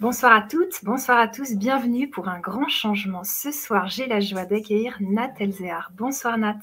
Bonsoir 0.00 0.32
à 0.32 0.42
toutes, 0.42 0.84
bonsoir 0.84 1.18
à 1.18 1.28
tous, 1.28 1.54
bienvenue 1.54 2.10
pour 2.10 2.28
un 2.28 2.40
grand 2.40 2.66
changement. 2.66 3.22
Ce 3.22 3.52
soir, 3.52 3.86
j'ai 3.86 4.08
la 4.08 4.18
joie 4.18 4.44
d'accueillir 4.44 4.96
Nat 4.98 5.32
Elzéar. 5.38 5.92
Bonsoir 5.96 6.36
Nat. 6.36 6.58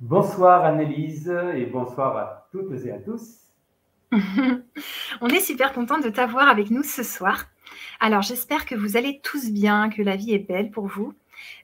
Bonsoir 0.00 0.62
Annelise 0.66 1.34
et 1.54 1.64
bonsoir 1.64 2.14
à 2.14 2.48
toutes 2.52 2.84
et 2.84 2.92
à 2.92 2.98
tous. 2.98 3.38
On 5.22 5.28
est 5.28 5.40
super 5.40 5.72
content 5.72 5.98
de 5.98 6.10
t'avoir 6.10 6.50
avec 6.50 6.70
nous 6.70 6.82
ce 6.82 7.02
soir. 7.02 7.46
Alors 8.00 8.20
j'espère 8.20 8.66
que 8.66 8.74
vous 8.74 8.98
allez 8.98 9.18
tous 9.22 9.50
bien, 9.50 9.88
que 9.88 10.02
la 10.02 10.16
vie 10.16 10.34
est 10.34 10.46
belle 10.46 10.70
pour 10.70 10.88
vous. 10.88 11.14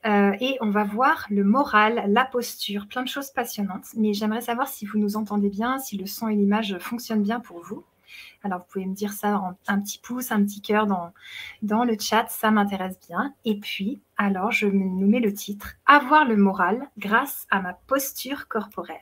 Euh, 0.06 0.32
et 0.40 0.56
on 0.62 0.70
va 0.70 0.84
voir 0.84 1.26
le 1.30 1.44
moral, 1.44 2.04
la 2.08 2.24
posture, 2.24 2.86
plein 2.88 3.02
de 3.02 3.08
choses 3.08 3.30
passionnantes. 3.30 3.88
Mais 3.94 4.14
j'aimerais 4.14 4.40
savoir 4.40 4.68
si 4.68 4.86
vous 4.86 4.98
nous 4.98 5.16
entendez 5.16 5.50
bien, 5.50 5.78
si 5.78 5.98
le 5.98 6.06
son 6.06 6.28
et 6.28 6.34
l'image 6.34 6.78
fonctionnent 6.78 7.22
bien 7.22 7.40
pour 7.40 7.60
vous. 7.60 7.84
Alors, 8.42 8.60
vous 8.60 8.64
pouvez 8.70 8.86
me 8.86 8.94
dire 8.94 9.12
ça 9.12 9.38
en 9.38 9.56
un 9.68 9.80
petit 9.80 9.98
pouce, 9.98 10.32
un 10.32 10.42
petit 10.42 10.60
cœur 10.60 10.86
dans, 10.86 11.12
dans 11.62 11.84
le 11.84 11.96
chat, 11.98 12.26
ça 12.28 12.50
m'intéresse 12.50 12.98
bien. 13.08 13.34
Et 13.44 13.58
puis, 13.58 14.00
alors, 14.16 14.50
je 14.50 14.66
nous 14.66 15.06
mets 15.06 15.20
le 15.20 15.32
titre 15.32 15.74
Avoir 15.86 16.24
le 16.24 16.36
moral 16.36 16.88
grâce 16.98 17.46
à 17.50 17.60
ma 17.60 17.74
posture 17.74 18.48
corporelle. 18.48 18.96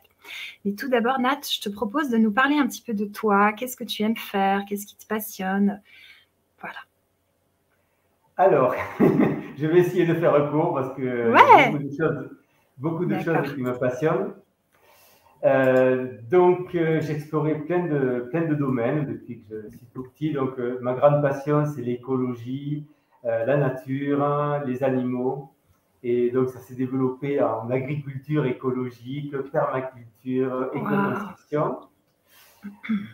Mais 0.65 0.73
tout 0.73 0.88
d'abord, 0.88 1.18
Nat, 1.20 1.41
je 1.51 1.60
te 1.60 1.68
propose 1.68 2.10
de 2.10 2.18
nous 2.18 2.32
parler 2.32 2.56
un 2.59 2.66
petit 2.66 2.82
peu 2.82 2.95
de 2.95 3.04
toi. 3.04 3.52
Qu'est-ce 3.52 3.77
que 3.77 3.84
tu 3.84 4.02
aimes 4.02 4.16
faire? 4.16 4.65
Qu'est-ce 4.68 4.87
qui 4.87 4.96
te 4.96 5.06
passionne? 5.06 5.80
Voilà. 6.60 6.79
Alors, 8.37 8.74
je 9.01 9.66
vais 9.66 9.80
essayer 9.80 10.06
de 10.06 10.15
faire 10.15 10.32
recours 10.32 10.74
parce 10.74 10.95
que 10.96 11.32
beaucoup 11.70 11.79
de 11.79 11.90
choses, 11.90 12.30
beaucoup 12.79 13.04
de 13.06 13.18
choses 13.18 13.54
qui 13.54 13.60
me 13.60 13.79
passionnent. 13.79 14.34
Euh, 15.45 16.19
donc, 16.30 16.75
euh, 16.75 17.01
j'ai 17.01 17.12
exploré 17.12 17.55
plein 17.55 17.87
de, 17.87 18.29
plein 18.30 18.43
de 18.43 18.55
domaines 18.55 19.07
depuis 19.07 19.43
que 19.49 19.63
je 19.71 19.77
suis 19.77 19.87
tout 19.95 20.03
petit. 20.03 20.33
Donc, 20.33 20.59
euh, 20.59 20.79
ma 20.80 20.93
grande 20.93 21.23
passion, 21.23 21.65
c'est 21.65 21.83
l'écologie, 21.83 22.87
la 23.23 23.59
nature, 23.59 24.63
les 24.66 24.82
animaux. 24.82 25.51
Et 26.02 26.30
donc, 26.30 26.49
ça 26.49 26.59
s'est 26.59 26.74
développé 26.74 27.43
en 27.43 27.71
agriculture 27.71 28.47
écologique, 28.47 29.37
permaculture, 29.52 30.71
éco-construction. 30.73 31.80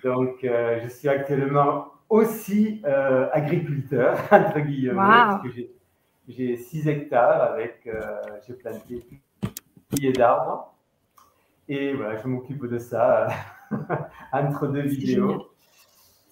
Donc, 0.05 0.39
je 0.43 0.89
suis 0.89 1.09
actuellement 1.09 1.89
aussi 2.09 2.83
agriculteur, 3.33 4.17
entre 4.31 4.61
guillemets, 4.61 4.95
parce 4.95 5.43
que 5.43 5.49
j'ai 6.29 6.57
6 6.57 6.87
hectares 6.87 7.43
avec, 7.43 7.89
j'ai 8.47 8.55
planté 8.55 9.05
milliers 9.93 10.13
d'arbres. 10.13 10.76
Et 11.69 11.95
voilà, 11.95 12.17
je 12.17 12.29
m'occupe 12.29 12.67
de 12.67 12.79
ça 12.79 13.29
entre 14.33 14.69
deux 14.69 14.83
vidéos. 14.83 15.51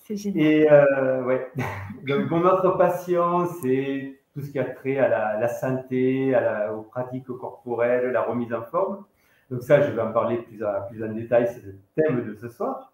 C'est 0.05 0.17
génial. 0.17 0.47
Et 0.47 0.71
euh, 0.71 1.25
ouais. 1.25 1.51
Donc, 2.07 2.31
mon 2.31 2.45
autre 2.45 2.77
passion, 2.77 3.47
c'est 3.63 4.21
tout 4.33 4.41
ce 4.41 4.51
qui 4.51 4.59
a 4.59 4.65
trait 4.65 4.99
à 4.99 5.39
la, 5.39 5.49
santé, 5.49 6.35
à 6.35 6.41
la, 6.41 6.75
aux 6.75 6.83
pratiques 6.83 7.27
corporelles, 7.27 8.11
la 8.11 8.23
remise 8.23 8.53
en 8.53 8.63
forme. 8.63 9.05
Donc, 9.51 9.63
ça, 9.63 9.81
je 9.81 9.91
vais 9.91 10.03
en 10.03 10.13
parler 10.13 10.39
plus, 10.39 10.63
plus 10.91 11.05
en 11.05 11.13
détail, 11.13 11.49
c'est 11.49 11.65
le 11.65 11.79
thème 11.95 12.25
de 12.25 12.35
ce 12.35 12.49
soir. 12.49 12.93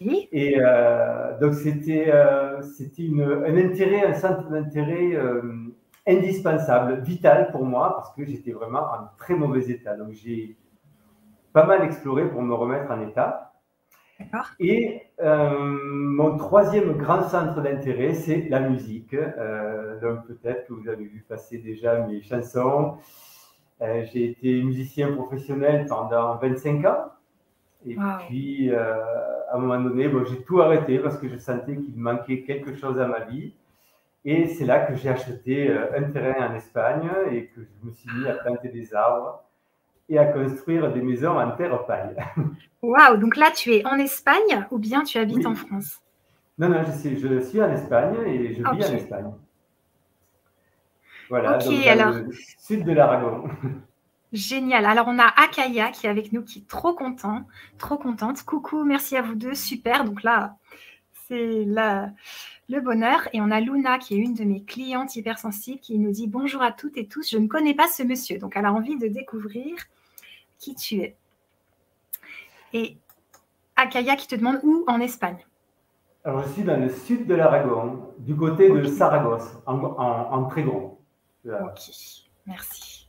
Oui. 0.00 0.28
Et 0.32 0.56
euh, 0.58 1.38
donc, 1.38 1.54
c'était 1.54 2.10
euh, 2.12 2.60
un 2.60 3.56
intérêt, 3.56 4.06
un 4.06 4.14
centre 4.14 4.48
d'intérêt 4.48 5.14
euh, 5.14 5.42
indispensable, 6.06 7.00
vital 7.02 7.50
pour 7.50 7.64
moi, 7.64 7.94
parce 7.96 8.14
que 8.14 8.24
j'étais 8.24 8.52
vraiment 8.52 8.80
en 8.80 9.08
très 9.18 9.34
mauvais 9.34 9.68
état. 9.70 9.96
Donc, 9.96 10.12
j'ai 10.12 10.56
pas 11.58 11.66
mal 11.66 11.82
exploré 11.82 12.30
pour 12.30 12.40
me 12.40 12.54
remettre 12.54 12.88
en 12.88 13.00
état. 13.00 13.52
Et 14.60 15.02
euh, 15.20 15.58
mon 15.58 16.36
troisième 16.36 16.92
grand 16.92 17.22
centre 17.28 17.60
d'intérêt, 17.60 18.14
c'est 18.14 18.48
la 18.48 18.60
musique. 18.60 19.12
Euh, 19.12 19.98
donc 19.98 20.24
peut-être 20.28 20.68
que 20.68 20.74
vous 20.74 20.88
avez 20.88 21.04
vu 21.04 21.24
passer 21.28 21.58
déjà 21.58 21.98
mes 22.06 22.22
chansons. 22.22 22.98
Euh, 23.82 24.04
j'ai 24.12 24.30
été 24.30 24.62
musicien 24.62 25.12
professionnel 25.14 25.86
pendant 25.88 26.36
25 26.36 26.84
ans. 26.84 27.04
Et 27.84 27.96
puis, 28.28 28.72
à 28.72 29.54
un 29.54 29.58
moment 29.58 29.80
donné, 29.80 30.06
bon, 30.06 30.24
j'ai 30.24 30.40
tout 30.42 30.60
arrêté 30.60 31.00
parce 31.00 31.18
que 31.18 31.28
je 31.28 31.38
sentais 31.38 31.76
qu'il 31.76 31.96
manquait 31.96 32.42
quelque 32.42 32.76
chose 32.76 33.00
à 33.00 33.08
ma 33.08 33.24
vie. 33.24 33.52
Et 34.24 34.46
c'est 34.46 34.64
là 34.64 34.78
que 34.86 34.94
j'ai 34.94 35.08
acheté 35.08 35.76
un 35.76 36.04
terrain 36.04 36.50
en 36.50 36.54
Espagne 36.54 37.08
et 37.32 37.46
que 37.46 37.62
je 37.62 37.86
me 37.86 37.90
suis 37.90 38.10
mis 38.16 38.28
à 38.28 38.34
planter 38.34 38.68
des 38.68 38.94
arbres 38.94 39.42
et 40.08 40.18
à 40.18 40.26
construire 40.26 40.92
des 40.92 41.02
maisons 41.02 41.38
en 41.38 41.50
terre 41.52 41.84
paille. 41.86 42.16
Waouh, 42.82 43.16
donc 43.18 43.36
là 43.36 43.50
tu 43.54 43.74
es 43.74 43.84
en 43.86 43.98
Espagne 43.98 44.66
ou 44.70 44.78
bien 44.78 45.02
tu 45.02 45.18
habites 45.18 45.46
en 45.46 45.54
France? 45.54 46.00
Non, 46.58 46.68
non, 46.68 46.82
je 46.84 46.92
suis, 46.92 47.20
je 47.20 47.40
suis 47.40 47.62
en 47.62 47.70
Espagne 47.70 48.16
et 48.26 48.54
je 48.54 48.62
vis 48.62 48.66
en 48.66 48.94
Espagne. 48.94 49.32
Voilà, 51.28 51.58
donc 51.58 51.86
alors... 51.86 52.14
le 52.14 52.32
sud 52.58 52.84
de 52.84 52.92
l'Aragon. 52.92 53.44
Génial. 54.32 54.84
Alors, 54.84 55.06
on 55.08 55.18
a 55.18 55.26
Akaya 55.42 55.90
qui 55.90 56.06
est 56.06 56.10
avec 56.10 56.32
nous, 56.32 56.42
qui 56.42 56.60
est 56.60 56.68
trop 56.68 56.94
content, 56.94 57.46
trop 57.78 57.96
contente. 57.96 58.42
Coucou, 58.42 58.84
merci 58.84 59.16
à 59.16 59.22
vous 59.22 59.34
deux, 59.34 59.54
super. 59.54 60.04
Donc 60.04 60.22
là, 60.22 60.56
c'est 61.26 61.64
le 61.64 62.80
bonheur. 62.80 63.28
Et 63.32 63.40
on 63.40 63.50
a 63.50 63.60
Luna 63.60 63.98
qui 63.98 64.14
est 64.14 64.18
une 64.18 64.34
de 64.34 64.44
mes 64.44 64.62
clientes 64.62 65.16
hypersensibles 65.16 65.80
qui 65.80 65.98
nous 65.98 66.10
dit 66.10 66.26
bonjour 66.26 66.62
à 66.62 66.72
toutes 66.72 66.98
et 66.98 67.06
tous. 67.06 67.30
Je 67.30 67.38
ne 67.38 67.46
connais 67.46 67.74
pas 67.74 67.88
ce 67.88 68.02
monsieur, 68.02 68.38
donc 68.38 68.54
elle 68.56 68.66
a 68.66 68.72
envie 68.72 68.98
de 68.98 69.08
découvrir 69.08 69.76
qui 70.58 70.74
tu 70.74 71.00
es. 71.00 71.16
Et 72.72 72.96
Akaya 73.76 74.16
qui 74.16 74.26
te 74.26 74.34
demande 74.34 74.60
où 74.62 74.84
en 74.86 75.00
Espagne 75.00 75.38
Alors, 76.24 76.42
je 76.42 76.48
suis 76.48 76.62
dans 76.64 76.78
le 76.78 76.88
sud 76.88 77.26
de 77.26 77.34
l'Aragon, 77.34 78.12
du 78.18 78.36
côté 78.36 78.68
de 78.70 78.84
Saragosse, 78.84 79.56
en, 79.66 79.78
en, 79.78 80.44
très 80.44 80.62
gros. 80.64 81.00
Ok, 81.46 81.80
merci. 82.46 83.08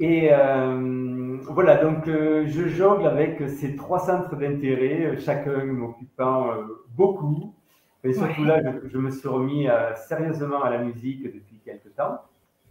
Et 0.00 0.30
euh, 0.32 1.36
voilà, 1.42 1.76
donc 1.76 2.08
euh, 2.08 2.46
je 2.46 2.68
jongle 2.68 3.06
avec 3.06 3.46
ces 3.48 3.76
trois 3.76 3.98
centres 3.98 4.34
d'intérêt, 4.34 5.18
chacun 5.20 5.64
m'occupant 5.64 6.52
euh, 6.52 6.86
beaucoup. 6.96 7.54
Et 8.02 8.14
surtout 8.14 8.44
là, 8.44 8.62
je, 8.82 8.96
me 8.96 9.10
suis 9.10 9.28
remis 9.28 9.68
sérieusement 10.08 10.62
à 10.62 10.70
la 10.70 10.78
musique 10.78 11.22
depuis 11.22 11.60
quelques 11.62 11.94
temps 11.94 12.18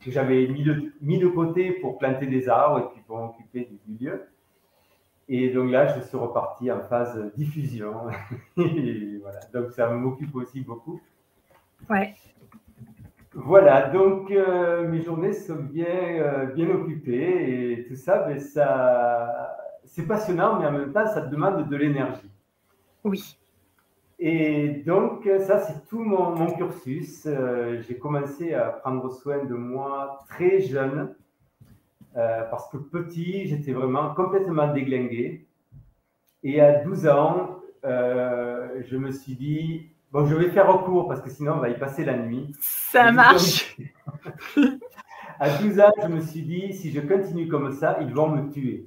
que 0.03 0.11
j'avais 0.11 0.47
mis 0.47 0.63
de, 0.63 0.93
mis 1.01 1.19
de 1.19 1.27
côté 1.27 1.71
pour 1.71 1.97
planter 1.97 2.27
des 2.27 2.47
arbres 2.49 2.79
et 2.79 2.93
puis 2.93 3.01
pour 3.05 3.17
m'occuper 3.17 3.69
du 3.85 4.05
lieu. 4.05 4.27
Et 5.27 5.49
donc 5.49 5.69
là, 5.69 5.95
je 5.95 6.01
suis 6.01 6.17
reparti 6.17 6.71
en 6.71 6.81
phase 6.81 7.31
diffusion. 7.35 7.93
et 8.57 9.17
voilà, 9.21 9.39
donc 9.53 9.71
ça 9.71 9.89
m'occupe 9.89 10.35
aussi 10.35 10.61
beaucoup. 10.61 10.99
Ouais. 11.89 12.13
Voilà, 13.33 13.89
donc 13.89 14.31
euh, 14.31 14.87
mes 14.87 15.01
journées 15.01 15.33
sont 15.33 15.61
bien, 15.63 15.85
euh, 15.85 16.45
bien 16.47 16.69
occupées 16.69 17.71
et 17.71 17.85
tout 17.87 17.95
ça, 17.95 18.25
mais 18.27 18.39
ça 18.39 19.55
c'est 19.85 20.05
passionnant, 20.05 20.59
mais 20.59 20.67
en 20.67 20.71
même 20.71 20.91
temps, 20.91 21.07
ça 21.07 21.21
demande 21.21 21.67
de 21.67 21.75
l'énergie. 21.75 22.29
Oui. 23.03 23.38
Et 24.21 24.83
donc, 24.85 25.29
ça, 25.47 25.59
c'est 25.59 25.87
tout 25.87 26.03
mon, 26.03 26.51
cursus. 26.51 27.25
Euh, 27.25 27.81
j'ai 27.87 27.97
commencé 27.97 28.53
à 28.53 28.65
prendre 28.65 29.09
soin 29.09 29.45
de 29.45 29.55
moi 29.55 30.19
très 30.27 30.59
jeune, 30.59 31.15
euh, 32.17 32.43
parce 32.51 32.69
que 32.69 32.77
petit, 32.77 33.47
j'étais 33.47 33.71
vraiment 33.71 34.13
complètement 34.13 34.73
déglingué. 34.73 35.47
Et 36.43 36.59
à 36.59 36.83
12 36.83 37.07
ans, 37.07 37.61
euh, 37.85 38.81
je 38.89 38.97
me 38.97 39.11
suis 39.11 39.35
dit, 39.35 39.87
bon, 40.11 40.25
je 40.25 40.35
vais 40.35 40.49
faire 40.49 40.67
recours, 40.67 41.07
parce 41.07 41.21
que 41.21 41.29
sinon, 41.29 41.53
on 41.53 41.59
va 41.59 41.69
y 41.69 41.79
passer 41.79 42.03
la 42.03 42.17
nuit. 42.17 42.53
Ça 42.59 43.13
marche. 43.13 43.77
à 45.39 45.49
12 45.59 45.79
ans, 45.79 45.93
je 46.03 46.07
me 46.07 46.19
suis 46.19 46.41
dit, 46.41 46.73
si 46.73 46.91
je 46.91 46.99
continue 46.99 47.47
comme 47.47 47.71
ça, 47.71 47.99
ils 48.01 48.13
vont 48.13 48.27
me 48.27 48.51
tuer. 48.51 48.85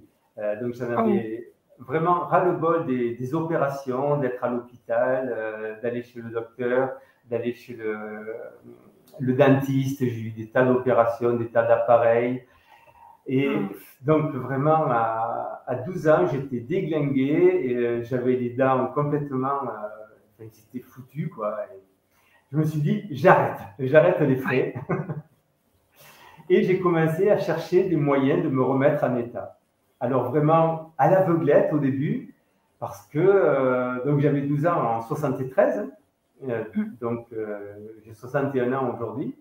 donc, 0.61 0.75
j'en 0.75 0.91
avais... 0.91 1.47
Oh 1.49 1.52
vraiment 1.87 2.21
ras-le-bol 2.27 2.87
des, 2.87 3.35
opérations, 3.35 4.19
d'être 4.19 4.43
à 4.43 4.49
l'hôpital, 4.49 5.33
euh, 5.37 5.81
d'aller 5.83 6.03
chez 6.03 6.21
le 6.21 6.31
docteur, 6.31 6.93
d'aller 7.31 7.55
chez 7.55 7.75
le, 7.75 9.33
dentiste. 9.35 10.01
J'ai 10.01 10.21
eu 10.21 10.31
des 10.31 10.49
tas 10.49 10.65
d'opérations, 10.65 11.35
des 11.35 11.49
tas 11.49 11.65
d'appareils. 11.65 12.45
Et 13.27 13.49
hmm. 13.49 13.69
donc, 14.03 14.35
vraiment, 14.35 14.87
à, 14.91 15.75
12 15.87 16.09
ans, 16.09 16.27
j'étais 16.27 16.61
déglingué 16.61 17.63
et 17.65 17.77
euh, 17.77 18.03
j'avais 18.03 18.35
les 18.35 18.51
dents 18.51 18.87
complètement. 18.89 19.63
Euh, 19.63 20.45
c'était 20.51 20.81
foutu, 20.81 21.29
quoi. 21.29 21.57
je 22.51 22.57
me 22.57 22.65
suis 22.65 22.81
dit, 22.81 23.07
j'arrête, 23.11 23.61
j'arrête 23.79 24.21
les 24.21 24.37
frais. 24.37 24.75
et 26.51 26.65
j'ai 26.65 26.81
commencé 26.81 27.31
à 27.31 27.39
chercher 27.39 27.85
des 27.85 27.97
moyens 27.97 28.43
de 28.43 28.49
me 28.49 28.63
remettre 28.63 29.05
en 29.05 29.17
état. 29.17 29.61
Alors 30.03 30.31
vraiment 30.31 30.93
à 30.99 31.09
l'aveuglette 31.09 31.73
au 31.73 31.79
début, 31.79 32.35
parce 32.81 33.07
que 33.07 33.21
euh, 33.21 34.05
donc 34.05 34.19
j'avais 34.19 34.41
12 34.41 34.67
ans 34.67 34.97
en 34.97 35.01
73, 35.01 35.89
euh, 36.49 36.65
mm. 36.75 36.97
donc 37.01 37.29
euh, 37.33 37.77
j'ai 38.05 38.13
61 38.13 38.73
ans 38.73 38.93
aujourd'hui. 38.93 39.37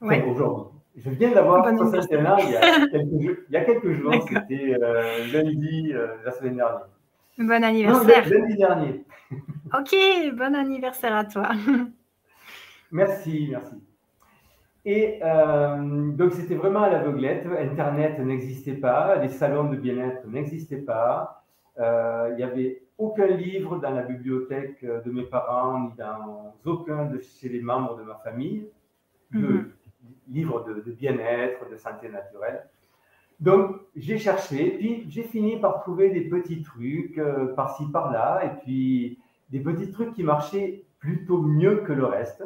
aujourd'hui. 0.00 0.78
Je 0.96 1.10
viens 1.10 1.32
d'avoir 1.32 1.68
61 1.76 2.24
ans 2.24 2.38
il 2.38 2.50
y 2.50 2.56
a 2.56 2.60
quelques, 2.90 3.44
il 3.50 3.52
y 3.52 3.56
a 3.56 3.64
quelques 3.66 3.92
jours, 3.92 4.14
c'était 4.26 4.74
lundi 5.34 5.92
la 6.24 6.32
semaine 6.32 6.56
dernière. 6.56 6.88
Bon 7.36 7.62
anniversaire. 7.62 8.26
lundi 8.26 8.56
dernier. 8.56 9.04
ok, 9.78 9.94
bon 10.34 10.54
anniversaire 10.54 11.14
à 11.14 11.24
toi. 11.26 11.50
Merci, 12.90 13.48
merci. 13.50 13.74
Et 14.84 15.20
euh, 15.22 16.10
donc, 16.12 16.32
c'était 16.32 16.54
vraiment 16.54 16.82
à 16.82 16.90
l'aveuglette. 16.90 17.46
Internet 17.46 18.18
n'existait 18.18 18.74
pas, 18.74 19.16
les 19.16 19.28
salons 19.28 19.64
de 19.64 19.76
bien-être 19.76 20.26
n'existaient 20.26 20.78
pas. 20.78 21.44
Euh, 21.78 22.28
il 22.30 22.36
n'y 22.36 22.42
avait 22.42 22.82
aucun 22.98 23.26
livre 23.26 23.78
dans 23.78 23.90
la 23.90 24.02
bibliothèque 24.02 24.84
de 24.84 25.10
mes 25.10 25.24
parents, 25.24 25.80
ni 25.80 25.96
dans 25.96 26.54
aucun 26.64 27.06
de 27.06 27.18
chez 27.20 27.48
les 27.48 27.60
membres 27.60 27.96
de 27.96 28.02
ma 28.02 28.16
famille, 28.16 28.66
de 29.32 29.38
mhm. 29.38 29.72
livres 30.28 30.64
de, 30.64 30.80
de 30.80 30.92
bien-être, 30.92 31.68
de 31.70 31.76
santé 31.76 32.08
naturelle. 32.08 32.62
Donc, 33.40 33.76
j'ai 33.96 34.18
cherché, 34.18 34.76
puis 34.78 35.06
j'ai 35.08 35.22
fini 35.22 35.58
par 35.58 35.80
trouver 35.80 36.10
des 36.10 36.20
petits 36.20 36.62
trucs 36.62 37.16
euh, 37.16 37.54
par-ci, 37.54 37.90
par-là, 37.90 38.44
et 38.44 38.60
puis 38.60 39.18
des 39.48 39.60
petits 39.60 39.90
trucs 39.90 40.12
qui 40.12 40.22
marchaient 40.22 40.84
plutôt 40.98 41.40
mieux 41.40 41.76
que 41.76 41.92
le 41.94 42.04
reste. 42.04 42.44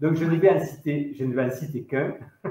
Donc, 0.00 0.14
je 0.14 0.24
ne 0.24 0.36
vais 0.36 0.50
en 0.50 0.60
citer, 0.60 1.12
je 1.14 1.24
ne 1.24 1.34
vais 1.34 1.44
en 1.44 1.50
citer 1.50 1.84
qu'un. 1.84 2.14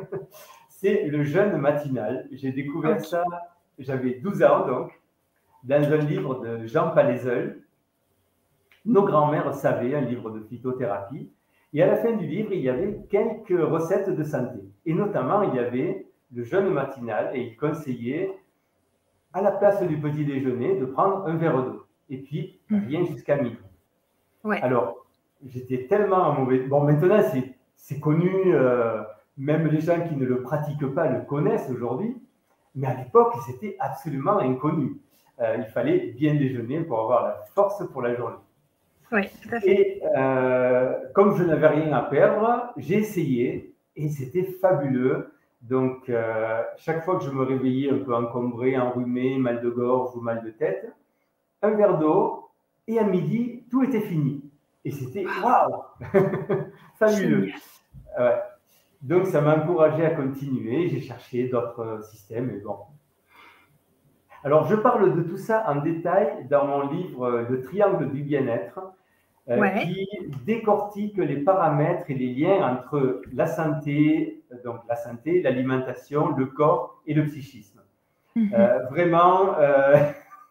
C'est 0.69 1.03
le 1.03 1.23
jeûne 1.23 1.57
matinal. 1.57 2.27
J'ai 2.31 2.51
découvert 2.51 3.03
ça, 3.03 3.23
j'avais 3.79 4.15
12 4.15 4.43
ans 4.43 4.67
donc, 4.67 4.91
dans 5.63 5.91
un 5.91 5.97
livre 5.97 6.39
de 6.43 6.65
Jean 6.67 6.91
Palaiseul. 6.91 7.63
Nos 8.85 9.03
grands-mères 9.03 9.53
savaient, 9.55 9.95
un 9.95 10.01
livre 10.01 10.29
de 10.29 10.41
phytothérapie. 10.41 11.31
Et 11.73 11.83
à 11.83 11.87
la 11.87 11.97
fin 11.97 12.13
du 12.13 12.25
livre, 12.25 12.53
il 12.53 12.61
y 12.61 12.69
avait 12.69 12.99
quelques 13.09 13.49
recettes 13.49 14.09
de 14.09 14.23
santé. 14.23 14.59
Et 14.85 14.93
notamment, 14.93 15.41
il 15.41 15.55
y 15.55 15.59
avait 15.59 16.05
le 16.33 16.43
jeûne 16.43 16.69
matinal 16.69 17.35
et 17.35 17.41
il 17.41 17.57
conseillait, 17.57 18.37
à 19.33 19.41
la 19.41 19.51
place 19.51 19.81
du 19.83 19.97
petit 19.97 20.25
déjeuner, 20.25 20.79
de 20.79 20.85
prendre 20.85 21.25
un 21.27 21.35
verre 21.35 21.63
d'eau. 21.63 21.85
Et 22.09 22.17
puis, 22.17 22.59
mmh. 22.69 22.79
rien 22.87 23.05
jusqu'à 23.05 23.37
midi. 23.37 23.57
Ouais. 24.43 24.61
Alors, 24.61 25.06
j'étais 25.45 25.87
tellement 25.87 26.33
mauvais. 26.33 26.59
Bon, 26.59 26.81
maintenant, 26.81 27.21
c'est 27.75 27.99
connu, 27.99 28.53
euh, 28.53 29.01
même 29.37 29.67
les 29.67 29.81
gens 29.81 30.01
qui 30.07 30.15
ne 30.15 30.25
le 30.25 30.41
pratiquent 30.41 30.93
pas 30.93 31.07
le 31.07 31.21
connaissent 31.21 31.69
aujourd'hui. 31.69 32.17
Mais 32.75 32.87
à 32.87 32.93
l'époque, 32.93 33.33
c'était 33.45 33.75
absolument 33.79 34.39
inconnu. 34.39 35.01
Euh, 35.39 35.57
il 35.57 35.65
fallait 35.65 36.13
bien 36.17 36.35
déjeuner 36.35 36.81
pour 36.81 36.99
avoir 36.99 37.23
la 37.23 37.41
force 37.53 37.83
pour 37.91 38.01
la 38.01 38.15
journée. 38.15 38.37
Oui, 39.11 39.21
tout 39.41 39.55
à 39.55 39.59
fait. 39.59 39.71
Et 39.71 40.03
euh, 40.17 40.93
comme 41.13 41.35
je 41.37 41.43
n'avais 41.43 41.67
rien 41.67 41.93
à 41.93 42.01
perdre, 42.01 42.73
j'ai 42.77 42.97
essayé 42.97 43.73
et 43.95 44.09
c'était 44.09 44.43
fabuleux. 44.43 45.31
Donc, 45.61 46.11
chaque 46.77 47.03
fois 47.03 47.17
que 47.17 47.25
je 47.25 47.31
me 47.31 47.43
réveillais 47.43 47.89
un 47.89 47.97
peu 47.97 48.13
encombré, 48.13 48.77
enrhumé, 48.77 49.37
mal 49.37 49.59
de 49.59 49.69
gorge 49.69 50.15
ou 50.15 50.21
mal 50.21 50.43
de 50.43 50.51
tête, 50.51 50.87
un 51.63 51.71
verre 51.71 51.97
d'eau 51.97 52.49
et 52.87 52.99
à 52.99 53.03
midi, 53.03 53.65
tout 53.69 53.83
était 53.83 54.01
fini. 54.01 54.46
Et 54.85 54.91
c'était 54.91 55.25
waouh 55.25 55.83
Fabuleux 56.95 57.51
Donc, 59.01 59.27
ça 59.27 59.41
m'a 59.41 59.57
encouragé 59.57 60.05
à 60.05 60.11
continuer. 60.11 60.89
J'ai 60.89 61.01
cherché 61.01 61.47
d'autres 61.47 62.03
systèmes 62.03 62.49
et 62.49 62.59
bon. 62.59 62.77
Alors, 64.43 64.67
je 64.67 64.75
parle 64.75 65.15
de 65.15 65.23
tout 65.23 65.37
ça 65.37 65.65
en 65.67 65.81
détail 65.81 66.47
dans 66.49 66.65
mon 66.65 66.89
livre 66.89 67.45
Le 67.49 67.61
triangle 67.61 68.11
du 68.11 68.21
bien-être 68.21 68.79
euh, 69.49 69.65
qui 69.79 70.05
décortique 70.45 71.17
les 71.17 71.37
paramètres 71.37 72.09
et 72.09 72.15
les 72.15 72.33
liens 72.33 72.67
entre 72.69 73.21
la 73.31 73.47
santé, 73.47 74.43
donc 74.65 74.81
la 74.89 74.97
santé, 74.97 75.41
l'alimentation, 75.41 76.35
le 76.35 76.47
corps 76.47 77.01
et 77.07 77.13
le 77.13 77.23
psychisme. 77.23 77.81
Mhm. 78.35 78.53
Euh, 78.53 78.79
vraiment, 78.89 79.57
euh, 79.57 79.95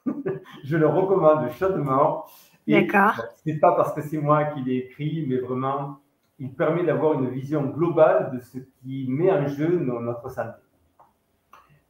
je 0.65 0.79
le 0.79 0.87
recommande 0.87 1.51
chaudement. 1.51 2.25
D'accord. 2.67 3.25
c'est 3.45 3.59
pas 3.61 3.73
parce 3.77 3.93
que 3.95 4.03
c'est 4.03 4.19
moi 4.19 4.45
qui 4.47 4.63
l'ai 4.63 4.77
écrit, 4.79 5.25
mais 5.29 5.39
vraiment, 5.39 6.01
il 6.39 6.53
permet 6.53 6.85
d'avoir 6.85 7.15
une 7.15 7.31
vision 7.31 7.65
globale 7.65 8.33
de 8.35 8.41
ce 8.41 8.59
qui 8.59 9.07
met 9.09 9.31
en 9.31 9.47
jeu 9.47 9.79
notre 9.79 10.31
santé. 10.31 10.61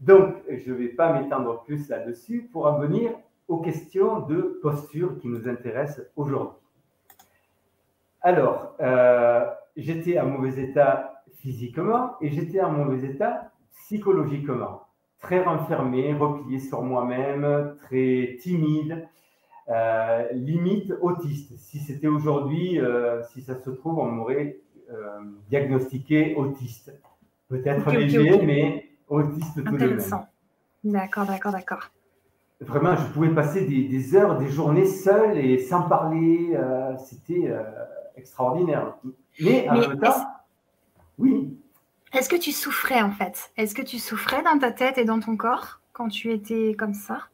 Donc, 0.00 0.36
je 0.48 0.70
ne 0.70 0.76
vais 0.76 0.88
pas 0.88 1.18
m'étendre 1.18 1.62
plus 1.64 1.88
là-dessus 1.88 2.48
pour 2.52 2.66
en 2.66 2.78
venir 2.78 3.12
aux 3.48 3.60
questions 3.60 4.20
de 4.20 4.58
posture 4.62 5.18
qui 5.18 5.28
nous 5.28 5.48
intéressent 5.48 6.04
aujourd'hui. 6.16 6.58
Alors, 8.20 8.74
euh, 8.80 9.46
j'étais 9.76 10.18
en 10.18 10.26
mauvais 10.26 10.60
état 10.60 11.22
physiquement 11.36 12.16
et 12.20 12.30
j'étais 12.30 12.60
en 12.60 12.72
mauvais 12.72 13.06
état 13.06 13.52
psychologiquement. 13.70 14.82
Très 15.20 15.42
renfermé, 15.42 16.12
replié 16.12 16.58
sur 16.58 16.82
moi-même, 16.82 17.76
très 17.84 18.36
timide, 18.40 19.08
euh, 19.68 20.28
limite 20.32 20.92
autiste. 21.00 21.56
Si 21.58 21.78
c'était 21.78 22.06
aujourd'hui, 22.06 22.80
euh, 22.80 23.22
si 23.32 23.42
ça 23.42 23.60
se 23.60 23.70
trouve, 23.70 23.98
on 23.98 24.10
m'aurait 24.10 24.58
diagnostiqué 25.50 26.36
autiste. 26.36 26.92
Peut-être 27.48 27.90
léger, 27.90 28.40
mais 28.42 28.88
autiste 29.08 29.64
tout 29.64 29.76
de 29.76 29.86
même. 29.86 30.00
D'accord, 30.84 31.26
d'accord, 31.26 31.50
d'accord. 31.50 31.90
Vraiment, 32.60 32.96
je 32.96 33.04
pouvais 33.12 33.34
passer 33.34 33.66
des, 33.66 34.14
heures, 34.14 34.38
des 34.38 34.48
journées 34.48 34.86
seul 34.86 35.38
et 35.38 35.58
sans 35.58 35.82
parler. 35.82 36.56
C'était 37.04 37.52
extraordinaire. 38.16 38.94
Mais 39.40 39.68
en 39.68 39.78
même 39.78 39.98
temps, 39.98 40.24
oui. 41.18 41.58
Est-ce 42.12 42.28
que 42.28 42.36
tu 42.36 42.52
souffrais 42.52 43.02
en 43.02 43.10
fait? 43.10 43.50
Est-ce 43.56 43.74
que 43.74 43.82
tu 43.82 43.98
souffrais 43.98 44.42
dans 44.42 44.58
ta 44.58 44.70
tête 44.70 44.98
et 44.98 45.04
dans 45.04 45.20
ton 45.20 45.36
corps 45.36 45.80
quand 45.92 46.08
tu 46.08 46.32
étais 46.32 46.74
comme 46.78 46.94
ça? 46.94 47.28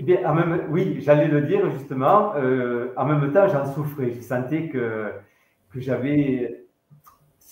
Eh 0.00 0.04
bien, 0.04 0.32
même, 0.32 0.68
oui, 0.70 0.98
j'allais 1.00 1.26
le 1.26 1.42
dire 1.42 1.68
justement. 1.72 2.32
Euh, 2.36 2.92
en 2.96 3.04
même 3.04 3.32
temps, 3.32 3.48
j'en 3.48 3.66
souffrais. 3.66 4.12
Je 4.12 4.20
sentais 4.20 4.68
que, 4.68 5.10
que 5.72 5.80
j'avais 5.80 6.64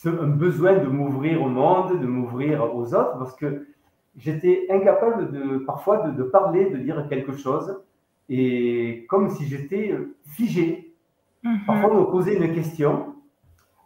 un 0.04 0.28
besoin 0.28 0.78
de 0.78 0.86
m'ouvrir 0.86 1.42
au 1.42 1.48
monde, 1.48 2.00
de 2.00 2.06
m'ouvrir 2.06 2.72
aux 2.72 2.94
autres, 2.94 3.18
parce 3.18 3.34
que 3.34 3.66
j'étais 4.16 4.66
incapable 4.70 5.32
de 5.32 5.58
parfois 5.58 6.06
de, 6.06 6.12
de, 6.12 6.22
parler, 6.22 6.70
de 6.70 6.76
dire 6.76 7.08
quelque 7.08 7.36
chose, 7.36 7.76
et 8.28 9.06
comme 9.08 9.28
si 9.30 9.46
j'étais 9.46 9.96
figé. 10.28 10.94
Mhm. 11.42 11.58
Parfois, 11.66 11.92
on 11.94 12.00
me 12.02 12.06
posait 12.06 12.36
une 12.36 12.54
question. 12.54 13.14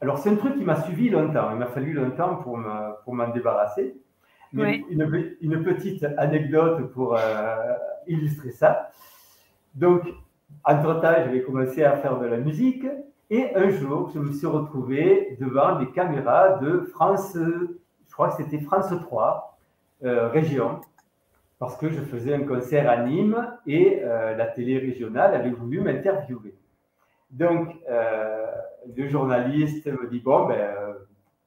Alors, 0.03 0.19
c'est 0.19 0.29
un 0.29 0.37
truc 0.37 0.57
qui 0.57 0.65
m'a 0.65 0.77
suivi 0.83 1.09
longtemps. 1.09 1.51
Il 1.53 1.59
m'a 1.59 1.67
fallu 1.67 1.95
longtemps 1.95 2.37
pour 2.37 2.59
m'en 2.59 2.93
pour 3.05 3.17
débarrasser. 3.33 3.95
Mais 4.53 4.83
une, 4.91 5.37
une, 5.41 5.63
petite 5.63 6.05
anecdote 6.19 6.91
pour 6.93 7.17
euh, 7.17 7.57
illustrer 8.07 8.51
ça. 8.51 8.91
Donc, 9.75 10.03
entre-temps, 10.65 11.15
j'avais 11.17 11.43
commencé 11.43 11.85
à 11.85 11.97
faire 11.97 12.19
de 12.19 12.27
la 12.27 12.37
musique. 12.37 12.87
Et 13.31 13.55
un 13.55 13.71
jour, 13.71 14.11
je 14.13 14.19
me 14.19 14.33
suis 14.33 14.47
retrouvé 14.47 15.37
devant 15.41 15.79
des 15.79 15.91
caméras 15.91 16.59
de 16.59 16.81
France, 16.81 17.37
je 17.37 18.13
crois 18.13 18.31
que 18.31 18.43
c'était 18.43 18.59
France 18.59 18.93
3, 19.03 19.57
euh, 20.03 20.29
région, 20.29 20.81
parce 21.61 21.77
que 21.77 21.91
je 21.91 22.01
faisais 22.01 22.35
un 22.35 22.43
concert 22.43 22.91
à 22.91 22.97
Nîmes 23.05 23.57
et 23.67 24.01
euh, 24.03 24.35
la 24.35 24.47
télé 24.47 24.79
régionale 24.79 25.35
avait 25.35 25.51
voulu 25.51 25.81
m'interviewer. 25.81 26.57
Donc, 27.31 27.77
euh, 27.89 28.47
le 28.97 29.07
journaliste 29.07 29.87
me 29.87 30.09
dit, 30.09 30.19
bon, 30.19 30.47
ben, 30.47 30.75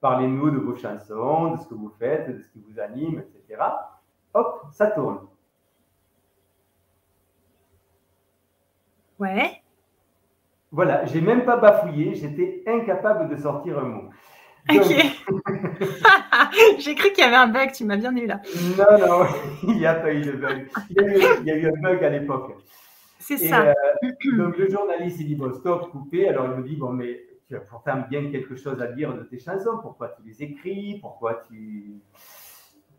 parlez-nous 0.00 0.50
de 0.50 0.58
vos 0.58 0.76
chansons, 0.76 1.50
de 1.52 1.56
ce 1.58 1.68
que 1.68 1.74
vous 1.74 1.92
faites, 1.98 2.34
de 2.34 2.40
ce 2.40 2.48
qui 2.48 2.60
vous 2.60 2.80
anime, 2.80 3.20
etc. 3.20 3.60
Hop, 4.32 4.62
ça 4.72 4.86
tourne. 4.86 5.18
Ouais. 9.24 9.62
Voilà, 10.70 11.06
j'ai 11.06 11.20
même 11.22 11.44
pas 11.44 11.56
bafouillé, 11.56 12.14
j'étais 12.14 12.62
incapable 12.66 13.34
de 13.34 13.40
sortir 13.40 13.78
un 13.78 13.84
mot. 13.84 14.10
Ok. 14.70 14.82
j'ai 16.78 16.94
cru 16.94 17.12
qu'il 17.12 17.24
y 17.24 17.26
avait 17.26 17.36
un 17.36 17.48
bug, 17.48 17.72
tu 17.72 17.84
m'as 17.84 17.96
bien 17.96 18.14
eu 18.16 18.26
là. 18.26 18.42
Non, 18.76 18.98
non, 18.98 19.26
il 19.62 19.78
n'y 19.78 19.86
a 19.86 19.94
pas 19.94 20.12
eu 20.12 20.20
de 20.20 20.32
bug. 20.32 20.68
il 20.90 21.46
y 21.46 21.50
a 21.50 21.56
eu 21.56 21.66
un 21.68 21.80
bug 21.80 22.04
à 22.04 22.10
l'époque. 22.10 22.56
C'est 23.18 23.38
ça. 23.38 23.68
Euh, 23.68 23.72
donc 24.36 24.58
le 24.58 24.68
journaliste, 24.68 25.20
il 25.20 25.28
dit, 25.28 25.36
bon, 25.36 25.52
stop, 25.54 25.90
coupé. 25.90 26.28
Alors 26.28 26.46
il 26.46 26.60
me 26.60 26.68
dit, 26.68 26.76
bon, 26.76 26.92
mais 26.92 27.20
tu 27.46 27.56
as 27.56 27.60
pourtant 27.60 28.02
bien 28.10 28.30
quelque 28.30 28.56
chose 28.56 28.82
à 28.82 28.88
dire 28.88 29.14
de 29.14 29.22
tes 29.22 29.38
chansons. 29.38 29.78
Pourquoi 29.80 30.08
tu 30.08 30.22
les 30.26 30.42
écris? 30.42 30.98
Pourquoi 31.00 31.42
tu... 31.48 32.02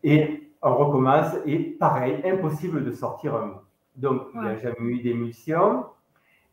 Et 0.03 0.49
on 0.63 0.75
recommence. 0.75 1.35
Et 1.45 1.59
pareil, 1.59 2.21
impossible 2.25 2.83
de 2.83 2.91
sortir 2.91 3.35
un 3.35 3.45
mot. 3.45 3.61
Donc, 3.95 4.23
il 4.33 4.41
n'y 4.41 4.47
a 4.47 4.57
jamais 4.57 4.91
eu 4.95 5.01
d'émission. 5.01 5.85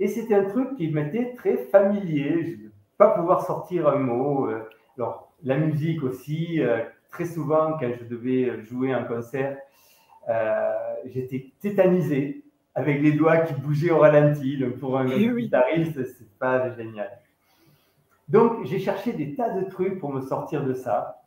Et 0.02 0.08
c'était 0.08 0.34
un 0.34 0.44
truc 0.44 0.76
qui 0.76 0.88
m'était 0.88 1.34
très 1.34 1.56
familier. 1.56 2.44
Je 2.44 2.50
ne 2.64 2.68
pas 2.98 3.10
pouvoir 3.10 3.46
sortir 3.46 3.86
un 3.88 3.98
mot. 3.98 4.48
Euh, 4.48 4.68
alors, 4.98 5.32
la 5.44 5.56
musique 5.56 6.02
aussi, 6.02 6.60
euh, 6.60 6.80
très 7.10 7.24
souvent, 7.24 7.78
quand 7.78 7.90
je 7.98 8.04
devais 8.04 8.64
jouer 8.64 8.92
un 8.92 9.04
concert, 9.04 9.58
j'étais 11.04 11.52
tétanisé 11.60 12.42
avec 12.74 13.00
les 13.00 13.12
doigts 13.12 13.38
qui 13.38 13.54
bougeaient 13.54 13.90
au 13.90 13.98
ralenti. 13.98 14.58
Donc 14.58 14.78
pour 14.78 14.98
un 14.98 15.08
eh 15.08 15.28
guitariste, 15.28 16.04
c'est 16.04 16.38
pas 16.38 16.74
génial. 16.76 17.10
Donc 18.28 18.64
j'ai 18.64 18.78
cherché 18.78 19.12
des 19.12 19.34
tas 19.34 19.50
de 19.50 19.68
trucs 19.68 19.98
pour 19.98 20.12
me 20.12 20.20
sortir 20.20 20.64
de 20.64 20.74
ça. 20.74 21.22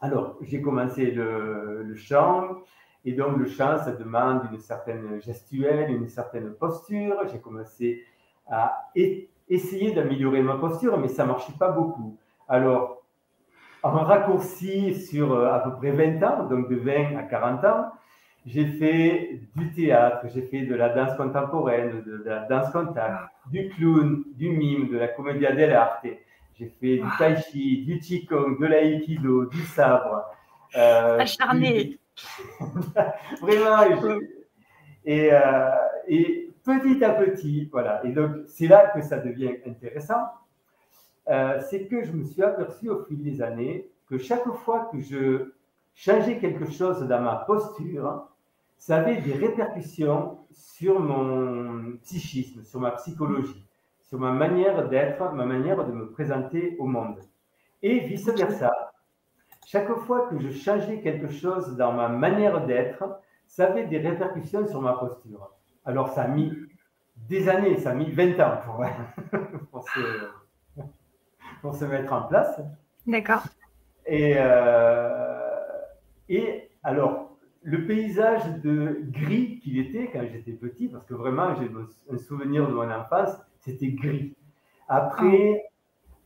Alors 0.00 0.36
j'ai 0.42 0.60
commencé 0.60 1.10
le, 1.10 1.94
chant. 1.94 2.58
Et 3.04 3.12
donc 3.12 3.36
le 3.36 3.46
chant, 3.46 3.78
ça 3.78 3.92
demande 3.92 4.42
une 4.52 4.58
certaine 4.58 5.20
gestuelle, 5.20 5.90
une 5.90 6.08
certaine 6.08 6.52
posture. 6.52 7.16
J'ai 7.30 7.40
commencé 7.40 8.04
à 8.48 8.90
essayer 9.48 9.92
d'améliorer 9.92 10.42
ma 10.42 10.56
posture, 10.56 10.98
mais 10.98 11.08
ça 11.08 11.24
marchait 11.24 11.54
pas 11.58 11.70
beaucoup. 11.70 12.16
Alors, 12.48 13.02
en 13.82 14.04
raccourci 14.04 14.94
sur 14.94 15.32
euh, 15.32 15.52
à 15.52 15.58
peu 15.58 15.74
près 15.76 15.90
20 15.90 16.22
ans, 16.22 16.44
donc 16.48 16.68
de 16.68 16.76
20 16.76 17.16
à 17.16 17.22
40 17.22 17.64
ans, 17.64 17.86
j'ai 18.46 18.66
fait 18.66 19.40
du 19.56 19.72
théâtre, 19.72 20.26
j'ai 20.34 20.42
fait 20.42 20.62
de 20.62 20.74
la 20.74 20.88
danse 20.88 21.16
contemporaine, 21.16 22.02
de, 22.04 22.22
la 22.24 22.40
danse 22.40 22.70
contact, 22.70 23.30
du 23.50 23.68
clown, 23.70 24.24
du 24.34 24.50
mime, 24.50 24.88
de 24.88 24.98
la 24.98 25.08
commedia 25.08 25.52
dell'arte. 25.52 26.06
J'ai 26.58 26.68
fait 26.80 26.98
du 26.98 27.08
tai 27.18 27.36
chi, 27.40 27.84
du 27.84 27.98
qigong, 27.98 28.58
de 28.58 28.66
l'aïkido, 28.66 29.46
du 29.46 29.60
sabre. 29.62 30.24
Euh, 30.76 31.18
Acharné. 31.18 31.98
Vraiment. 33.40 33.82
Et, 35.04 35.32
euh, 35.32 35.70
et, 36.06 36.50
petit 36.64 37.04
à 37.04 37.10
petit, 37.10 37.68
voilà. 37.72 38.04
Et 38.04 38.12
donc, 38.12 38.30
c'est 38.46 38.68
là 38.68 38.92
que 38.94 39.02
ça 39.02 39.18
devient 39.18 39.56
intéressant. 39.66 40.22
Euh, 41.28 41.60
c'est 41.68 41.86
que 41.86 42.04
je 42.04 42.12
me 42.12 42.24
suis 42.24 42.42
aperçu 42.42 42.88
au 42.88 43.04
fil 43.04 43.22
des 43.22 43.42
années 43.42 43.88
que 44.08 44.18
chaque 44.18 44.48
fois 44.64 44.88
que 44.92 45.00
je 45.00 45.52
changeais 45.94 46.38
quelque 46.38 46.70
chose 46.70 47.00
dans 47.06 47.20
ma 47.20 47.36
posture, 47.46 48.28
ça 48.76 48.96
avait 48.96 49.20
des 49.20 49.32
répercussions 49.32 50.38
sur 50.52 50.98
mon 50.98 51.96
psychisme, 52.02 52.64
sur 52.64 52.80
ma 52.80 52.90
psychologie, 52.92 53.64
sur 54.02 54.18
ma 54.18 54.32
manière 54.32 54.88
d'être, 54.88 55.32
ma 55.32 55.46
manière 55.46 55.84
de 55.86 55.92
me 55.92 56.10
présenter 56.10 56.76
au 56.78 56.86
monde. 56.86 57.20
Et 57.82 58.00
vice-versa, 58.00 58.91
chaque 59.72 59.94
fois 60.00 60.28
que 60.28 60.38
je 60.38 60.50
changeais 60.50 61.00
quelque 61.00 61.30
chose 61.30 61.76
dans 61.78 61.94
ma 61.94 62.08
manière 62.08 62.66
d'être, 62.66 63.04
ça 63.46 63.68
avait 63.68 63.86
des 63.86 63.98
répercussions 63.98 64.66
sur 64.66 64.82
ma 64.82 64.92
posture. 64.92 65.50
Alors 65.86 66.10
ça 66.10 66.24
a 66.24 66.28
mis 66.28 66.52
des 67.16 67.48
années, 67.48 67.78
ça 67.78 67.92
a 67.92 67.94
mis 67.94 68.10
20 68.10 68.38
ans 68.40 68.58
pour, 68.66 68.84
pour, 69.70 69.88
se, 69.88 70.28
pour 71.62 71.74
se, 71.74 71.86
mettre 71.86 72.12
en 72.12 72.22
place. 72.24 72.60
D'accord. 73.06 73.44
Et, 74.04 74.34
euh, 74.36 75.56
et 76.28 76.68
alors, 76.82 77.38
le 77.62 77.86
paysage 77.86 78.44
de 78.62 79.00
gris 79.04 79.58
qu'il 79.60 79.78
était 79.78 80.10
quand 80.12 80.22
j'étais 80.30 80.52
petit, 80.52 80.88
parce 80.88 81.06
que 81.06 81.14
vraiment 81.14 81.54
j'ai 81.54 81.70
un 82.12 82.18
souvenir 82.18 82.68
de 82.68 82.74
mon 82.74 82.90
enfance, 82.90 83.30
c'était 83.60 83.92
gris. 83.92 84.36
Après, 84.86 85.64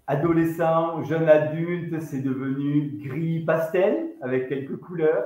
adolescent, 0.06 1.02
jeune 1.02 1.28
adulte, 1.28 2.00
c'est 2.00 2.20
devenu 2.20 2.98
gris 3.02 3.40
pastel 3.40 4.10
avec 4.22 4.48
quelques 4.48 4.76
couleurs. 4.76 5.24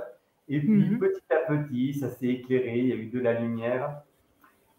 Et 0.48 0.60
puis 0.60 0.90
mhm. 0.90 0.98
petit 0.98 1.22
à 1.30 1.46
petit, 1.48 1.94
ça 1.94 2.08
s'est 2.08 2.26
éclairé, 2.26 2.78
il 2.78 2.86
y 2.88 2.92
a 2.92 2.96
eu 2.96 3.06
de 3.06 3.20
la 3.20 3.34
lumière. 3.34 4.02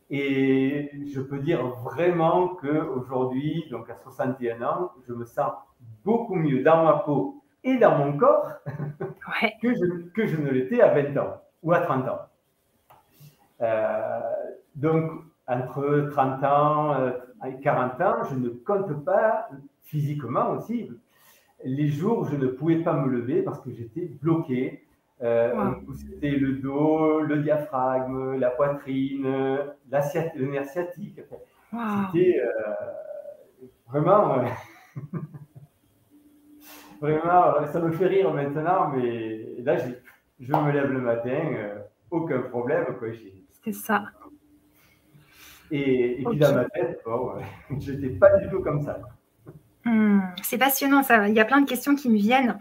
Et 0.10 0.92
je 1.14 1.22
peux 1.22 1.40
dire 1.40 1.66
vraiment 1.66 2.50
qu'aujourd'hui, 2.50 3.66
donc 3.72 3.90
à 3.90 3.96
61 3.96 4.62
ans, 4.62 4.92
je 5.08 5.14
me 5.14 5.24
sens 5.24 5.54
beaucoup 6.04 6.36
mieux 6.36 6.64
dans 6.64 6.84
ma 6.84 6.94
peau 7.00 7.42
et 7.64 7.78
dans 7.78 7.98
mon 7.98 8.18
corps 8.18 8.50
que, 9.62 9.74
je, 9.74 10.10
que, 10.14 10.28
je, 10.28 10.36
ne 10.36 10.50
l'étais 10.50 10.82
à 10.82 10.94
20 10.94 11.18
ans 11.18 11.42
ou 11.64 11.72
à 11.72 11.80
30 11.80 12.10
ans. 12.10 12.20
Euh, 13.62 14.20
donc, 14.76 15.12
entre 15.52 16.10
30 16.12 16.44
ans 16.44 16.94
euh, 16.96 17.12
et 17.48 17.60
40 17.62 18.02
ans, 18.02 18.16
je 18.30 18.36
ne 18.36 18.50
compte 18.50 19.04
pas 19.04 19.50
physiquement 19.84 20.52
aussi 20.52 20.90
les 21.64 21.90
jours 21.90 22.20
où 22.20 22.26
je 22.26 22.36
ne 22.36 22.48
pouvais 22.48 22.78
pas 22.78 22.94
me 22.94 23.10
lever 23.10 23.42
parce 23.42 23.60
que 23.60 23.72
j'étais 23.72 24.10
bloqué. 24.22 24.84
Euh, 25.22 25.74
C'était 25.96 26.32
le 26.32 26.54
dos, 26.54 27.20
le 27.22 27.44
diaphragme, 27.44 28.38
la 28.38 28.50
poitrine, 28.50 29.24
le 29.24 30.48
nerf 30.48 30.66
sciatique. 30.66 31.22
C'était 32.12 32.42
euh, 32.44 32.74
vraiment 33.88 34.44
Vraiment, 37.02 37.66
ça 37.72 37.80
me 37.80 37.92
fait 37.92 38.08
rire 38.08 38.32
maintenant, 38.32 38.90
mais 38.90 39.56
là, 39.60 39.76
je 40.40 40.54
me 40.54 40.72
lève 40.72 40.92
le 40.92 41.02
matin, 41.02 41.40
euh, 41.56 41.80
aucun 42.12 42.42
problème. 42.42 42.86
C'est 43.64 43.72
ça. 43.74 44.04
Et, 45.72 46.22
puis 46.26 46.38
dans 46.38 46.54
ma 46.54 46.66
tête, 46.66 47.02
bon, 47.06 47.32
je 47.80 47.94
n'étais 47.94 48.16
pas 48.16 48.38
du 48.38 48.50
tout 48.50 48.62
comme 48.62 48.82
ça. 48.82 49.00
Hmm, 49.84 50.20
c'est 50.44 50.60
passionnant, 50.60 51.02
ça. 51.02 51.28
Il 51.28 51.34
y 51.34 51.40
a 51.40 51.46
plein 51.46 51.60
de 51.60 51.68
questions 51.68 51.96
qui 51.96 52.08
me 52.10 52.18
viennent. 52.18 52.60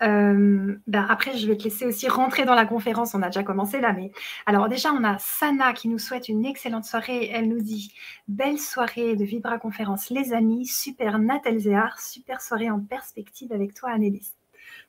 Euh, 0.00 0.74
ben 0.86 1.06
après, 1.08 1.36
je 1.36 1.46
vais 1.46 1.56
te 1.56 1.64
laisser 1.64 1.84
aussi 1.84 2.08
rentrer 2.08 2.46
dans 2.46 2.54
la 2.54 2.64
conférence. 2.64 3.14
On 3.14 3.20
a 3.20 3.26
déjà 3.26 3.42
commencé 3.42 3.78
là, 3.80 3.92
mais 3.92 4.10
alors 4.46 4.68
déjà, 4.68 4.90
on 4.92 5.04
a 5.04 5.18
Sana 5.18 5.74
qui 5.74 5.88
nous 5.88 5.98
souhaite 5.98 6.28
une 6.28 6.46
excellente 6.46 6.84
soirée. 6.84 7.28
Elle 7.30 7.48
nous 7.48 7.60
dit 7.60 7.92
belle 8.26 8.58
soirée 8.58 9.16
de 9.16 9.24
Vibra 9.24 9.58
Conférence, 9.58 10.08
les 10.08 10.32
amis, 10.32 10.64
super 10.64 11.18
Nathalie 11.18 11.60
Zéar, 11.60 12.00
super 12.00 12.40
soirée 12.40 12.70
en 12.70 12.80
perspective 12.80 13.52
avec 13.52 13.74
toi, 13.74 13.90
Annelise. 13.90 14.34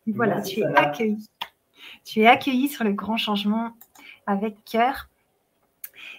voilà, 0.07 0.41
tu 0.41 0.61
es 0.61 0.65
accueillie. 0.75 1.29
Tu 2.05 2.21
es 2.21 2.27
accueillie 2.27 2.69
sur 2.69 2.85
le 2.85 2.93
grand 2.93 3.17
changement 3.17 3.73
avec 4.25 4.55
cœur. 4.63 5.09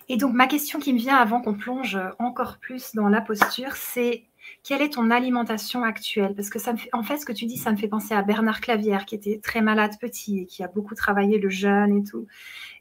Et 0.08 0.16
donc, 0.16 0.34
ma 0.34 0.46
question 0.46 0.78
qui 0.78 0.92
me 0.92 0.98
vient 0.98 1.16
avant 1.16 1.40
qu'on 1.40 1.54
plonge 1.54 1.98
encore 2.18 2.58
plus 2.58 2.94
dans 2.94 3.08
la 3.08 3.20
posture, 3.20 3.76
c'est 3.76 4.24
quelle 4.62 4.82
est 4.82 4.94
ton 4.94 5.10
alimentation 5.10 5.82
actuelle? 5.82 6.34
Parce 6.34 6.50
que 6.50 6.58
ça 6.58 6.72
me 6.72 6.78
fait, 6.78 6.90
en 6.92 7.02
fait, 7.02 7.16
ce 7.16 7.24
que 7.24 7.32
tu 7.32 7.46
dis, 7.46 7.56
ça 7.56 7.72
me 7.72 7.76
fait 7.76 7.88
penser 7.88 8.14
à 8.14 8.22
Bernard 8.22 8.60
Clavière, 8.60 9.06
qui 9.06 9.14
était 9.14 9.40
très 9.42 9.62
malade 9.62 9.92
petit 9.98 10.40
et 10.40 10.44
qui 10.46 10.62
a 10.62 10.68
beaucoup 10.68 10.94
travaillé 10.94 11.38
le 11.38 11.48
jeûne 11.48 11.96
et 11.96 12.04
tout. 12.04 12.26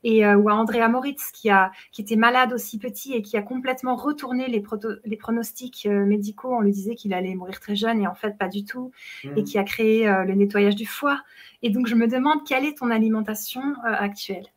Et, 0.03 0.25
euh, 0.25 0.35
ou 0.35 0.49
à 0.49 0.53
Andrea 0.53 0.89
Moritz, 0.89 1.31
qui, 1.31 1.49
a, 1.49 1.71
qui 1.93 2.01
était 2.01 2.17
malade 2.17 2.51
aussi 2.51 2.79
petit 2.79 3.13
et 3.13 3.21
qui 3.21 3.37
a 3.37 3.41
complètement 3.41 3.95
retourné 3.95 4.47
les, 4.47 4.61
les 5.05 5.17
pronostics 5.17 5.85
euh, 5.85 6.05
médicaux. 6.05 6.53
On 6.53 6.59
lui 6.59 6.73
disait 6.73 6.95
qu'il 6.95 7.13
allait 7.13 7.35
mourir 7.35 7.61
très 7.61 7.77
jeune 7.77 8.01
et 8.01 8.07
en 8.07 8.15
fait, 8.15 8.37
pas 8.37 8.49
du 8.49 8.65
tout. 8.65 8.91
Et 9.23 9.29
mmh. 9.29 9.43
qui 9.45 9.57
a 9.57 9.63
créé 9.63 10.09
euh, 10.09 10.25
le 10.25 10.33
nettoyage 10.33 10.75
du 10.75 10.85
foie. 10.85 11.21
Et 11.61 11.69
donc, 11.69 11.87
je 11.87 11.95
me 11.95 12.07
demande, 12.07 12.45
quelle 12.45 12.65
est 12.65 12.77
ton 12.77 12.91
alimentation 12.91 13.61
actuelle? 13.85 14.47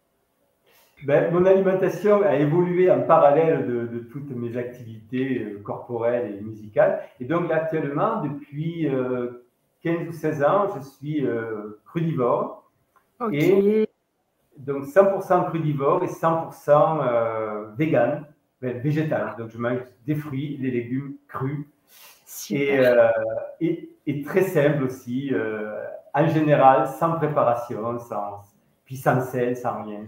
Ben, 1.05 1.31
mon 1.31 1.45
alimentation 1.45 2.23
a 2.23 2.37
évolué 2.37 2.91
en 2.91 3.03
parallèle 3.03 3.67
de, 3.67 3.99
toutes 4.11 4.31
mes 4.31 4.57
activités 4.57 5.43
euh, 5.43 5.61
corporelles 5.63 6.37
et 6.37 6.41
musicales. 6.41 7.01
Et 7.21 7.27
donc 7.27 7.51
actuellement, 7.51 8.23
depuis 8.23 8.89
15 9.83 9.95
euh, 9.95 10.09
ou 10.09 10.13
16 10.13 10.43
ans, 10.43 10.69
je 10.75 10.81
suis 10.81 11.27
euh, 11.27 11.79
crudivore. 11.85 12.71
Et 13.31 13.87
donc 14.57 14.85
100% 14.85 15.49
crudivore 15.49 16.03
et 16.03 16.07
100% 16.07 17.77
vegan, 17.77 18.25
ben, 18.63 18.79
végétal. 18.79 19.35
Donc 19.39 19.51
je 19.51 19.59
mange 19.59 19.81
des 20.07 20.15
fruits, 20.15 20.57
des 20.59 20.71
légumes 20.71 21.17
crus. 21.29 21.67
Et, 22.51 22.81
et, 24.07 24.23
très 24.23 24.43
simple 24.43 24.85
aussi, 24.85 25.33
en 26.15 26.27
général, 26.29 26.89
sans 26.99 27.13
préparation, 27.13 27.99
sans, 27.99 28.45
puis 28.85 28.97
sans 28.97 29.21
sel, 29.21 29.57
sans 29.57 29.83
rien. 29.83 30.05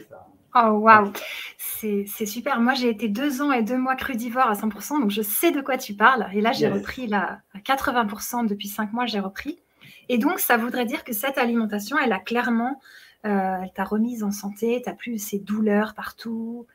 Oh, 0.61 0.71
waouh! 0.79 1.13
C'est 1.57 2.27
super. 2.27 2.61
Moi, 2.61 2.75
j'ai 2.75 2.89
été 2.89 3.09
deux 3.09 3.41
ans 3.41 3.53
et 3.53 3.63
deux 3.63 3.77
mois 3.77 3.95
crudivore 3.95 4.49
à 4.49 4.55
100%, 4.55 5.01
donc 5.01 5.11
je 5.11 5.23
sais 5.23 5.53
de 5.53 5.61
quoi 5.61 5.79
tu 5.79 5.95
parles. 5.95 6.27
Et 6.33 6.41
là, 6.41 6.51
j'ai 6.53 6.69
repris 6.69 7.07
là, 7.07 7.41
à 7.55 7.59
80% 7.59 8.47
depuis 8.47 8.67
cinq 8.67 8.93
mois, 8.93 9.07
j'ai 9.07 9.21
repris. 9.21 9.61
Et 10.09 10.19
donc, 10.19 10.41
ça 10.41 10.57
voudrait 10.57 10.87
dire 10.87 11.05
que 11.05 11.13
cette 11.13 11.39
alimentation, 11.39 11.97
elle 11.99 12.13
a 12.13 12.19
clairement, 12.19 12.81
euh, 13.27 13.59
elle 13.63 13.73
t'a 13.73 13.85
remise 13.85 14.25
en 14.25 14.33
santé, 14.33 14.81
tu 14.83 14.91
n'as 14.91 14.97
plus 14.97 15.19
ces 15.19 15.39
douleurs 15.39 15.95
partout, 15.95 16.67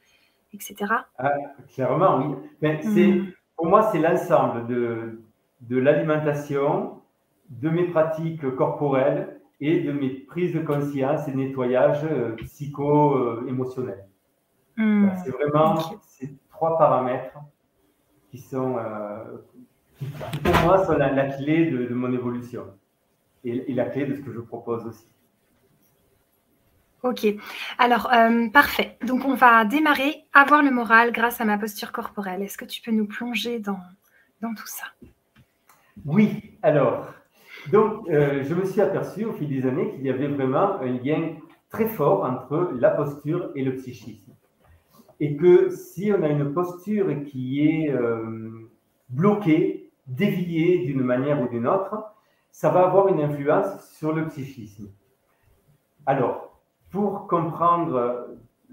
etc. 0.53 0.75
Ah, 1.17 1.31
clairement, 1.73 2.19
oui. 2.19 2.35
Mais 2.61 2.81
mmh. 2.83 3.33
Pour 3.55 3.67
moi, 3.67 3.89
c'est 3.91 3.99
l'ensemble 3.99 4.67
de, 4.67 5.21
de 5.61 5.77
l'alimentation, 5.77 7.01
de 7.49 7.69
mes 7.69 7.85
pratiques 7.85 8.55
corporelles 8.55 9.39
et 9.59 9.81
de 9.81 9.91
mes 9.91 10.09
prises 10.09 10.53
de 10.53 10.59
conscience 10.59 11.27
et 11.27 11.33
nettoyage 11.33 12.03
euh, 12.03 12.35
psycho-émotionnel. 12.35 14.05
Hmm. 14.77 15.09
C'est 15.23 15.31
vraiment 15.31 15.77
ces 16.01 16.35
trois 16.49 16.77
paramètres 16.77 17.37
qui 18.31 18.39
sont, 18.39 18.77
euh, 18.77 19.37
pour 20.43 20.55
moi, 20.63 20.85
sont 20.85 20.93
la, 20.93 21.27
clé 21.27 21.69
de, 21.69 21.93
mon 21.93 22.11
évolution 22.11 22.65
et, 23.43 23.73
la 23.73 23.85
clé 23.85 24.05
de 24.05 24.15
ce 24.15 24.21
que 24.21 24.31
je 24.33 24.39
propose 24.39 24.85
aussi. 24.85 25.07
Ok, 27.03 27.27
alors 27.77 28.11
euh, 28.13 28.49
parfait. 28.49 28.97
Donc 29.05 29.25
on 29.25 29.35
va 29.35 29.65
démarrer, 29.65 30.23
avoir 30.33 30.63
le 30.63 30.71
moral 30.71 31.11
grâce 31.11 31.41
à 31.41 31.45
ma 31.45 31.57
posture 31.57 31.91
corporelle. 31.91 32.41
Est-ce 32.41 32.57
que 32.57 32.65
tu 32.65 32.81
peux 32.81 32.91
nous 32.91 33.05
plonger 33.05 33.59
dans, 33.59 33.81
dans 34.41 34.53
tout 34.53 34.67
ça? 34.67 34.85
Oui, 36.05 36.57
alors 36.63 37.13
donc, 37.71 38.09
euh, 38.09 38.43
je 38.43 38.53
me 38.53 38.65
suis 38.65 38.81
aperçu 38.81 39.25
au 39.25 39.33
fil 39.33 39.47
des 39.47 39.65
années 39.65 39.91
qu'il 39.91 40.05
y 40.05 40.09
avait 40.09 40.27
vraiment 40.27 40.79
un 40.79 40.91
lien 40.91 41.35
très 41.69 41.87
fort 41.87 42.23
entre 42.23 42.71
la 42.75 42.91
posture 42.91 43.51
et 43.55 43.63
le 43.63 43.75
psychisme. 43.75 44.33
Et 45.19 45.37
que 45.37 45.69
si 45.69 46.11
on 46.11 46.21
a 46.23 46.27
une 46.27 46.53
posture 46.53 47.07
qui 47.25 47.67
est 47.67 47.91
euh, 47.91 48.69
bloquée, 49.09 49.91
déviée 50.07 50.79
d'une 50.79 51.01
manière 51.01 51.41
ou 51.41 51.47
d'une 51.47 51.67
autre, 51.67 52.03
ça 52.51 52.69
va 52.69 52.85
avoir 52.85 53.07
une 53.07 53.21
influence 53.21 53.89
sur 53.97 54.13
le 54.13 54.27
psychisme. 54.27 54.89
Alors, 56.05 56.59
pour 56.91 57.27
comprendre 57.27 58.27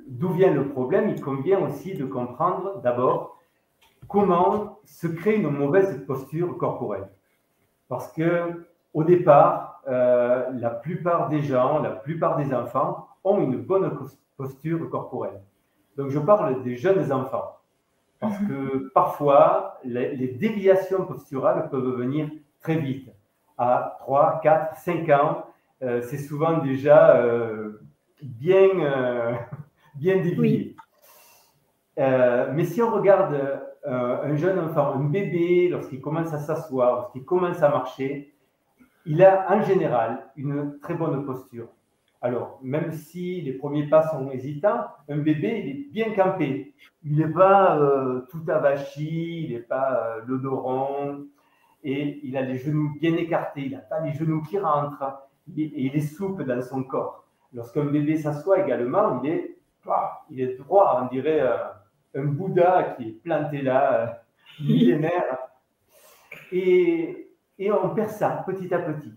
d'où 0.08 0.30
vient 0.30 0.52
le 0.52 0.68
problème, 0.68 1.08
il 1.08 1.20
convient 1.20 1.60
aussi 1.60 1.94
de 1.94 2.04
comprendre 2.04 2.80
d'abord 2.82 3.38
comment 4.08 4.80
se 4.84 5.06
crée 5.06 5.36
une 5.36 5.50
mauvaise 5.50 6.04
posture 6.04 6.58
corporelle. 6.58 7.08
Parce 7.88 8.12
que 8.12 8.69
au 8.92 9.04
départ, 9.04 9.82
euh, 9.88 10.50
la 10.52 10.70
plupart 10.70 11.28
des 11.28 11.42
gens, 11.42 11.80
la 11.80 11.90
plupart 11.90 12.36
des 12.36 12.52
enfants 12.54 13.08
ont 13.24 13.38
une 13.40 13.56
bonne 13.56 13.90
posture 14.36 14.90
corporelle. 14.90 15.40
Donc, 15.96 16.10
je 16.10 16.18
parle 16.18 16.62
des 16.62 16.76
jeunes 16.76 17.12
enfants. 17.12 17.56
Parce 18.20 18.38
mhm. 18.40 18.48
que 18.48 18.90
parfois, 18.94 19.78
les, 19.84 20.28
déviations 20.28 21.06
posturales 21.06 21.68
peuvent 21.70 21.96
venir 21.96 22.28
très 22.60 22.76
vite. 22.76 23.10
À 23.56 23.96
3, 24.00 24.40
4, 24.42 24.76
5 24.76 25.08
ans, 25.10 25.44
euh, 25.82 26.02
c'est 26.02 26.18
souvent 26.18 26.58
déjà 26.58 27.16
euh, 27.16 27.80
bien, 28.22 28.68
bien 29.94 30.16
dévié. 30.16 30.76
mais 31.96 32.64
si 32.64 32.82
on 32.82 32.90
regarde 32.90 33.36
un 33.86 34.36
jeune 34.36 34.58
enfant, 34.58 34.94
un 34.94 35.04
bébé, 35.04 35.68
lorsqu'il 35.70 36.00
commence 36.02 36.34
à 36.34 36.38
s'asseoir, 36.38 36.96
lorsqu'il 36.96 37.24
commence 37.24 37.62
à 37.62 37.70
marcher, 37.70 38.34
il 39.06 39.22
a 39.24 39.46
en 39.50 39.62
général 39.62 40.30
une 40.36 40.78
très 40.80 40.94
bonne 40.94 41.24
posture. 41.24 41.68
Alors, 42.22 42.58
même 42.62 42.92
si 42.92 43.40
les 43.40 43.54
premiers 43.54 43.88
pas 43.88 44.06
sont 44.08 44.30
hésitants, 44.30 44.84
un 45.08 45.18
bébé, 45.18 45.62
il 45.64 45.70
est 45.70 45.90
bien 45.90 46.14
campé. 46.14 46.74
Il 47.02 47.16
n'est 47.16 47.32
pas 47.32 47.78
euh, 47.78 48.20
tout 48.30 48.42
avachi, 48.48 49.44
il 49.44 49.52
n'est 49.52 49.60
pas 49.60 50.18
euh, 50.28 51.24
et 51.82 52.20
il 52.22 52.36
a 52.36 52.42
les 52.42 52.58
genoux 52.58 52.92
bien 53.00 53.16
écartés, 53.16 53.62
il 53.62 53.72
n'a 53.72 53.78
pas 53.78 54.00
les 54.00 54.12
genoux 54.12 54.42
qui 54.42 54.58
rentrent, 54.58 55.28
et 55.56 55.86
il 55.86 55.96
est 55.96 56.00
souple 56.00 56.44
dans 56.44 56.60
son 56.60 56.82
corps. 56.84 57.24
Lorsqu'un 57.54 57.86
bébé 57.86 58.18
s'assoit 58.18 58.60
également, 58.60 59.22
il 59.22 59.30
est, 59.30 59.56
il 60.28 60.40
est 60.42 60.58
droit, 60.58 61.00
on 61.02 61.06
dirait 61.12 61.40
euh, 61.40 61.56
un 62.14 62.24
Bouddha 62.24 62.96
qui 62.96 63.08
est 63.08 63.22
planté 63.22 63.62
là, 63.62 64.22
millénaire. 64.60 65.38
Et 66.52 67.29
et 67.60 67.70
on 67.70 67.90
perd 67.90 68.10
ça 68.10 68.42
petit 68.46 68.74
à 68.74 68.78
petit. 68.78 69.12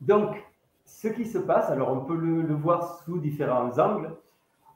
Donc, 0.00 0.36
ce 0.84 1.08
qui 1.08 1.24
se 1.24 1.38
passe, 1.38 1.70
alors 1.70 1.90
on 1.90 2.04
peut 2.04 2.14
le, 2.14 2.54
voir 2.54 3.02
sous 3.02 3.18
différents 3.18 3.76
angles. 3.78 4.14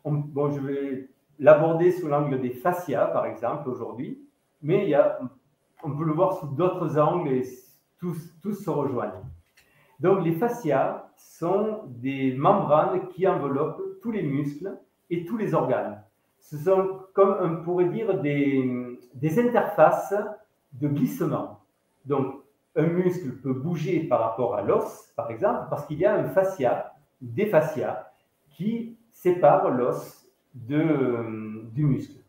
bon, 0.05 0.51
je 0.51 0.61
vais 0.61 1.09
l'aborder 1.39 1.93
sous 1.93 2.09
l'angle 2.09 2.41
des 2.41 2.51
fascias, 2.51 3.07
par 3.09 3.27
exemple, 3.27 3.69
aujourd'hui, 3.69 4.19
mais 4.63 4.85
il 4.85 4.89
y 4.89 4.95
a, 4.95 5.21
on 5.85 5.91
peut 5.91 6.05
le 6.05 6.13
voir 6.13 6.39
sous 6.39 6.47
d'autres 6.47 6.99
angles 6.99 7.29
et 7.29 7.43
tous, 8.01 8.17
tous 8.41 8.55
se 8.55 8.71
rejoignent. 8.71 9.23
Donc, 10.01 10.25
les 10.25 10.33
fascias 10.33 11.11
sont 11.17 11.83
des 11.87 12.35
membranes 12.35 13.09
qui 13.09 13.29
enveloppent 13.29 14.01
tous 14.01 14.13
les 14.13 14.23
muscles 14.23 14.79
et 15.11 15.27
tous 15.27 15.37
les 15.37 15.53
organes. 15.53 16.03
Ce 16.41 16.57
sont, 16.57 17.01
comme 17.13 17.37
on 17.41 17.63
pourrait 17.63 17.89
dire, 17.89 18.19
des, 18.21 18.99
des 19.15 19.39
interfaces 19.39 20.15
de 20.73 20.89
glissement. 20.89 21.61
Donc, 22.07 22.46
un 22.77 22.87
muscle 22.87 23.33
peut 23.33 23.55
bouger 23.55 24.01
par 24.01 24.21
rapport 24.21 24.55
à 24.55 24.63
l'os, 24.63 25.13
par 25.17 25.31
exemple, 25.31 25.67
parce 25.71 25.87
qu'il 25.87 25.99
y 25.99 26.05
a 26.05 26.15
un 26.15 26.25
fascia, 26.25 26.95
des 27.21 27.47
fascias, 27.47 28.13
qui 28.51 28.99
séparent 29.11 29.71
l'os 29.71 30.27
du 30.55 31.85
muscle. 31.85 32.21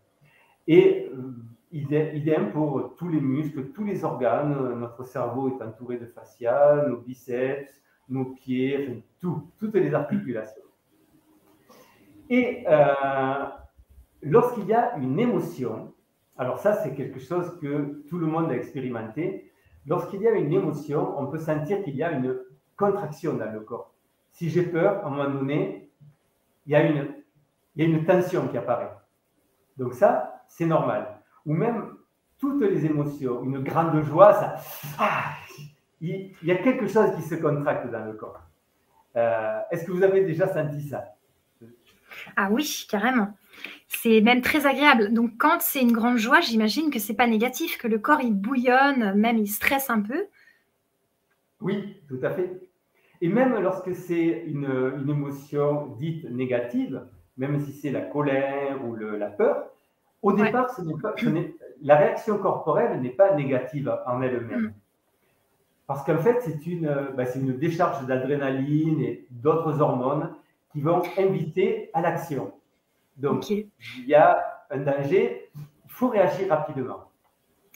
Et 0.67 1.09
euh, 1.13 1.33
idem 1.71 2.51
pour 2.51 2.95
tous 2.97 3.09
les 3.09 3.21
muscles, 3.21 3.71
tous 3.71 3.83
les 3.83 4.03
organes. 4.03 4.73
Notre 4.79 5.03
cerveau 5.05 5.49
est 5.49 5.63
entouré 5.63 5.97
de 5.97 6.05
fascia, 6.05 6.85
nos 6.87 6.97
biceps, 6.97 7.71
nos 8.09 8.25
pieds, 8.25 9.03
tout, 9.19 9.51
toutes 9.59 9.75
les 9.75 9.93
articulations. 9.93 10.63
Et 12.29 12.65
euh, 12.67 13.45
lorsqu'il 14.21 14.65
y 14.65 14.73
a 14.73 14.97
une 14.97 15.19
émotion, 15.19 15.93
alors 16.37 16.59
ça 16.59 16.73
c'est 16.73 16.93
quelque 16.93 17.19
chose 17.19 17.57
que 17.61 18.03
tout 18.09 18.17
le 18.17 18.27
monde 18.27 18.51
a 18.51 18.55
expérimenté, 18.55 19.46
Lorsqu'il 19.87 20.21
y 20.21 20.27
a 20.27 20.31
une 20.31 20.51
émotion, 20.51 21.17
on 21.17 21.27
peut 21.27 21.39
sentir 21.39 21.81
qu'il 21.83 21.95
y 21.95 22.03
a 22.03 22.11
une 22.11 22.37
contraction 22.75 23.33
dans 23.35 23.51
le 23.51 23.61
corps. 23.61 23.93
Si 24.31 24.49
j'ai 24.49 24.63
peur, 24.63 25.03
à 25.03 25.07
un 25.07 25.09
moment 25.09 25.29
donné, 25.29 25.89
il 26.65 26.73
y 26.73 26.75
a 26.75 26.83
une, 26.83 28.05
tension 28.05 28.47
qui 28.49 28.57
apparaît. 28.57 28.91
Donc 29.77 29.93
ça, 29.93 30.43
c'est 30.47 30.65
normal. 30.65 31.21
Ou 31.45 31.53
même 31.53 31.95
toutes 32.37 32.61
les 32.61 32.85
émotions, 32.85 33.43
une 33.43 33.63
grande 33.63 34.03
joie, 34.03 34.33
ça, 34.33 34.55
ah, 34.99 35.23
il, 36.01 36.35
y 36.43 36.51
a 36.51 36.57
quelque 36.57 36.87
chose 36.87 37.15
qui 37.15 37.21
se 37.21 37.35
contracte 37.35 37.89
dans 37.89 38.03
le 38.03 38.13
corps. 38.13 38.41
Euh, 39.15 39.61
est-ce 39.71 39.85
que 39.85 39.91
vous 39.91 40.03
avez 40.03 40.25
déjà 40.25 40.47
senti 40.47 40.81
ça? 40.81 41.05
Ah 42.35 42.49
oui, 42.51 42.85
carrément. 42.89 43.33
C'est 43.87 44.21
même 44.21 44.41
très 44.41 44.65
agréable. 44.65 45.13
Donc, 45.13 45.31
quand 45.37 45.59
c'est 45.59 45.81
une 45.81 45.91
grande 45.91 46.17
joie, 46.17 46.41
j'imagine 46.41 46.89
que 46.89 46.99
c'est 46.99 47.13
pas 47.13 47.27
négatif, 47.27 47.77
que 47.77 47.87
le 47.87 47.99
corps 47.99 48.21
il 48.21 48.33
bouillonne, 48.33 49.13
même 49.15 49.37
il 49.37 49.47
stresse 49.47 49.89
un 49.89 50.01
peu. 50.01 50.25
Oui, 51.61 52.01
tout 52.07 52.19
à 52.21 52.29
fait. 52.29 52.59
Et 53.21 53.29
même 53.29 53.57
lorsque 53.59 53.95
c'est 53.95 54.43
une, 54.45 55.03
émotion 55.09 55.95
dite 55.99 56.29
négative, 56.29 57.01
même 57.37 57.59
si 57.59 57.73
c'est 57.73 57.91
la 57.91 58.01
colère 58.01 58.83
ou 58.85 58.95
la 58.95 59.27
peur, 59.27 59.69
au 60.21 60.33
départ, 60.33 60.69
ce 60.71 60.81
pas, 61.01 61.15
la 61.81 61.95
réaction 61.95 62.37
corporelle 62.39 62.99
n'est 63.01 63.09
pas 63.09 63.35
négative 63.35 63.95
en 64.05 64.21
elle-même. 64.21 64.61
Mm. 64.61 64.73
Parce 65.85 66.03
qu'en 66.03 66.17
fait, 66.17 66.41
c'est 66.41 66.65
une, 66.67 66.93
bah, 67.15 67.23
une 67.35 67.57
décharge 67.57 68.05
d'adrénaline 68.05 68.99
et 69.01 69.25
d'autres 69.31 69.79
hormones 69.79 70.33
qui 70.71 70.81
vont 70.81 71.01
inviter 71.17 71.89
à 71.93 72.01
l'action. 72.01 72.51
Donc, 73.17 73.49
il 73.49 73.69
y 74.05 74.13
a 74.13 74.43
un 74.69 74.79
danger, 74.79 75.49
il 75.55 75.91
faut 75.91 76.09
réagir 76.09 76.49
rapidement. 76.49 77.11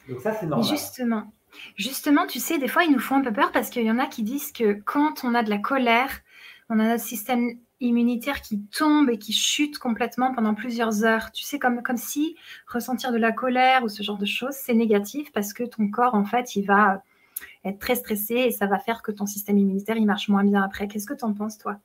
Donc 0.08 0.20
ça, 0.22 0.34
c'est 0.34 0.46
normal. 0.46 0.68
Justement, 0.68 1.34
justement, 1.76 2.28
tu 2.28 2.40
sais, 2.40 2.58
des 2.58 2.68
fois, 2.68 2.84
ils 2.84 2.92
nous 2.92 3.00
font 3.00 3.16
un 3.16 3.22
peu 3.22 3.34
peur 3.34 3.52
parce 3.52 3.70
qu'il 3.70 3.84
y 3.84 3.92
en 3.92 4.00
a 4.00 4.08
qui 4.08 4.24
disent 4.24 4.52
que 4.52 4.74
quand 4.74 5.24
on 5.24 5.34
a 5.34 5.44
de 5.44 5.50
la 5.50 5.58
colère, 5.58 6.22
on 6.70 6.80
a 6.80 6.88
notre 6.88 7.04
système 7.04 7.58
immunitaire 7.80 8.42
qui 8.42 8.62
tombe 8.62 9.10
et 9.10 9.18
qui 9.18 9.34
chute 9.34 9.80
complètement 9.80 10.34
pendant 10.34 10.54
plusieurs 10.54 11.04
heures. 11.04 11.32
Tu 11.32 11.44
sais, 11.44 11.58
comme, 11.60 11.82
comme 11.82 11.98
si 11.98 12.36
ressentir 12.68 13.12
de 13.12 13.18
la 13.18 13.32
colère 13.32 13.84
ou 13.84 13.90
ce 13.90 14.04
genre 14.04 14.18
de 14.18 14.26
choses, 14.26 14.54
c'est 14.54 14.76
négatif 14.76 15.32
parce 15.32 15.54
que 15.54 15.64
ton 15.64 15.90
corps, 15.90 16.14
en 16.14 16.26
fait, 16.26 16.56
il 16.56 16.66
va 16.66 17.02
être 17.66 17.80
très 17.80 17.96
stressé 17.96 18.36
et 18.36 18.52
ça 18.52 18.68
va 18.68 18.78
faire 18.78 19.02
que 19.02 19.12
ton 19.12 19.26
système 19.26 19.58
immunitaire, 19.58 19.98
il 19.98 20.06
marche 20.06 20.30
moins 20.30 20.44
bien 20.44 20.62
après. 20.62 20.88
Qu'est-ce 20.88 21.08
que 21.08 21.14
tu 21.14 21.26
en 21.26 21.34
penses, 21.34 21.58
toi? 21.58 21.80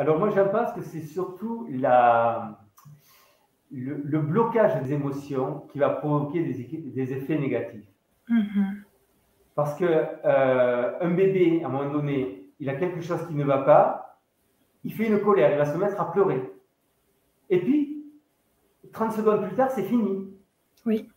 Alors 0.00 0.18
moi, 0.18 0.30
je 0.30 0.40
pense 0.40 0.72
que 0.72 0.80
c'est 0.80 1.02
surtout 1.02 1.68
la, 1.70 2.58
le, 3.70 4.18
blocage 4.18 4.82
des 4.82 4.94
émotions 4.94 5.66
qui 5.70 5.78
va 5.78 5.90
provoquer 5.90 6.42
des, 6.42 7.12
effets 7.12 7.38
négatifs. 7.38 7.84
Mm-hmm. 8.30 8.82
Parce 9.54 9.74
que 9.74 9.84
euh, 9.84 10.98
un 11.02 11.10
bébé, 11.10 11.62
à 11.62 11.66
un 11.66 11.70
moment 11.70 11.92
donné, 11.92 12.50
il 12.60 12.70
a 12.70 12.76
quelque 12.76 13.02
chose 13.02 13.26
qui 13.26 13.34
ne 13.34 13.44
va 13.44 13.58
pas, 13.58 14.18
il 14.84 14.94
fait 14.94 15.06
une 15.06 15.20
colère, 15.20 15.52
il 15.52 15.58
va 15.58 15.66
se 15.66 15.76
mettre 15.76 16.00
à 16.00 16.10
pleurer. 16.10 16.50
Et 17.50 17.60
puis, 17.60 18.06
30 18.94 19.12
secondes 19.12 19.46
plus 19.46 19.54
tard, 19.54 19.70
c'est 19.70 19.82
fini. 19.84 20.34
Oui. 20.86 21.10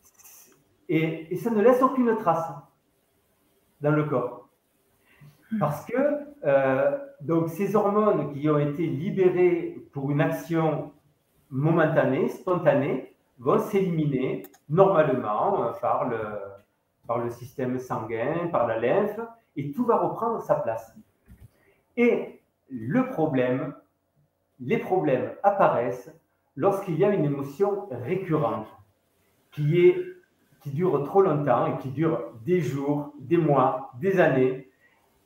Et, 0.89 1.33
et, 1.33 1.37
ça 1.37 1.51
ne 1.51 1.61
laisse 1.61 1.81
aucune 1.81 2.17
trace 2.17 2.51
dans 3.79 3.91
le 3.91 4.03
corps. 4.03 4.42
Mm. 5.53 5.59
Parce 5.59 5.85
que 5.85 5.97
euh, 6.45 6.97
donc 7.21 7.49
ces 7.49 7.75
hormones 7.75 8.33
qui 8.33 8.49
ont 8.49 8.59
été 8.59 8.85
libérées 8.85 9.77
pour 9.93 10.11
une 10.11 10.21
action 10.21 10.91
momentanée, 11.49 12.29
spontanée, 12.29 13.15
vont 13.39 13.59
s'éliminer 13.59 14.43
normalement 14.69 15.63
euh, 15.63 15.71
par 15.81 16.09
le, 16.09 16.19
par 17.07 17.19
le 17.19 17.29
système 17.29 17.79
sanguin, 17.79 18.47
par 18.51 18.67
la 18.67 18.79
lymphe, 18.79 19.19
et 19.55 19.71
tout 19.71 19.85
va 19.85 19.97
reprendre 19.97 20.41
sa 20.41 20.55
place. 20.55 20.95
Et 21.95 22.41
le 22.69 23.07
problème, 23.07 23.75
les 24.59 24.77
problèmes 24.77 25.31
apparaissent 25.43 26.11
lorsqu'il 26.55 26.97
y 26.97 27.05
a 27.05 27.09
une 27.09 27.25
émotion 27.25 27.87
récurrente 27.91 28.67
qui, 29.51 29.87
est, 29.87 29.97
qui 30.61 30.71
dure 30.71 31.03
trop 31.03 31.21
longtemps 31.21 31.67
et 31.67 31.77
qui 31.77 31.89
dure 31.89 32.33
des 32.45 32.61
jours, 32.61 33.13
des 33.19 33.37
mois, 33.37 33.91
des 33.99 34.19
années, 34.19 34.62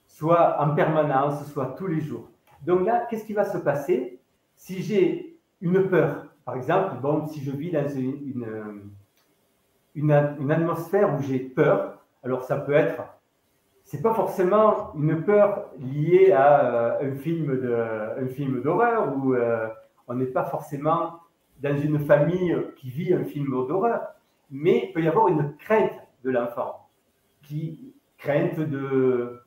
soit 0.07 0.57
en 0.59 0.73
permanence, 0.73 1.45
soit 1.51 1.75
tous 1.77 1.87
les 1.87 2.01
jours. 2.01 2.29
Donc 2.65 2.85
là, 2.85 3.05
qu'est-ce 3.09 3.25
qui 3.25 3.33
va 3.33 3.45
se 3.45 3.57
passer 3.57 4.19
si 4.55 4.81
j'ai 4.81 5.37
une 5.61 5.87
peur? 5.89 6.25
Par 6.45 6.55
exemple, 6.55 6.95
bon, 7.01 7.27
si 7.27 7.43
je 7.43 7.51
vis 7.51 7.71
dans 7.71 7.87
une, 7.87 8.81
une, 9.95 10.11
une, 10.39 10.51
atmosphère 10.51 11.13
où 11.15 11.21
j'ai 11.21 11.39
peur, 11.39 11.99
alors 12.23 12.43
ça 12.43 12.57
peut 12.57 12.73
être, 12.73 13.03
c'est 13.83 14.01
pas 14.01 14.13
forcément 14.13 14.93
une 14.95 15.23
peur 15.23 15.65
liée 15.79 16.31
à 16.31 16.99
euh, 16.99 17.11
un 17.11 17.15
film 17.15 17.59
de, 17.59 18.23
un 18.23 18.27
film 18.27 18.61
d'horreur 18.61 19.13
où 19.17 19.33
euh, 19.33 19.67
on 20.07 20.15
n'est 20.15 20.25
pas 20.25 20.45
forcément 20.45 21.19
dans 21.61 21.77
une 21.77 21.99
famille 21.99 22.55
qui 22.77 22.89
vit 22.89 23.13
un 23.13 23.23
film 23.23 23.49
d'horreur, 23.67 24.01
mais 24.49 24.85
il 24.87 24.93
peut 24.93 25.01
y 25.01 25.07
avoir 25.07 25.27
une 25.27 25.55
crainte 25.57 25.99
de 26.23 26.31
l'enfant, 26.31 26.87
qui 27.43 27.93
crainte 28.17 28.59
de 28.59 29.41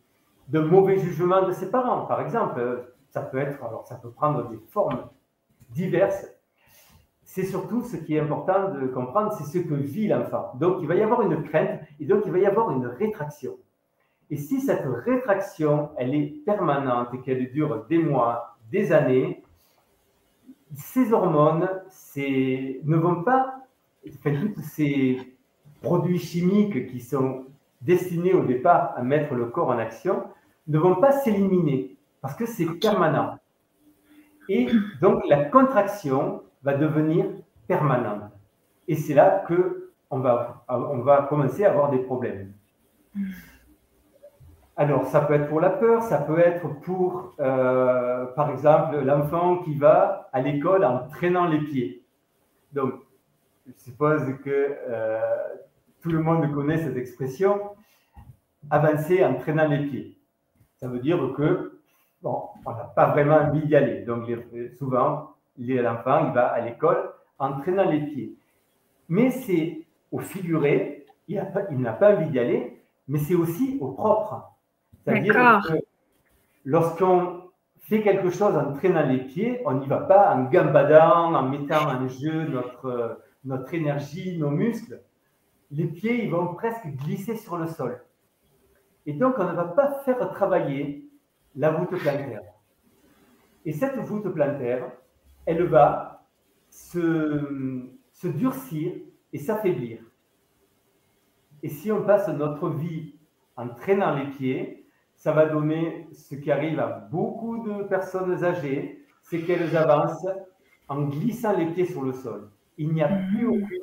de 0.51 0.61
mauvais 0.61 0.99
jugement 0.99 1.47
de 1.47 1.53
ses 1.53 1.71
parents, 1.71 2.07
par 2.07 2.21
exemple. 2.21 2.93
Ça 3.09 3.23
peut 3.23 3.39
être, 3.39 3.63
alors 3.65 3.87
ça 3.87 3.97
peut 3.97 4.11
prendre 4.11 4.49
des 4.49 4.59
formes 4.69 5.09
diverses. 5.71 6.27
C'est 7.23 7.45
surtout 7.45 7.83
ce 7.83 7.97
qui 7.97 8.17
est 8.17 8.21
important 8.21 8.71
de 8.71 8.87
comprendre, 8.89 9.33
c'est 9.33 9.45
ce 9.45 9.59
que 9.59 9.75
vit 9.75 10.09
l'enfant. 10.09 10.53
Donc 10.57 10.79
il 10.81 10.89
va 10.89 10.97
y 10.97 11.03
avoir 11.03 11.23
une 11.23 11.43
crainte 11.45 11.81
et 12.01 12.05
donc 12.05 12.23
il 12.27 12.33
va 12.33 12.39
y 12.39 12.47
avoir 12.47 12.71
une 12.73 12.87
rétraction. 12.87 13.57
Et 14.31 14.37
si 14.37 14.61
cette 14.61 14.85
rétraction, 14.85 15.91
elle 15.97 16.15
est 16.15 16.45
permanente 16.45 17.09
et 17.15 17.21
qu'elle 17.21 17.51
dure 17.53 17.87
des 17.89 17.99
mois, 17.99 18.57
des 18.71 18.93
années, 18.93 19.43
ces 20.75 21.13
hormones 21.13 21.69
ne 22.17 22.97
vont 22.97 23.23
pas, 23.23 23.57
tous 24.05 24.63
ces 24.63 25.37
produits 25.83 26.19
chimiques 26.19 26.87
qui 26.87 27.01
sont 27.01 27.47
destinés 27.81 28.35
au 28.35 28.45
départ 28.45 28.93
à 28.97 29.03
mettre 29.03 29.35
le 29.35 29.47
corps 29.47 29.69
en 29.69 29.79
action, 29.79 30.25
ne 30.67 30.79
vont 30.79 30.97
pas 30.97 31.13
s'éliminer 31.13 31.97
parce 32.21 32.35
que 32.35 32.47
c'est 32.47 32.67
permanent. 32.81 33.39
Et 34.49 34.69
donc 35.01 35.23
la 35.29 35.45
contraction 35.45 36.43
va 36.63 36.75
devenir 36.75 37.27
permanente. 37.67 38.31
Et 38.89 38.97
c'est 38.97 39.15
là 39.15 39.45
que 39.47 39.93
on 40.11 40.19
va, 40.19 40.65
on 40.69 40.99
va 40.99 41.23
commencer 41.23 41.65
à 41.65 41.71
avoir 41.71 41.91
des 41.91 42.01
problèmes. 42.01 42.53
Alors, 44.77 45.05
ça 45.07 45.21
peut 45.21 45.35
être 45.35 45.49
pour 45.49 45.61
la 45.61 45.71
peur, 45.71 46.03
ça 46.03 46.19
peut 46.19 46.39
être 46.39 46.67
pour, 46.81 47.35
euh, 47.39 48.25
par 48.35 48.51
exemple, 48.51 48.99
l'enfant 49.05 49.59
qui 49.59 49.75
va 49.75 50.31
à 50.33 50.41
l'école 50.41 50.85
en 50.85 51.07
traînant 51.09 51.47
les 51.47 51.61
pieds. 51.61 52.03
Donc, 52.73 52.95
je 53.67 53.73
suppose 53.77 54.23
que 54.43 54.77
euh, 54.89 55.21
tout 56.01 56.09
le 56.09 56.21
monde 56.23 56.51
connaît 56.55 56.79
cette 56.79 56.97
expression, 56.97 57.61
avancer 58.71 59.25
en 59.25 59.35
traînant 59.35 59.69
les 59.69 59.87
pieds. 59.87 60.20
Ça 60.81 60.89
veut 60.89 60.99
dire 60.99 61.19
que, 61.37 61.81
bon, 62.23 62.43
on 62.65 62.71
n'a 62.71 62.85
pas 62.85 63.07
vraiment 63.11 63.37
envie 63.37 63.67
d'y 63.67 63.77
aller. 63.77 64.03
Donc, 64.03 64.31
souvent, 64.79 65.35
l'enfant, 65.59 66.27
il 66.27 66.33
va 66.33 66.49
à 66.49 66.61
l'école 66.61 67.13
en 67.39 67.61
traînant 67.61 67.89
les 67.91 68.01
pieds. 68.01 68.35
Mais 69.09 69.31
c'est 69.31 69.87
au 70.11 70.19
figuré, 70.19 71.07
il 71.29 71.37
n'a 71.79 71.93
pas 71.93 72.15
envie 72.15 72.31
d'y 72.31 72.39
aller, 72.39 72.83
mais 73.09 73.19
c'est 73.19 73.35
aussi 73.35 73.79
au 73.81 73.93
propre. 73.93 74.53
C'est-à-dire 75.05 75.35
que 75.35 75.75
lorsqu'on 76.65 77.43
fait 77.81 78.03
quelque 78.03 78.31
chose 78.31 78.57
en 78.57 78.73
traînant 78.73 79.07
les 79.07 79.19
pieds, 79.19 79.61
on 79.65 79.75
n'y 79.75 79.87
va 79.87 79.99
pas 79.99 80.35
en 80.35 80.45
gambadant, 80.45 81.35
en 81.35 81.43
mettant 81.49 81.89
en 81.89 82.09
jeu 82.09 82.47
notre, 82.49 83.21
notre 83.45 83.75
énergie, 83.75 84.39
nos 84.39 84.51
muscles. 84.51 85.01
Les 85.73 85.87
pieds, 85.87 86.25
ils 86.25 86.31
vont 86.31 86.55
presque 86.55 86.87
glisser 86.87 87.37
sur 87.37 87.57
le 87.57 87.67
sol. 87.67 88.01
Et 89.11 89.13
donc, 89.15 89.41
on 89.41 89.45
ne 89.45 89.57
va 89.57 89.65
pas 89.65 90.03
faire 90.05 90.31
travailler 90.31 91.11
la 91.57 91.73
voûte 91.73 91.91
plantaire. 91.99 92.43
Et 93.65 93.73
cette 93.73 93.97
voûte 93.97 94.29
plantaire, 94.33 94.93
elle 95.47 95.65
va 95.65 96.29
se, 96.69 97.89
se 98.13 98.29
durcir 98.29 98.93
et 99.33 99.39
s'affaiblir. 99.39 99.99
Et 101.65 101.69
si 101.69 101.91
on 101.91 102.05
passe 102.05 102.29
notre 102.29 102.69
vie 102.69 103.17
en 103.57 103.71
traînant 103.71 104.15
les 104.15 104.31
pieds, 104.31 104.87
ça 105.17 105.33
va 105.33 105.47
donner 105.47 106.07
ce 106.13 106.37
qui 106.37 106.53
arrive 106.53 106.79
à 106.79 107.09
beaucoup 107.11 107.67
de 107.67 107.83
personnes 107.83 108.45
âgées, 108.45 109.05
c'est 109.23 109.41
qu'elles 109.41 109.77
avancent 109.77 110.29
en 110.87 111.09
glissant 111.09 111.59
les 111.59 111.67
pieds 111.67 111.87
sur 111.87 112.03
le 112.03 112.13
sol. 112.13 112.49
Il 112.79 112.93
n'y 112.93 113.03
a 113.03 113.09
plus 113.09 113.49
aucune, 113.49 113.83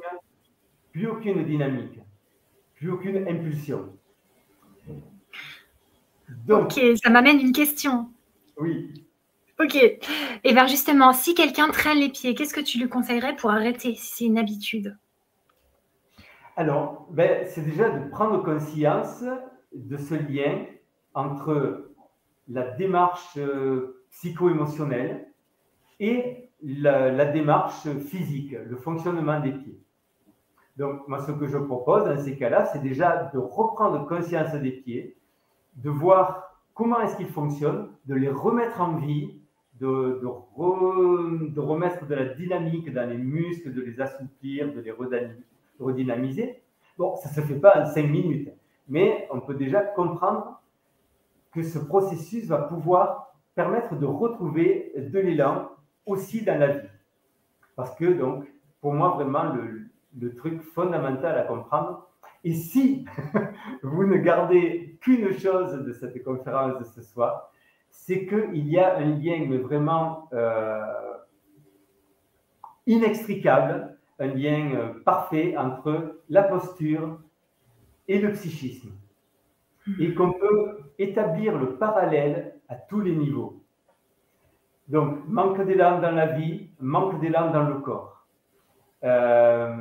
plus 0.94 1.08
aucune 1.08 1.44
dynamique, 1.44 2.00
plus 2.76 2.92
aucune 2.92 3.28
impulsion. 3.28 3.97
Ok, 6.50 6.80
ça 7.04 7.10
m'amène 7.10 7.40
une 7.40 7.52
question. 7.52 8.10
Oui. 8.60 9.06
Ok. 9.60 9.76
Et 9.76 10.00
eh 10.44 10.54
bien 10.54 10.68
justement, 10.68 11.13
si 11.13 11.34
quelqu'un 11.34 11.70
traîne 11.70 11.98
les 11.98 12.10
pieds, 12.10 12.36
qu'est-ce 12.36 12.54
que 12.54 12.62
tu 12.62 12.78
lui 12.78 12.90
conseillerais 12.90 13.36
pour 13.36 13.50
arrêter 13.50 13.96
si 13.96 14.16
c'est 14.16 14.26
une 14.26 14.38
habitude? 14.38 14.98
Alors, 16.56 17.08
ben, 17.12 17.46
c'est 17.48 17.62
déjà 17.62 17.90
de 17.90 18.10
prendre 18.10 18.44
conscience 18.44 19.24
de 19.74 19.98
ce 19.98 20.16
lien 20.16 20.66
entre 21.13 21.92
la 22.48 22.63
démarche 22.72 23.38
euh, 23.38 24.04
psycho-émotionnelle 24.12 25.28
et 26.00 26.50
la, 26.63 27.26
démarche 27.26 27.88
physique, 28.08 28.52
le 28.52 28.76
fonctionnement 28.76 29.40
des 29.40 29.52
pieds. 29.52 29.80
Donc, 30.78 31.08
moi, 31.08 31.20
ce 31.26 31.32
que 31.32 31.48
je 31.48 31.58
propose 31.58 32.06
dans 32.06 32.20
ces 32.20 32.38
cas-là, 32.38 32.66
c'est 32.68 32.82
déjà 32.82 33.30
de 33.34 33.40
reprendre 33.40 34.08
conscience 34.08 34.54
des 34.54 34.72
pieds, 34.72 35.16
de 35.78 35.90
voir 35.90 36.48
comment 36.74 37.00
est-ce 37.02 37.16
qu'ils 37.18 37.30
fonctionnent, 37.30 37.90
de 38.06 38.16
les 38.16 38.30
remettre 38.30 38.82
en 38.82 38.98
vie, 38.98 39.40
de, 39.80 40.20
de, 40.22 41.60
remettre 41.60 42.08
de 42.08 42.16
la 42.16 42.26
dynamique 42.26 42.92
dans 42.92 43.08
les 43.08 43.18
muscles, 43.18 43.74
de 43.74 43.82
les 43.82 44.02
assouplir, 44.02 44.74
de 44.74 44.82
les 44.82 44.94
redynamiser. 45.80 46.62
Bon, 46.98 47.16
ça 47.16 47.30
ne 47.30 47.36
se 47.36 47.42
fait 47.42 47.60
pas 47.60 47.82
en 47.82 47.86
cinq 47.86 48.10
minutes, 48.10 48.50
mais 48.88 49.28
on 49.32 49.40
peut 49.40 49.54
déjà 49.54 49.82
comprendre 49.82 50.60
que 51.52 51.62
ce 51.62 51.80
processus 51.80 52.46
va 52.48 52.60
pouvoir 52.60 53.36
permettre 53.54 53.96
de 53.96 54.06
retrouver 54.06 54.94
de 54.96 55.20
l'élan 55.20 55.70
aussi 56.06 56.44
dans 56.44 56.60
la 56.60 56.68
vie. 56.68 56.88
Parce 57.76 57.94
que, 57.96 58.06
donc, 58.06 58.46
pour 58.82 58.94
moi, 58.94 59.10
vraiment, 59.10 59.54
le, 59.54 59.88
le 60.20 60.36
truc 60.36 60.62
fondamental 60.62 61.38
à 61.38 61.44
comprendre, 61.44 62.08
et 62.43 62.54
si 62.54 63.06
vous 63.84 64.06
ne 64.06 64.17
gardez 64.17 64.97
qu'une 65.02 65.38
chose 65.38 65.84
de 65.84 65.93
cette 65.93 66.23
conférence 66.23 66.80
de 66.80 66.84
ce 66.84 67.02
soir, 67.02 67.52
c'est 67.89 68.26
qu'il 68.26 68.67
y 68.67 68.80
a 68.80 68.97
un 68.97 69.15
lien 69.15 69.45
mais 69.47 69.58
vraiment 69.58 70.30
euh, 70.34 70.82
inextricable, 72.86 73.97
un 74.19 74.28
lien 74.28 74.71
euh, 74.76 74.93
parfait 75.04 75.56
entre 75.58 76.19
la 76.30 76.43
posture 76.43 77.19
et 78.08 78.19
le 78.19 78.32
psychisme. 78.32 78.91
Et 80.00 80.13
qu'on 80.13 80.34
peut 80.34 80.80
établir 81.00 81.58
le 81.58 81.76
parallèle 81.76 82.56
à 82.67 82.76
tous 82.76 83.00
les 83.00 83.15
niveaux. 83.15 83.62
Donc, 84.88 85.28
manque 85.28 85.65
d'élan 85.65 86.00
dans 86.00 86.12
la 86.12 86.28
vie, 86.28 86.69
manque 86.80 87.19
d'élan 87.19 87.52
dans 87.52 87.63
le 87.63 87.76
corps. 87.76 88.26
Euh, 89.04 89.76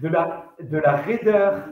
de, 0.00 0.08
la, 0.08 0.46
de 0.60 0.78
la 0.78 0.96
raideur 0.96 1.68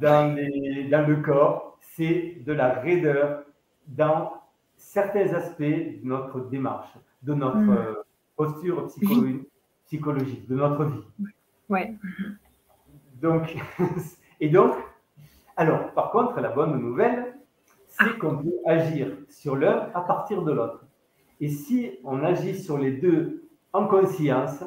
dans, 0.00 0.34
les, 0.34 0.88
dans 0.88 1.06
le 1.06 1.16
corps, 1.16 1.78
c'est 1.80 2.42
de 2.44 2.52
la 2.52 2.74
raideur 2.80 3.44
dans 3.86 4.32
certains 4.76 5.32
aspects 5.34 5.62
de 5.62 6.00
notre 6.02 6.40
démarche, 6.48 6.92
de 7.22 7.34
notre 7.34 7.56
mm. 7.56 7.70
euh, 7.70 7.94
posture 8.36 8.88
psychologique, 9.86 10.48
de 10.48 10.54
notre 10.54 10.84
vie. 10.84 11.04
Ouais. 11.68 11.94
Donc, 13.20 13.56
et 14.40 14.48
donc, 14.48 14.74
alors, 15.56 15.92
par 15.92 16.10
contre, 16.10 16.40
la 16.40 16.50
bonne 16.50 16.80
nouvelle, 16.80 17.34
c'est 17.86 18.04
ah. 18.04 18.18
qu'on 18.20 18.38
peut 18.38 18.54
agir 18.66 19.08
sur 19.28 19.56
l'un 19.56 19.88
à 19.94 20.00
partir 20.00 20.42
de 20.42 20.52
l'autre. 20.52 20.84
Et 21.40 21.48
si 21.48 21.98
on 22.04 22.24
agit 22.24 22.58
sur 22.60 22.78
les 22.78 22.92
deux 22.92 23.48
en 23.72 23.86
conscience, 23.86 24.64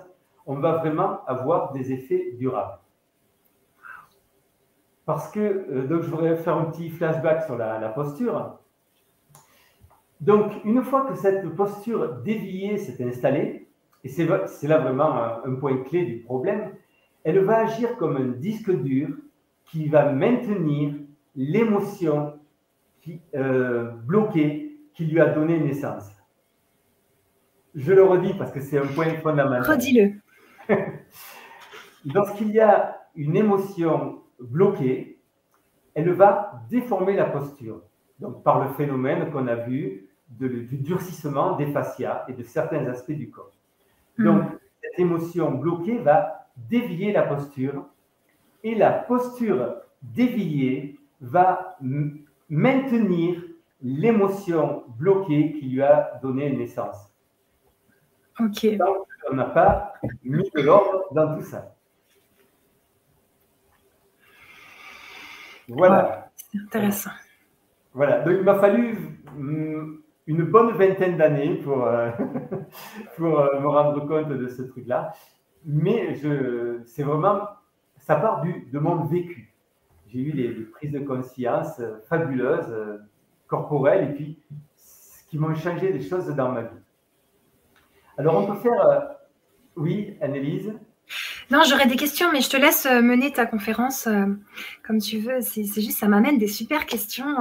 on 0.47 0.55
va 0.55 0.77
vraiment 0.77 1.23
avoir 1.25 1.73
des 1.73 1.91
effets 1.91 2.31
durables. 2.39 2.79
Parce 5.05 5.29
que, 5.29 5.39
euh, 5.39 5.87
donc 5.87 6.03
je 6.03 6.09
voudrais 6.09 6.35
faire 6.37 6.57
un 6.57 6.65
petit 6.65 6.89
flashback 6.89 7.43
sur 7.43 7.57
la, 7.57 7.89
posture. 7.89 8.57
Donc, 10.19 10.51
une 10.65 10.81
fois 10.81 11.05
que 11.05 11.15
cette 11.15 11.47
posture 11.55 12.15
déviée 12.23 12.77
s'est 12.77 13.03
installée, 13.03 13.67
et 14.03 14.09
c'est 14.09 14.25
là 14.67 14.77
vraiment 14.79 15.13
un, 15.45 15.55
point 15.55 15.77
clé 15.83 16.05
du 16.05 16.19
problème, 16.19 16.71
elle 17.23 17.39
va 17.39 17.59
agir 17.59 17.97
comme 17.97 18.17
un 18.17 18.27
disque 18.27 18.71
dur 18.71 19.09
qui 19.65 19.89
va 19.89 20.11
maintenir 20.11 20.93
l'émotion 21.35 22.33
euh, 23.35 23.91
bloquée 24.05 24.77
qui 24.93 25.05
lui 25.05 25.19
a 25.19 25.27
donné 25.27 25.59
naissance. 25.59 26.09
Je 27.75 27.93
le 27.93 28.03
redis 28.03 28.33
parce 28.33 28.51
que 28.51 28.59
c'est 28.59 28.79
un 28.79 28.87
point 28.87 29.13
fondamental. 29.21 29.61
Redis-le. 29.61 30.13
Lorsqu'il 32.05 32.51
y 32.51 32.59
a 32.59 32.97
une 33.15 33.35
émotion 33.35 34.21
bloquée, 34.39 35.19
elle 35.93 36.11
va 36.11 36.61
déformer 36.69 37.15
la 37.15 37.25
posture. 37.25 37.81
Donc, 38.19 38.43
par 38.43 38.63
le 38.63 38.73
phénomène 38.73 39.31
qu'on 39.31 39.47
a 39.47 39.55
vu 39.55 40.07
du 40.29 40.77
durcissement 40.77 41.55
des 41.55 41.67
fascias 41.67 42.25
et 42.27 42.33
de 42.33 42.43
certains 42.43 42.85
aspects 42.87 43.11
du 43.11 43.29
corps. 43.29 43.51
Hmm. 44.17 44.25
Donc, 44.25 44.43
cette 44.81 44.99
émotion 44.99 45.51
bloquée 45.51 45.97
va 45.97 46.47
dévier 46.55 47.11
la 47.11 47.23
posture 47.23 47.85
et 48.63 48.75
la 48.75 48.91
posture 48.91 49.75
déviée 50.01 50.99
va 51.21 51.77
maintenir 52.49 53.43
l'émotion 53.81 54.83
bloquée 54.97 55.53
qui 55.53 55.69
lui 55.69 55.81
a 55.81 56.19
donné 56.21 56.51
naissance. 56.51 57.13
Ok. 58.39 58.77
Donc, 58.77 59.07
on 59.29 59.35
n'a 59.35 59.45
pas 59.45 59.93
mis 60.23 60.49
de 60.55 60.61
l'ordre 60.61 61.05
dans 61.11 61.35
tout 61.35 61.43
ça. 61.43 61.76
Voilà. 65.67 66.31
c'est 66.35 66.59
intéressant. 66.59 67.11
Voilà. 67.93 68.21
Donc, 68.21 68.35
il 68.37 68.43
m'a 68.43 68.59
fallu 68.59 68.97
mm, 69.35 69.97
une 70.27 70.43
bonne 70.43 70.71
vingtaine 70.71 71.17
d'années 71.17 71.55
pour, 71.55 71.85
euh, 71.85 72.11
pour 73.17 73.39
euh, 73.39 73.59
me 73.59 73.67
rendre 73.67 74.05
compte 74.07 74.29
de 74.29 74.47
ce 74.47 74.61
truc-là. 74.63 75.13
Mais 75.65 76.15
je, 76.15 76.81
c'est 76.85 77.03
vraiment, 77.03 77.41
ça 77.97 78.15
part 78.15 78.41
du, 78.41 78.67
de 78.71 78.79
mon 78.79 79.03
vécu. 79.05 79.53
j'ai 80.07 80.19
eu 80.19 80.31
des, 80.31 80.49
prises 80.49 80.91
de 80.91 80.99
conscience 80.99 81.81
fabuleuses, 82.07 82.73
corporelles, 83.47 84.11
et 84.11 84.13
puis 84.13 84.39
qui 85.29 85.37
m'ont 85.37 85.55
changé 85.55 85.91
des 85.91 86.01
choses 86.01 86.27
dans 86.35 86.51
ma 86.51 86.61
vie. 86.61 86.79
Alors, 88.17 88.37
on 88.37 88.47
peut 88.47 88.59
faire. 88.59 89.17
oui, 89.75 90.17
Annelise? 90.21 90.73
Non, 91.51 91.63
j'aurais 91.67 91.87
des 91.87 91.95
questions, 91.95 92.31
mais 92.31 92.41
je 92.41 92.49
te 92.49 92.57
laisse 92.57 92.85
mener 92.85 93.31
ta 93.31 93.45
conférence 93.45 94.07
comme 94.83 94.99
tu 94.99 95.19
veux. 95.19 95.41
C'est 95.41 95.63
juste, 95.63 95.99
ça 95.99 96.07
m'amène 96.07 96.37
des 96.37 96.47
super 96.47 96.85
questions 96.85 97.35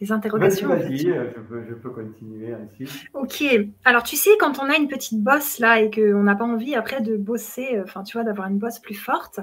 des 0.00 0.12
interrogations. 0.12 0.68
Vas-y, 0.68 1.10
euh, 1.10 1.30
je, 1.68 1.74
peux, 1.74 1.90
continuer 1.90 2.54
ainsi. 2.54 3.06
Ok. 3.14 3.42
Alors, 3.84 4.02
tu 4.02 4.16
sais, 4.16 4.30
quand 4.38 4.58
on 4.60 4.70
a 4.70 4.76
une 4.76 4.88
petite 4.88 5.22
bosse 5.22 5.58
là 5.58 5.80
et 5.80 5.90
qu'on 5.90 6.22
n'a 6.22 6.34
pas 6.34 6.44
envie 6.44 6.74
après 6.74 7.00
de 7.00 7.16
bosser, 7.16 7.76
euh, 7.76 7.84
enfin, 7.84 8.02
tu 8.02 8.16
vois, 8.16 8.24
d'avoir 8.24 8.48
une 8.48 8.58
bosse 8.58 8.78
plus 8.78 8.94
forte, 8.94 9.40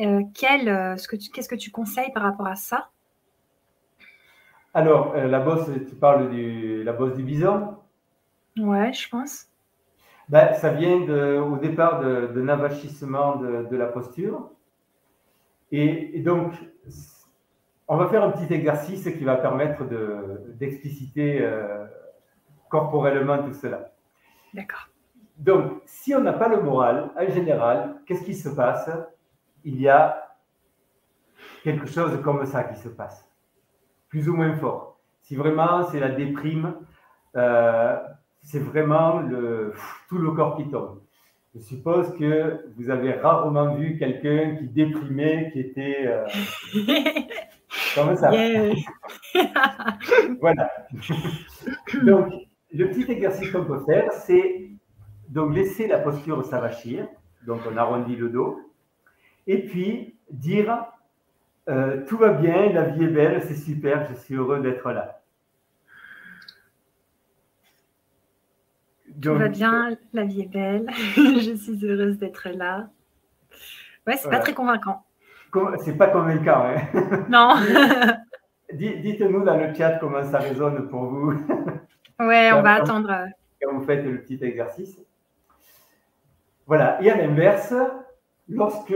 euh, 0.00 0.22
qu'est-ce 0.34 1.48
que 1.48 1.56
tu 1.56 1.70
conseilles 1.70 2.12
par 2.12 2.22
rapport 2.22 2.46
à 2.46 2.56
ça? 2.56 2.90
Alors, 4.74 5.16
la 5.16 5.40
bosse, 5.40 5.68
tu 5.88 5.94
parles 5.96 6.30
de 6.30 6.82
la 6.82 6.92
bosse 6.92 7.14
du 7.16 7.22
bison? 7.22 7.76
Ouais, 8.58 8.92
je 8.92 9.08
pense. 9.08 9.47
Ben, 10.28 10.52
ça 10.54 10.70
vient 10.70 11.00
de, 11.00 11.38
au 11.38 11.56
départ 11.56 12.00
avachissement 12.00 13.36
de, 13.36 13.66
de, 13.70 13.76
la 13.76 13.86
posture. 13.86 14.50
Et, 15.72 16.18
et 16.18 16.20
donc, 16.20 16.52
on 17.88 17.96
va 17.96 18.08
faire 18.08 18.22
un 18.22 18.30
petit 18.30 18.52
exercice 18.52 19.04
qui 19.04 19.24
va 19.24 19.36
permettre 19.36 19.84
d'expliciter 20.54 21.40
euh, 21.42 21.86
corporellement 22.68 23.42
tout 23.42 23.54
cela. 23.54 23.92
D'accord. 24.52 24.88
Donc, 25.38 25.80
si 25.86 26.14
on 26.14 26.20
n'a 26.20 26.34
pas 26.34 26.48
le 26.48 26.60
moral, 26.60 27.10
en 27.16 27.32
général, 27.32 27.94
qu'est-ce 28.04 28.24
qui 28.24 28.34
se 28.34 28.50
passe? 28.50 28.90
Il 29.64 29.80
y 29.80 29.88
a 29.88 30.36
quelque 31.62 31.86
chose 31.86 32.20
comme 32.22 32.44
ça 32.44 32.64
qui 32.64 32.78
se 32.78 32.88
passe, 32.88 33.30
plus 34.08 34.28
ou 34.28 34.34
moins 34.34 34.54
fort. 34.56 34.98
Si 35.22 35.36
vraiment 35.36 35.84
c'est 35.84 36.00
la 36.00 36.10
déprime, 36.10 36.74
euh, 37.36 37.98
c'est 38.48 38.60
vraiment 38.60 39.20
le, 39.20 39.74
tout 40.08 40.16
le 40.16 40.30
corps 40.30 40.56
qui 40.56 40.70
tombe. 40.70 41.00
Je 41.54 41.60
suppose 41.60 42.14
que 42.18 42.64
vous 42.76 42.88
avez 42.88 43.12
rarement 43.12 43.74
vu 43.74 43.98
quelqu'un 43.98 44.56
qui 44.56 44.68
déprimait, 44.68 45.50
qui 45.52 45.60
était... 45.60 46.06
Euh, 46.06 46.26
Comme 47.94 48.16
ça. 48.16 48.30
voilà. 50.40 50.72
donc, 52.02 52.32
le 52.72 52.88
petit 52.88 53.10
exercice 53.10 53.50
qu'on 53.50 53.64
peut 53.64 53.84
faire, 53.84 54.10
c'est 54.12 54.70
donc 55.28 55.54
laisser 55.54 55.86
la 55.86 55.98
posture 55.98 56.42
s'avachir. 56.44 57.06
Donc, 57.46 57.60
on 57.70 57.76
arrondit 57.76 58.16
le 58.16 58.30
dos. 58.30 58.60
Et 59.46 59.66
puis, 59.66 60.16
dire 60.30 60.86
euh, 61.68 62.02
Tout 62.06 62.16
va 62.16 62.30
bien, 62.30 62.72
la 62.72 62.84
vie 62.84 63.04
est 63.04 63.08
belle, 63.08 63.42
c'est 63.42 63.54
super, 63.54 64.08
je 64.08 64.14
suis 64.14 64.36
heureux 64.36 64.60
d'être 64.60 64.90
là. 64.90 65.17
Tout 69.20 69.34
va 69.34 69.48
bien, 69.48 69.96
la 70.12 70.24
vie 70.24 70.42
est 70.42 70.52
belle, 70.52 70.86
je 71.16 71.56
suis 71.56 71.84
heureuse 71.84 72.18
d'être 72.18 72.48
là. 72.50 72.88
Ouais, 74.06 74.16
c'est 74.16 74.30
pas 74.30 74.38
très 74.38 74.54
convaincant. 74.54 75.04
C'est 75.84 75.96
pas 75.96 76.08
convaincant. 76.08 76.66
Hein 76.66 77.24
non. 77.28 77.54
Dites-nous 78.72 79.44
dans 79.44 79.56
le 79.56 79.74
chat 79.74 79.98
comment 79.98 80.22
ça 80.22 80.38
résonne 80.38 80.88
pour 80.88 81.04
vous. 81.04 81.32
Ouais, 82.20 82.52
on 82.52 82.62
va 82.62 82.74
attendre. 82.74 83.26
Quand 83.60 83.74
vous 83.74 83.84
faites 83.84 84.04
le 84.04 84.20
petit 84.20 84.38
exercice. 84.42 84.98
Voilà. 86.66 87.02
Et 87.02 87.10
à 87.10 87.16
l'inverse, 87.16 87.74
lorsque 88.48 88.94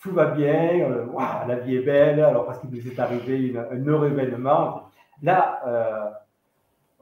tout 0.00 0.12
va 0.12 0.26
bien, 0.26 0.80
euh, 0.80 1.06
la 1.46 1.56
vie 1.56 1.76
est 1.76 1.82
belle, 1.82 2.20
alors 2.20 2.46
parce 2.46 2.58
qu'il 2.58 2.70
nous 2.70 2.86
est 2.86 2.98
arrivé 2.98 3.54
un 3.56 3.86
heureux 3.86 4.08
événement, 4.08 4.90
là, 5.22 5.60
euh, 5.66 6.10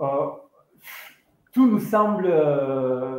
euh, 0.00 0.26
tout 1.52 1.66
nous 1.66 1.80
semble 1.80 2.32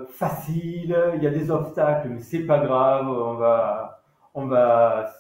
facile, 0.10 0.98
il 1.16 1.24
y 1.24 1.28
a 1.28 1.30
des 1.30 1.52
obstacles, 1.52 2.10
mais 2.10 2.20
c'est 2.20 2.46
pas 2.46 2.60
grave, 2.60 3.08
on 3.08 3.36
va, 3.36 4.04
on 4.34 4.46
va 4.48 5.12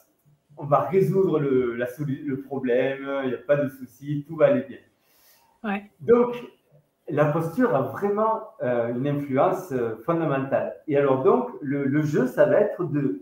on 0.57 0.65
va 0.65 0.81
résoudre 0.81 1.39
le, 1.39 1.75
la, 1.75 1.87
le 1.99 2.41
problème, 2.41 3.07
il 3.23 3.29
n'y 3.29 3.33
a 3.33 3.37
pas 3.37 3.55
de 3.55 3.69
souci, 3.69 4.23
tout 4.27 4.35
va 4.35 4.47
aller 4.47 4.61
bien. 4.61 5.79
Donc, 6.01 6.35
la 7.09 7.25
posture 7.25 7.75
a 7.75 7.81
vraiment 7.81 8.49
euh, 8.61 8.93
une 8.93 9.07
influence 9.07 9.71
euh, 9.71 9.95
fondamentale. 10.05 10.75
Et 10.87 10.97
alors 10.97 11.23
donc, 11.23 11.49
le, 11.61 12.01
jeu, 12.03 12.27
ça 12.27 12.45
va 12.45 12.59
être 12.59 12.83
de 12.85 13.21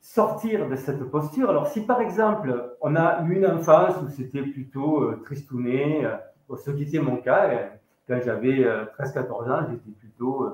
sortir 0.00 0.68
de 0.68 0.76
cette 0.76 1.02
posture. 1.04 1.50
Alors 1.50 1.66
si 1.68 1.82
par 1.82 2.00
exemple, 2.00 2.76
on 2.80 2.96
a 2.96 3.22
eu 3.24 3.36
une 3.36 3.46
enfance 3.46 3.94
où 4.02 4.08
c'était 4.08 4.42
plutôt 4.42 5.02
euh, 5.02 5.20
tristouné, 5.24 6.08
ce 6.56 6.70
qui 6.70 6.84
était 6.84 6.98
mon 6.98 7.16
cas, 7.16 7.70
quand 8.08 8.20
j'avais 8.24 8.64
13-14 8.98 9.52
ans, 9.52 9.66
j'étais 9.70 9.90
plutôt 10.00 10.48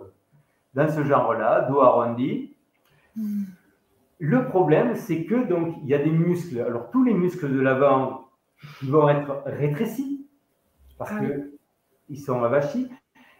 dans 0.74 0.88
ce 0.88 1.04
genre-là, 1.04 1.62
dos 1.62 1.80
arrondi. 1.80 2.52
Le 4.18 4.44
problème, 4.46 4.94
c'est 4.96 5.24
que 5.24 5.46
donc 5.46 5.76
il 5.82 5.88
y 5.88 5.94
a 5.94 5.98
des 5.98 6.10
muscles. 6.10 6.60
Alors 6.60 6.90
tous 6.90 7.04
les 7.04 7.14
muscles 7.14 7.52
de 7.52 7.60
l'avant 7.60 8.28
vont 8.82 9.08
être 9.08 9.42
rétrécis 9.46 10.26
parce 10.98 11.10
qu'ils 11.10 11.32
ah 11.32 11.36
que 11.36 11.50
ils 12.08 12.20
sont 12.20 12.42
avachis. 12.42 12.90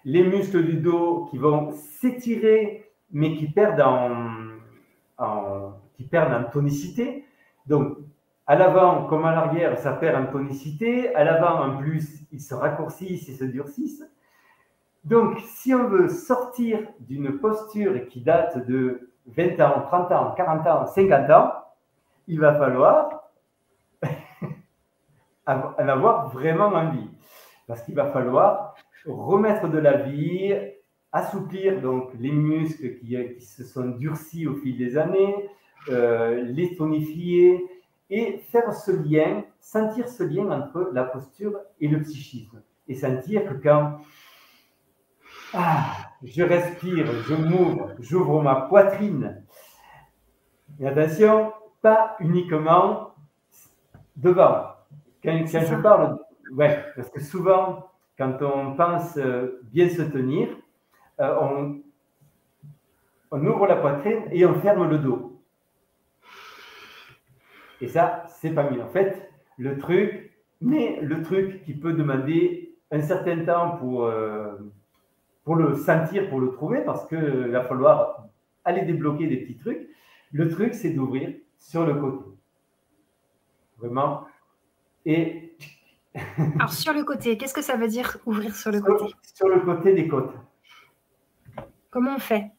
Les 0.04 0.22
muscles 0.22 0.64
du 0.64 0.74
dos 0.74 1.26
qui 1.30 1.38
vont 1.38 1.72
s'étirer 1.72 2.84
mais 3.10 3.36
qui 3.36 3.46
perdent 3.46 3.80
en, 3.80 5.72
qui 5.94 6.04
perdent 6.04 6.32
en 6.32 6.50
tonicité. 6.50 7.24
Donc 7.66 7.96
à 8.46 8.56
l'avant 8.56 9.06
comme 9.06 9.24
à 9.24 9.34
l'arrière, 9.34 9.78
ça 9.78 9.92
perd 9.92 10.22
en 10.22 10.30
tonicité. 10.30 11.14
À 11.14 11.24
l'avant 11.24 11.62
en 11.62 11.78
plus, 11.78 12.22
ils 12.32 12.40
se 12.40 12.54
raccourcissent 12.54 13.28
et 13.28 13.34
se 13.34 13.44
durcissent. 13.44 14.04
Donc 15.04 15.38
si 15.40 15.74
on 15.74 15.88
veut 15.88 16.08
sortir 16.08 16.80
d'une 17.00 17.38
posture 17.38 18.06
qui 18.08 18.20
date 18.20 18.66
de 18.66 19.10
20 19.26 19.60
ans, 19.60 19.82
30 19.82 20.12
ans, 20.12 20.34
40 20.36 20.66
ans, 20.66 20.86
50 20.86 21.30
ans, 21.30 21.52
il 22.26 22.40
va 22.40 22.54
falloir 22.54 23.30
en 25.46 25.88
avoir 25.88 26.28
vraiment 26.30 26.66
envie. 26.66 27.08
Parce 27.66 27.82
qu'il 27.82 27.94
va 27.94 28.06
falloir 28.06 28.74
remettre 29.06 29.68
de 29.68 29.78
la 29.78 29.96
vie, 29.98 30.54
assouplir 31.12 31.80
donc 31.80 32.10
les 32.18 32.32
muscles 32.32 32.96
qui, 32.96 33.40
se 33.40 33.64
sont 33.64 33.86
durcis 33.86 34.46
au 34.46 34.54
fil 34.56 34.76
des 34.76 34.96
années, 34.96 35.48
euh, 35.88 36.42
les 36.42 36.76
tonifier 36.76 37.64
et 38.14 38.38
faire 38.38 38.72
ce 38.72 38.92
lien, 38.92 39.42
sentir 39.58 40.08
ce 40.08 40.22
lien 40.22 40.48
entre 40.52 40.88
la 40.92 41.02
posture 41.02 41.58
et 41.80 41.88
le 41.88 42.00
psychisme. 42.00 42.62
Et 42.86 42.94
sentir 42.94 43.44
que 43.44 43.54
quand 43.54 43.98
ah, 45.52 45.96
je 46.22 46.44
respire, 46.44 47.06
je 47.26 47.34
m'ouvre, 47.34 47.90
j'ouvre 47.98 48.40
ma 48.40 48.54
poitrine. 48.68 49.42
Et 50.78 50.86
attention, 50.86 51.52
pas 51.82 52.14
uniquement 52.20 53.14
devant. 54.14 54.62
Quand, 55.24 55.44
je 55.44 55.82
parle, 55.82 56.20
ouais, 56.52 56.84
parce 56.94 57.10
que 57.10 57.20
souvent, 57.20 57.90
quand 58.16 58.40
on 58.42 58.76
pense 58.76 59.16
euh, 59.16 59.60
bien 59.64 59.88
se 59.88 60.02
tenir, 60.02 60.50
euh, 61.18 61.36
on, 61.40 61.80
on 63.32 63.44
ouvre 63.44 63.66
la 63.66 63.76
poitrine 63.76 64.22
et 64.30 64.46
on 64.46 64.54
ferme 64.60 64.88
le 64.88 64.98
dos. 64.98 65.33
Et 67.84 67.88
ça, 67.88 68.24
c'est 68.28 68.54
pas 68.54 68.70
mieux. 68.70 68.82
En 68.82 68.88
fait, 68.88 69.30
le 69.58 69.76
truc, 69.76 70.32
mais 70.62 71.00
le 71.02 71.22
truc 71.22 71.62
qui 71.64 71.74
peut 71.74 71.92
demander 71.92 72.78
un 72.90 73.02
certain 73.02 73.44
temps 73.44 73.76
pour, 73.76 74.06
euh, 74.06 74.54
pour 75.44 75.56
le 75.56 75.76
sentir, 75.76 76.30
pour 76.30 76.40
le 76.40 76.52
trouver, 76.52 76.80
parce 76.80 77.06
qu'il 77.06 77.18
va 77.18 77.62
falloir 77.62 78.24
aller 78.64 78.86
débloquer 78.86 79.26
des 79.26 79.36
petits 79.36 79.58
trucs. 79.58 79.86
Le 80.32 80.48
truc, 80.48 80.72
c'est 80.72 80.92
d'ouvrir 80.92 81.34
sur 81.58 81.84
le 81.84 81.96
côté. 81.96 82.24
Vraiment. 83.76 84.24
Et. 85.04 85.54
Alors, 86.58 86.72
sur 86.72 86.94
le 86.94 87.04
côté, 87.04 87.36
qu'est-ce 87.36 87.52
que 87.52 87.60
ça 87.60 87.76
veut 87.76 87.88
dire 87.88 88.16
ouvrir 88.24 88.56
sur 88.56 88.72
le 88.72 88.80
côté? 88.80 89.12
Sur 89.34 89.48
le 89.48 89.60
côté 89.60 89.92
des 89.92 90.08
côtes. 90.08 90.32
Comment 91.90 92.14
on 92.14 92.18
fait? 92.18 92.50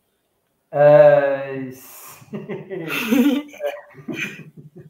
Euh... 0.76 1.72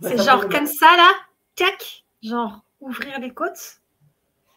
C'est 0.00 0.18
genre 0.18 0.48
comme 0.48 0.66
ça, 0.66 0.96
là 0.96 1.12
Tac 1.56 2.04
Genre 2.22 2.64
ouvrir 2.80 3.20
les 3.20 3.30
côtes 3.30 3.80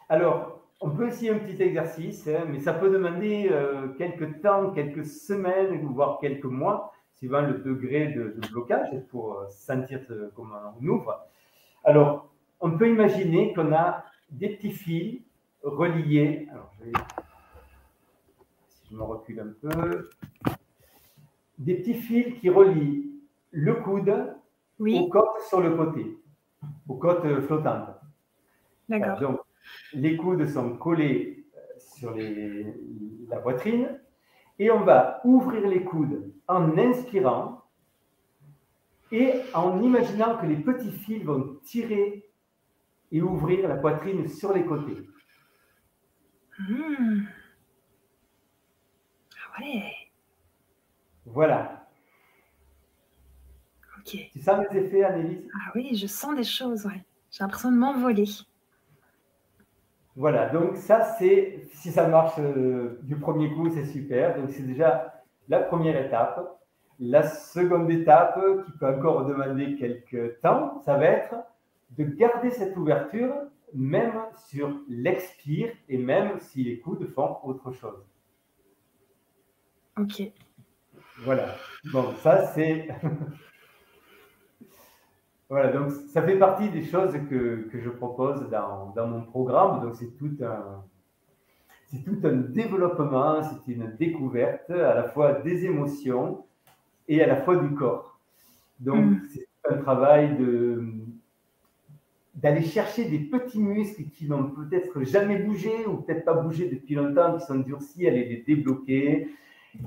Alors, 0.08 0.60
on 0.80 0.90
peut 0.90 1.08
essayer 1.08 1.30
un 1.30 1.38
petit 1.38 1.62
exercice, 1.62 2.26
hein, 2.28 2.44
mais 2.48 2.60
ça 2.60 2.72
peut 2.72 2.90
demander 2.90 3.48
euh, 3.50 3.88
quelques 3.98 4.40
temps, 4.40 4.70
quelques 4.72 5.04
semaines, 5.04 5.80
voire 5.86 6.18
quelques 6.20 6.44
mois, 6.44 6.92
suivant 7.14 7.42
le 7.42 7.54
degré 7.58 8.08
de, 8.08 8.34
blocage, 8.50 8.88
pour 9.10 9.38
euh, 9.38 9.48
sentir 9.50 10.00
comment 10.34 10.74
on 10.80 10.86
ouvre. 10.86 11.26
Alors, 11.84 12.28
on 12.60 12.76
peut 12.76 12.88
imaginer 12.88 13.52
qu'on 13.54 13.72
a 13.72 14.04
des 14.30 14.50
petits 14.50 14.72
fils 14.72 15.22
reliés. 15.62 16.48
Alors, 16.50 16.70
je 16.80 16.90
si 18.68 18.88
je 18.90 18.96
me 18.96 19.02
recule 19.02 19.40
un 19.40 19.68
peu, 19.68 20.10
des 21.58 21.74
petits 21.74 21.94
fils 21.94 22.38
qui 22.40 22.50
relient 22.50 23.10
le 23.50 23.74
coude 23.74 24.34
oui. 24.78 24.98
aux 24.98 25.08
côtes 25.08 25.40
sur 25.48 25.60
le 25.60 25.76
côté, 25.76 26.18
aux 26.88 26.96
côtes 26.96 27.40
flottantes. 27.42 27.90
D'accord. 28.88 29.18
donc, 29.20 29.40
les 29.94 30.16
coudes 30.16 30.46
sont 30.46 30.76
collés 30.76 31.46
euh, 31.56 31.60
sur 31.78 32.14
la 33.28 33.36
poitrine 33.38 33.98
et 34.58 34.70
on 34.70 34.80
va 34.80 35.20
ouvrir 35.24 35.66
les 35.66 35.82
coudes 35.84 36.32
en 36.48 36.76
inspirant 36.76 37.62
et 39.10 39.32
en 39.54 39.80
imaginant 39.80 40.36
que 40.38 40.46
les 40.46 40.56
petits 40.56 40.92
fils 40.92 41.22
vont 41.22 41.58
tirer 41.64 42.28
et 43.10 43.22
ouvrir 43.22 43.68
la 43.68 43.76
poitrine 43.76 44.28
sur 44.28 44.52
les 44.52 44.64
côtés. 44.64 45.06
Hmm. 46.58 47.22
Ah 49.36 49.60
ouais. 49.60 49.92
Voilà. 51.26 51.83
Tu 54.04 54.40
sens 54.40 54.64
les 54.70 54.80
effets, 54.80 55.04
Annelise 55.04 55.48
Ah 55.54 55.72
oui, 55.74 55.96
je 55.96 56.06
sens 56.06 56.36
des 56.36 56.44
choses, 56.44 56.86
ouais. 56.86 57.04
J'ai 57.30 57.42
l'impression 57.42 57.72
de 57.72 57.76
m'envoler. 57.76 58.26
Voilà, 60.16 60.48
donc 60.50 60.76
ça, 60.76 61.16
c'est, 61.18 61.66
si 61.72 61.90
ça 61.90 62.06
marche 62.06 62.38
euh, 62.38 63.00
du 63.02 63.16
premier 63.16 63.52
coup, 63.52 63.68
c'est 63.70 63.86
super. 63.86 64.36
Donc 64.36 64.50
c'est 64.50 64.62
déjà 64.62 65.24
la 65.48 65.60
première 65.60 65.96
étape. 65.96 66.60
La 67.00 67.24
seconde 67.24 67.90
étape, 67.90 68.38
qui 68.66 68.72
peut 68.78 68.86
encore 68.86 69.26
demander 69.26 69.74
quelques 69.74 70.40
temps, 70.40 70.80
ça 70.84 70.96
va 70.96 71.06
être 71.06 71.34
de 71.90 72.04
garder 72.04 72.50
cette 72.50 72.76
ouverture, 72.76 73.34
même 73.72 74.12
sur 74.48 74.72
l'expire 74.88 75.72
et 75.88 75.98
même 75.98 76.38
si 76.38 76.62
les 76.62 76.78
coudes 76.78 77.08
font 77.12 77.38
autre 77.42 77.72
chose. 77.72 78.04
Ok. 79.98 80.22
Voilà. 81.24 81.56
Bon, 81.92 82.14
ça, 82.22 82.46
c'est. 82.46 82.88
voilà, 85.54 85.70
donc 85.70 85.92
ça 86.08 86.20
fait 86.20 86.36
partie 86.36 86.68
des 86.68 86.82
choses 86.82 87.12
que, 87.30 87.68
que 87.70 87.80
je 87.80 87.88
propose 87.88 88.50
dans, 88.50 88.92
dans, 88.96 89.06
mon 89.06 89.20
programme. 89.22 89.82
Donc, 89.82 89.94
c'est 89.94 90.16
tout 90.16 90.32
un. 90.42 90.82
C'est 91.86 92.02
tout 92.02 92.18
un 92.24 92.32
développement, 92.32 93.40
c'est 93.40 93.72
une 93.72 93.94
découverte 93.96 94.68
à 94.70 94.94
la 94.94 95.04
fois 95.04 95.34
des 95.34 95.64
émotions 95.64 96.44
et 97.06 97.22
à 97.22 97.28
la 97.28 97.36
fois 97.36 97.54
du 97.54 97.72
corps. 97.72 98.18
Donc, 98.80 99.04
mm. 99.04 99.20
c'est 99.32 99.46
un 99.70 99.76
travail 99.76 100.36
de, 100.36 100.82
d'aller 102.34 102.64
chercher 102.64 103.04
des 103.04 103.20
petits 103.20 103.60
muscles 103.60 104.06
qui 104.12 104.28
n'ont 104.28 104.50
peut-être 104.50 105.04
jamais 105.04 105.38
bougé 105.38 105.86
ou 105.86 105.98
peut-être 105.98 106.24
pas 106.24 106.34
bougé 106.34 106.68
depuis 106.68 106.96
longtemps, 106.96 107.38
qui 107.38 107.46
sont 107.46 107.60
durcis, 107.60 108.08
aller 108.08 108.24
les 108.24 108.42
débloquer 108.42 109.28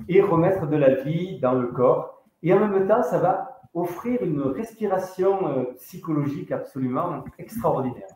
et 0.07 0.21
remettre 0.21 0.65
de 0.65 0.77
la 0.77 0.93
vie 1.03 1.39
dans 1.39 1.55
le 1.55 1.67
corps. 1.67 2.23
Et 2.41 2.53
en 2.53 2.65
même 2.65 2.87
temps, 2.87 3.03
ça 3.03 3.19
va 3.19 3.46
offrir 3.77 4.23
une 4.23 4.41
respiration 4.41 5.47
euh, 5.47 5.63
psychologique 5.75 6.51
absolument 6.51 7.23
extraordinaire. 7.37 8.09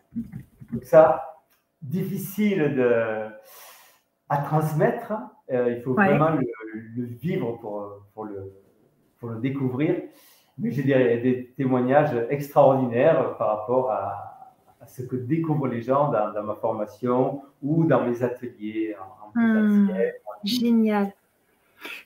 Donc 0.71 0.83
ça, 0.83 1.23
difficile 1.81 2.75
de, 2.75 3.27
à 4.29 4.37
transmettre. 4.37 5.13
Euh, 5.51 5.75
il 5.75 5.81
faut 5.83 5.93
vraiment 5.93 6.29
le, 6.29 6.41
le, 6.95 7.05
vivre 7.05 7.57
pour, 7.59 8.05
pour, 8.13 8.25
le, 8.25 8.53
pour 9.19 9.29
le 9.29 9.39
découvrir. 9.39 10.01
Mais 10.57 10.71
j'ai 10.71 10.83
des, 10.83 11.17
des, 11.21 11.53
témoignages 11.55 12.15
extraordinaires 12.29 13.37
par 13.37 13.59
rapport 13.59 13.91
à, 13.91 14.57
à, 14.81 14.87
ce 14.87 15.01
que 15.01 15.15
découvrent 15.15 15.67
les 15.67 15.81
gens 15.81 16.11
dans, 16.11 16.33
dans, 16.33 16.43
ma 16.43 16.55
formation 16.55 17.41
ou 17.61 17.85
dans 17.85 18.05
mes 18.05 18.23
ateliers 18.23 18.95
en, 18.99 19.39
en 19.39 19.41
mmh, 19.41 19.91
Génial. 20.43 21.13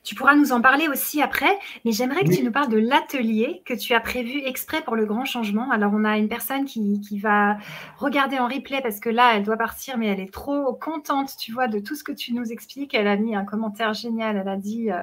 Tu 0.02 0.14
pourras 0.14 0.34
nous 0.34 0.52
en 0.52 0.60
parler 0.60 0.88
aussi 0.88 1.22
après, 1.22 1.58
mais 1.84 1.92
j'aimerais 1.92 2.24
que 2.24 2.34
tu 2.34 2.42
nous 2.42 2.52
parles 2.52 2.70
de 2.70 2.78
l'atelier 2.78 3.62
que 3.64 3.74
tu 3.74 3.94
as 3.94 4.00
prévu 4.00 4.40
exprès 4.44 4.82
pour 4.82 4.96
le 4.96 5.06
grand 5.06 5.24
changement. 5.24 5.70
Alors, 5.70 5.92
on 5.94 6.04
a 6.04 6.16
une 6.18 6.28
personne 6.28 6.64
qui, 6.64 7.00
qui, 7.00 7.18
va 7.18 7.56
regarder 7.98 8.38
en 8.38 8.48
replay 8.48 8.80
parce 8.82 9.00
que 9.00 9.08
là, 9.08 9.32
elle 9.34 9.42
doit 9.42 9.56
partir, 9.56 9.98
mais 9.98 10.06
elle 10.06 10.20
est 10.20 10.32
trop 10.32 10.74
contente, 10.74 11.36
tu 11.38 11.52
vois, 11.52 11.68
de 11.68 11.78
tout 11.78 11.94
ce 11.94 12.04
que 12.04 12.12
tu 12.12 12.34
nous 12.34 12.52
expliques. 12.52 12.94
Elle 12.94 13.08
a 13.08 13.16
mis 13.16 13.34
un 13.34 13.44
commentaire 13.44 13.94
génial. 13.94 14.36
Elle 14.36 14.48
a 14.48 14.56
dit 14.56 14.90
euh, 14.90 15.02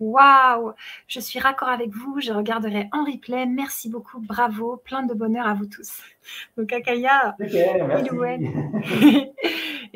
Waouh, 0.00 0.72
je 1.08 1.20
suis 1.20 1.38
raccord 1.38 1.68
avec 1.68 1.90
vous, 1.90 2.20
je 2.20 2.32
regarderai 2.32 2.88
en 2.90 3.04
replay. 3.04 3.44
Merci 3.44 3.90
beaucoup, 3.90 4.18
bravo, 4.18 4.80
plein 4.82 5.02
de 5.02 5.12
bonheur 5.12 5.46
à 5.46 5.52
vous 5.52 5.66
tous. 5.66 6.00
Donc, 6.56 6.72
Akaya, 6.72 7.36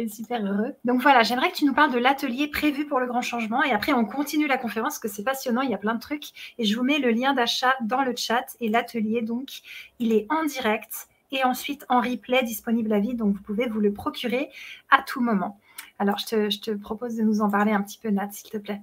super 0.09 0.45
heureux. 0.45 0.75
Donc 0.85 1.01
voilà, 1.03 1.23
j'aimerais 1.23 1.51
que 1.51 1.57
tu 1.57 1.65
nous 1.65 1.75
parles 1.75 1.93
de 1.93 1.99
l'atelier 1.99 2.49
prévu 2.49 2.87
pour 2.87 3.01
le 3.01 3.07
grand 3.07 3.23
changement 3.23 3.63
et 3.63 3.73
après 3.73 3.93
on 3.93 4.05
continue 4.05 4.47
la 4.47 4.59
conférence 4.59 4.95
parce 4.95 4.99
que 5.01 5.09
c'est 5.09 5.25
passionnant, 5.25 5.63
il 5.63 5.71
y 5.71 5.75
a 5.75 5.79
plein 5.79 5.95
de 5.95 6.01
trucs 6.01 6.55
et 6.59 6.65
je 6.65 6.77
vous 6.77 6.85
mets 6.85 6.99
le 6.99 7.11
lien 7.11 7.35
d'achat 7.35 7.75
dans 7.83 8.03
le 8.03 8.15
chat 8.17 8.57
et 8.61 8.69
l'atelier 8.69 9.23
donc 9.23 9.49
il 9.99 10.13
est 10.13 10.27
en 10.31 10.45
direct 10.45 11.09
et 11.33 11.45
ensuite 11.45 11.85
en 11.89 12.01
replay 12.01 12.43
disponible 12.43 12.93
à 12.93 13.01
vie 13.01 13.15
donc 13.15 13.35
vous 13.35 13.43
pouvez 13.43 13.69
vous 13.69 13.81
le 13.81 13.93
procurer 13.93 14.51
à 14.91 15.03
tout 15.03 15.21
moment. 15.21 15.59
Alors 15.99 16.19
je 16.19 16.27
te, 16.27 16.51
je 16.51 16.61
te 16.61 16.71
propose 16.73 17.17
de 17.17 17.23
nous 17.23 17.41
en 17.41 17.51
parler 17.51 17.73
un 17.73 17.83
petit 17.83 17.99
peu 17.99 18.11
Nat 18.11 18.31
s'il 18.31 18.51
te 18.51 18.59
plaît. 18.59 18.83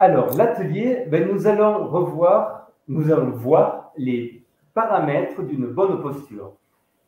Alors, 0.00 0.36
l'atelier, 0.36 1.04
ben, 1.08 1.28
nous 1.32 1.46
allons 1.46 1.86
revoir, 1.86 2.70
nous 2.88 3.10
allons 3.12 3.30
voir 3.30 3.92
les 3.96 4.44
paramètres 4.74 5.42
d'une 5.42 5.66
bonne 5.66 6.02
posture. 6.02 6.52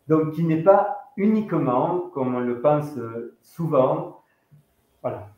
Donc, 0.09 0.33
qui 0.33 0.45
n'est 0.45 0.63
pas 0.63 0.96
uniquement, 1.17 2.11
comme 2.13 2.35
on 2.35 2.41
le 2.41 2.61
pense 2.61 2.93
souvent, 3.43 4.23
voilà. 5.03 5.29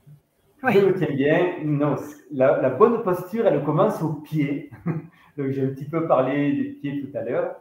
Je 0.62 0.80
me 0.80 0.94
tiens 0.94 1.14
bien. 1.14 1.64
Non, 1.64 1.96
la, 2.32 2.60
la, 2.60 2.70
bonne 2.70 3.02
posture, 3.02 3.46
elle 3.46 3.62
commence 3.62 4.02
au 4.02 4.14
pied. 4.14 4.70
Donc, 5.36 5.50
j'ai 5.50 5.64
un 5.64 5.68
petit 5.68 5.84
peu 5.84 6.06
parlé 6.08 6.52
des 6.52 6.64
pieds 6.70 7.00
tout 7.00 7.16
à 7.16 7.22
l'heure. 7.22 7.56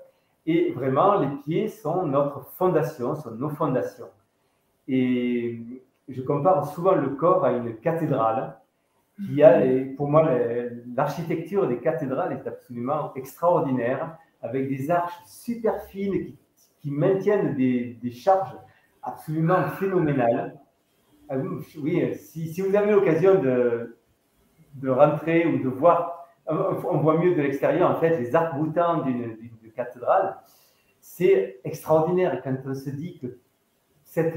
Et 0.45 0.71
vraiment, 0.71 1.19
les 1.19 1.27
pieds 1.43 1.67
sont 1.67 2.05
notre 2.05 2.41
fondation, 2.53 3.15
sont 3.15 3.31
nos 3.31 3.49
fondations. 3.49 4.09
Et 4.87 5.59
je 6.07 6.21
compare 6.21 6.65
souvent 6.73 6.95
le 6.95 7.09
corps 7.09 7.43
à 7.43 7.51
une 7.51 7.75
cathédrale 7.75 8.57
qui 9.25 9.43
a, 9.43 9.61
pour 9.97 10.09
moi, 10.09 10.29
l'architecture 10.95 11.67
des 11.67 11.79
cathédrales 11.79 12.33
est 12.33 12.47
absolument 12.47 13.13
extraordinaire, 13.15 14.17
avec 14.41 14.69
des 14.69 14.89
arches 14.91 15.19
super 15.25 15.81
fines 15.83 16.25
qui, 16.25 16.37
qui 16.79 16.91
maintiennent 16.91 17.55
des, 17.55 17.97
des, 18.01 18.11
charges 18.11 18.55
absolument 19.01 19.67
phénoménales. 19.79 20.59
Ah 21.29 21.37
oui, 21.37 22.15
si, 22.15 22.53
si 22.53 22.61
vous 22.61 22.75
avez 22.75 22.91
l'occasion 22.91 23.41
de, 23.41 23.97
de 24.75 24.89
rentrer 24.89 25.45
ou 25.45 25.63
de 25.63 25.69
voir, 25.69 26.27
on 26.47 26.97
voit 26.97 27.17
mieux 27.17 27.35
de 27.35 27.41
l'extérieur, 27.41 27.91
en 27.91 27.99
fait, 27.99 28.17
les 28.19 28.35
arcs-boutants 28.35 29.01
d'une 29.01 29.37
cathédrale, 29.75 30.37
c'est 30.99 31.59
extraordinaire 31.63 32.41
quand 32.43 32.55
on 32.65 32.73
se 32.73 32.89
dit 32.89 33.17
que 33.19 33.37
cette 34.03 34.35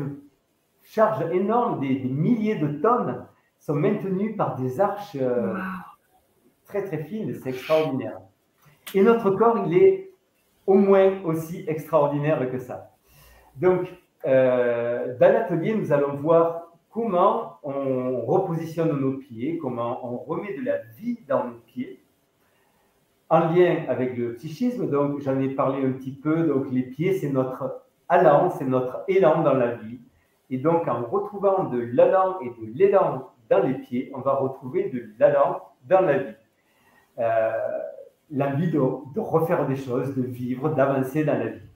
charge 0.83 1.22
énorme 1.33 1.81
des, 1.81 1.96
des 1.96 2.09
milliers 2.09 2.57
de 2.57 2.81
tonnes 2.81 3.26
sont 3.59 3.74
maintenus 3.74 4.37
par 4.37 4.57
des 4.57 4.81
arches 4.81 5.16
euh, 5.16 5.57
très 6.64 6.85
très 6.85 7.05
fines, 7.05 7.35
c'est 7.35 7.50
extraordinaire. 7.50 8.20
Et 8.94 9.03
notre 9.03 9.31
corps, 9.31 9.64
il 9.66 9.76
est 9.76 10.10
au 10.66 10.75
moins 10.75 11.23
aussi 11.25 11.64
extraordinaire 11.66 12.51
que 12.51 12.59
ça. 12.59 12.90
Donc, 13.57 13.88
euh, 14.27 15.16
dans 15.18 15.33
l'atelier, 15.33 15.75
nous 15.75 15.92
allons 15.92 16.14
voir 16.14 16.73
comment 16.90 17.59
on 17.62 18.20
repositionne 18.23 18.99
nos 18.99 19.18
pieds, 19.18 19.59
comment 19.59 20.05
on 20.05 20.18
remet 20.18 20.57
de 20.57 20.64
la 20.64 20.79
vie 20.99 21.18
dans 21.29 21.44
nos 21.44 21.59
pieds, 21.66 22.03
en 23.29 23.40
lien 23.53 23.85
avec 23.88 24.16
le 24.16 24.35
psychisme. 24.35 24.90
Donc, 24.90 25.20
j'en 25.20 25.38
ai 25.38 25.51
parlé 25.51 25.85
un 25.87 25.92
petit 25.92 26.12
peu. 26.12 26.46
Donc, 26.46 26.70
les 26.70 26.83
pieds, 26.83 27.14
c'est 27.14 27.31
notre 27.31 27.83
allant, 28.09 28.51
c'est 28.51 28.64
notre 28.64 29.05
élan 29.09 29.42
dans 29.42 29.55
la 29.55 29.75
vie. 29.75 30.01
Et 30.51 30.59
donc, 30.59 30.88
en 30.88 31.03
retrouvant 31.03 31.64
de 31.64 31.79
l'allant 31.92 32.40
et 32.40 32.49
de 32.49 32.73
l'élan 32.75 33.31
dans 33.49 33.61
les 33.61 33.75
pieds, 33.75 34.11
on 34.14 34.20
va 34.20 34.35
retrouver 34.35 34.90
de 34.90 35.11
l'allant 35.18 35.63
dans 35.88 36.00
la 36.00 36.19
vie. 36.19 36.35
Euh, 37.19 37.50
L'envie 38.33 38.70
de, 38.70 38.78
de, 38.78 39.20
refaire 39.20 39.66
des 39.66 39.76
choses, 39.76 40.14
de 40.14 40.22
vivre, 40.22 40.70
d'avancer 40.70 41.24
dans 41.24 41.38
la 41.38 41.46
vie. 41.48 41.68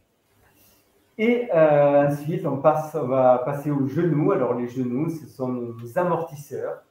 Et 1.18 1.48
euh, 1.54 2.08
ensuite, 2.08 2.46
on, 2.46 2.58
passe, 2.58 2.96
on 3.00 3.06
va 3.06 3.38
passer 3.38 3.70
aux 3.70 3.86
genoux. 3.86 4.32
Alors, 4.32 4.54
les 4.54 4.68
genoux, 4.68 5.08
ce 5.08 5.26
sont 5.26 5.48
nos 5.48 5.98
amortisseurs 5.98 6.82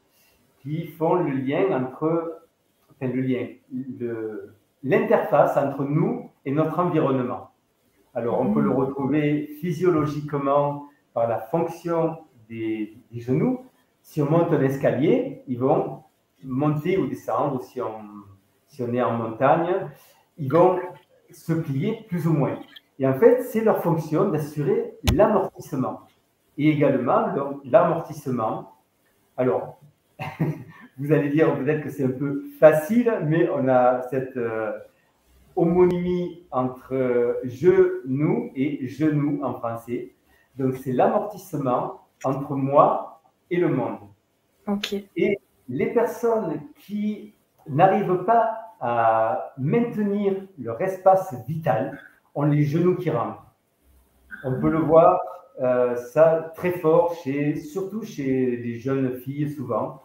qui 0.60 0.88
font 0.88 1.16
le 1.16 1.32
lien 1.32 1.72
entre, 1.72 2.42
enfin, 2.92 3.12
le 3.12 3.22
lien, 3.22 3.48
l'interface 4.84 5.58
entre 5.58 5.84
nous 5.84 6.30
et 6.46 6.52
notre 6.52 6.80
environnement. 6.80 7.52
Alors, 8.14 8.40
on 8.40 8.54
peut 8.54 8.62
le 8.62 8.72
retrouver 8.72 9.48
physiologiquement 9.60 10.86
par 11.14 11.28
la 11.28 11.40
fonction 11.40 12.18
des, 12.50 12.98
des 13.12 13.20
genoux, 13.20 13.66
si 14.02 14.22
on 14.22 14.30
monte 14.30 14.52
un 14.52 14.62
escalier, 14.62 15.44
ils 15.48 15.58
vont 15.58 16.04
monter 16.44 16.98
ou 16.98 17.08
descendre, 17.08 17.62
si 17.64 17.82
on, 17.82 18.04
si 18.74 18.82
on 18.82 18.92
est 18.92 19.04
en 19.04 19.14
montagne, 19.14 19.88
ils 20.40 20.52
vont 20.52 20.80
se 21.32 21.54
plier 21.54 22.06
plus 22.10 22.26
ou 22.26 22.34
moins. 22.34 22.58
Et 22.98 23.08
en 23.08 23.14
fait, 23.14 23.44
c'est 23.44 23.64
leur 23.64 23.84
fonction 23.84 24.30
d'assurer 24.30 24.96
l'amortissement. 25.14 26.02
Et 26.58 26.70
également, 26.70 27.28
l'amortissement. 27.66 28.74
Alors, 29.38 29.80
vous 30.98 31.12
allez 31.12 31.30
dire 31.30 31.56
peut-être 31.56 31.84
que 31.84 31.90
c'est 31.90 32.06
un 32.06 32.18
peu 32.18 32.46
facile, 32.60 33.14
mais 33.26 33.48
on 33.50 33.68
a 33.68 34.02
cette, 34.10 34.38
euh, 34.38 34.72
homonymie 35.56 36.44
entre 36.50 37.40
je, 37.44 38.02
nous 38.08 38.50
et 38.56 38.88
genou 38.88 39.44
en 39.44 39.54
français. 39.54 40.14
Donc, 40.58 40.78
c'est 40.78 40.94
l'amortissement 40.94 42.02
entre 42.24 42.56
moi 42.56 43.22
et 43.52 43.58
le 43.58 43.68
monde. 43.68 44.00
Ok. 44.68 44.96
Et 45.16 45.38
les 45.70 45.94
personnes 45.94 46.62
qui 46.80 47.36
n'arrivent 47.68 48.24
pas 48.26 48.63
à 48.84 49.54
maintenir 49.58 50.36
leur 50.60 50.80
espace 50.82 51.34
vital 51.48 51.98
ont 52.36 52.44
les 52.44 52.64
genoux 52.64 52.98
qui 52.98 53.10
rentrent. 53.10 53.46
On 54.44 54.60
peut 54.60 54.70
le 54.70 54.80
voir 54.80 55.22
euh, 55.62 55.96
ça 55.96 56.52
très 56.54 56.72
fort, 56.72 57.16
chez, 57.24 57.56
surtout 57.56 58.04
chez 58.04 58.58
les 58.58 58.80
jeunes 58.80 59.14
filles 59.14 59.50
souvent. 59.50 60.02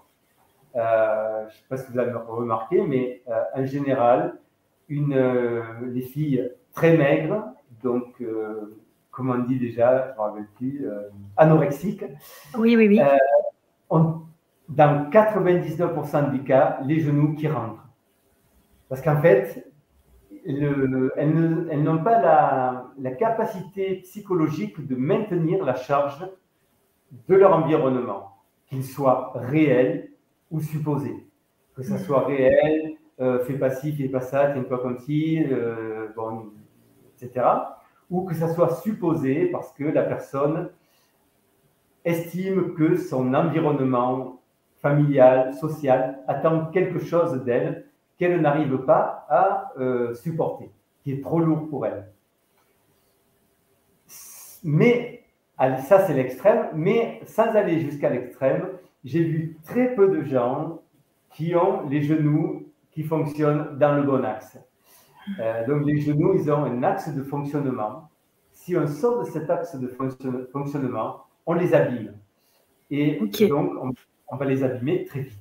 Euh, 0.77 1.41
je 1.41 1.47
ne 1.47 1.51
sais 1.51 1.65
pas 1.69 1.77
si 1.77 1.91
vous 1.91 1.99
avez 1.99 2.13
remarqué, 2.13 2.81
mais 2.83 3.23
euh, 3.29 3.43
en 3.53 3.65
général, 3.65 4.39
une, 4.89 5.19
les 5.83 6.03
filles 6.03 6.49
très 6.73 6.97
maigres, 6.97 7.47
donc 7.83 8.23
comme 9.11 9.31
on 9.31 9.39
dit 9.39 9.59
déjà, 9.59 10.05
je 10.05 10.11
ne 10.11 10.15
me 10.15 10.21
rappelle 10.21 10.49
plus, 10.55 10.87
anorexiques. 11.37 12.05
Oui, 12.57 12.77
oui, 12.77 12.87
oui. 12.87 13.01
ont, 13.91 14.23
dans 14.69 15.11
99% 15.11 16.31
des 16.31 16.45
cas, 16.45 16.79
les 16.85 17.01
genoux 17.01 17.35
qui 17.35 17.49
rentrent. 17.49 17.88
Parce 18.89 19.03
qu'en 19.03 19.21
fait, 19.21 19.67
elles 20.47 21.83
n'ont 21.83 22.03
pas 22.03 22.87
la, 22.99 23.11
capacité 23.13 23.97
psychologique 23.97 24.87
de 24.87 24.97
maintenir 24.97 25.65
la 25.65 25.75
charge 25.75 26.27
de 27.29 27.35
leur 27.35 27.55
environnement, 27.55 28.37
qu'il 28.67 28.85
soit 28.85 29.33
réel 29.35 30.11
ou 30.51 30.61
supposé. 30.61 31.27
Que 31.75 31.83
ça 31.83 31.99
soit 31.99 32.27
réel, 32.27 32.97
euh, 33.21 33.45
fais 33.45 33.55
pas 33.55 33.71
ci, 33.71 33.93
fais 33.93 34.09
pas 34.09 34.21
ça, 34.21 34.51
tiens-toi 34.53 34.79
comme 34.79 34.99
ci, 34.99 35.45
euh, 35.51 36.09
bon, 36.17 36.51
etc. 37.17 37.47
Ou 38.11 38.25
que 38.25 38.35
ça 38.35 38.49
soit 38.49 38.75
supposé 38.77 39.47
parce 39.47 39.73
que 39.73 39.85
la 39.85 40.03
personne 40.03 40.71
estime 42.05 42.75
que 42.75 42.97
son 42.97 43.35
environnement 43.35 44.41
familial, 44.81 45.55
social 45.55 46.21
attend 46.27 46.67
quelque 46.67 47.01
chose 47.01 47.45
d'elle 47.45 47.88
qu'elle 48.19 48.41
n'arrive 48.41 48.79
pas 48.79 49.27
à 49.29 49.73
euh, 49.79 50.15
supporter, 50.15 50.71
qui 51.03 51.13
est 51.13 51.23
trop 51.23 51.41
lourd 51.41 51.69
pour 51.69 51.87
elle. 51.87 52.11
Mais, 54.65 55.25
ça 55.57 56.07
c'est 56.07 56.15
l'extrême, 56.15 56.69
mais 56.75 57.21
sans 57.25 57.55
aller 57.55 57.81
jusqu'à 57.81 58.11
l'extrême, 58.11 58.69
j'ai 59.05 59.23
vu 59.23 59.57
très 59.65 59.95
peu 59.95 60.09
de 60.09 60.25
gens 60.25 60.81
qui 61.31 61.55
ont 61.55 61.89
les 61.89 62.03
genoux 62.03 62.67
qui 62.91 63.05
fonctionnent 63.05 63.79
dans 63.79 63.95
le 63.95 64.03
bon 64.03 64.25
axe. 64.25 64.59
Euh, 65.41 65.67
donc 65.67 65.85
les 65.87 66.01
genoux, 66.01 66.35
ils 66.35 66.51
ont 66.51 66.65
un 66.65 66.83
axe 66.83 67.15
de 67.15 67.23
fonctionnement. 67.23 68.09
Si 68.53 68.77
on 68.77 68.87
sort 68.87 69.21
de 69.21 69.31
cet 69.31 69.49
axe 69.49 69.77
de 69.77 69.89
fonctionnement, 70.53 71.25
on 71.47 71.55
les 71.55 71.75
abîme. 71.75 72.15
Et 72.91 73.21
donc, 73.49 73.71
on 74.29 74.37
va 74.37 74.45
les 74.45 74.65
abîmer 74.65 75.05
très 75.05 75.21
vite. 75.21 75.39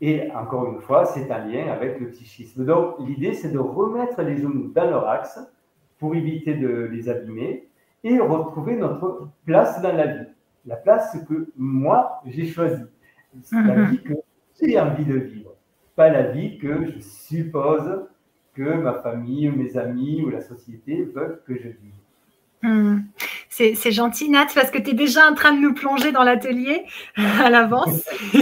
Et 0.00 0.30
encore 0.32 0.72
une 0.72 0.80
fois, 0.80 1.04
c'est 1.06 1.30
un 1.30 1.44
lien 1.46 1.72
avec 1.72 1.98
le 1.98 2.10
psychisme. 2.10 2.64
Donc, 2.64 2.96
l'idée, 3.00 3.32
c'est 3.32 3.50
de 3.50 3.58
remettre 3.58 4.22
les 4.22 4.36
genoux 4.36 4.70
dans 4.72 4.88
leur 4.88 5.08
axe 5.08 5.40
pour 5.98 6.14
éviter 6.14 6.54
de 6.54 6.68
les 6.68 7.08
abîmer 7.08 7.68
et 8.04 8.18
retrouver 8.20 8.76
notre 8.76 9.28
place 9.44 9.82
dans 9.82 9.92
la 9.92 10.06
vie. 10.06 10.26
La 10.66 10.76
place 10.76 11.16
que 11.28 11.48
moi, 11.56 12.20
j'ai 12.26 12.46
choisie. 12.46 12.84
La 13.52 13.74
mhm. 13.74 13.90
vie 13.90 14.02
que 14.02 14.14
j'ai 14.60 14.78
envie 14.78 15.04
de 15.04 15.16
vivre. 15.16 15.54
Pas 15.96 16.10
la 16.10 16.30
vie 16.30 16.58
que 16.58 16.92
je 16.92 17.00
suppose 17.00 18.06
que 18.54 18.74
ma 18.74 18.94
famille 18.94 19.48
ou 19.48 19.56
mes 19.56 19.76
amis 19.76 20.22
ou 20.22 20.30
la 20.30 20.40
société 20.40 21.04
veulent 21.04 21.42
que 21.46 21.56
je 21.56 21.68
vive. 21.68 21.94
Mhm. 22.62 23.04
C'est 23.48 23.92
gentil, 23.92 24.30
Nat, 24.30 24.46
parce 24.54 24.70
que 24.70 24.78
tu 24.78 24.90
es 24.90 24.94
déjà 24.94 25.28
en 25.28 25.34
train 25.34 25.52
de 25.52 25.60
nous 25.60 25.74
plonger 25.74 26.12
dans 26.12 26.22
l'atelier 26.22 26.84
à 27.16 27.50
l'avance. 27.50 28.08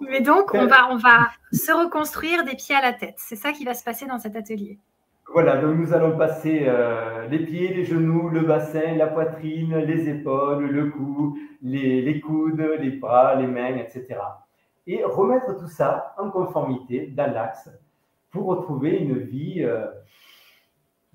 Mais 0.00 0.20
donc, 0.20 0.54
on 0.54 0.66
va, 0.66 0.90
on 0.90 0.96
va 0.96 1.28
se 1.52 1.72
reconstruire 1.72 2.44
des 2.44 2.54
pieds 2.54 2.74
à 2.74 2.80
la 2.80 2.92
tête. 2.92 3.16
C'est 3.18 3.36
ça 3.36 3.52
qui 3.52 3.64
va 3.64 3.74
se 3.74 3.82
passer 3.84 4.06
dans 4.06 4.18
cet 4.18 4.36
atelier. 4.36 4.78
Voilà, 5.30 5.58
donc 5.58 5.76
nous 5.76 5.92
allons 5.92 6.16
passer 6.16 6.64
euh, 6.66 7.26
les 7.28 7.40
pieds, 7.40 7.74
les 7.74 7.84
genoux, 7.84 8.30
le 8.30 8.40
bassin, 8.40 8.94
la 8.96 9.08
poitrine, 9.08 9.76
les 9.76 10.08
épaules, 10.08 10.66
le 10.70 10.86
cou, 10.86 11.38
les, 11.62 12.20
coudes, 12.20 12.66
les 12.80 12.90
bras, 12.90 13.34
les 13.34 13.46
mains, 13.46 13.76
etc. 13.76 14.16
Et 14.86 15.04
remettre 15.04 15.58
tout 15.58 15.68
ça 15.68 16.14
en 16.16 16.30
conformité 16.30 17.08
dans 17.08 17.30
l'axe 17.30 17.68
pour 18.30 18.46
retrouver 18.46 18.96
une 18.96 19.18
vie 19.18 19.62
euh, 19.64 19.84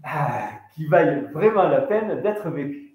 ah, 0.03 0.49
qui 0.73 0.85
vaille 0.85 1.27
vraiment 1.33 1.67
la 1.67 1.81
peine 1.81 2.21
d'être 2.21 2.49
vécue. 2.49 2.93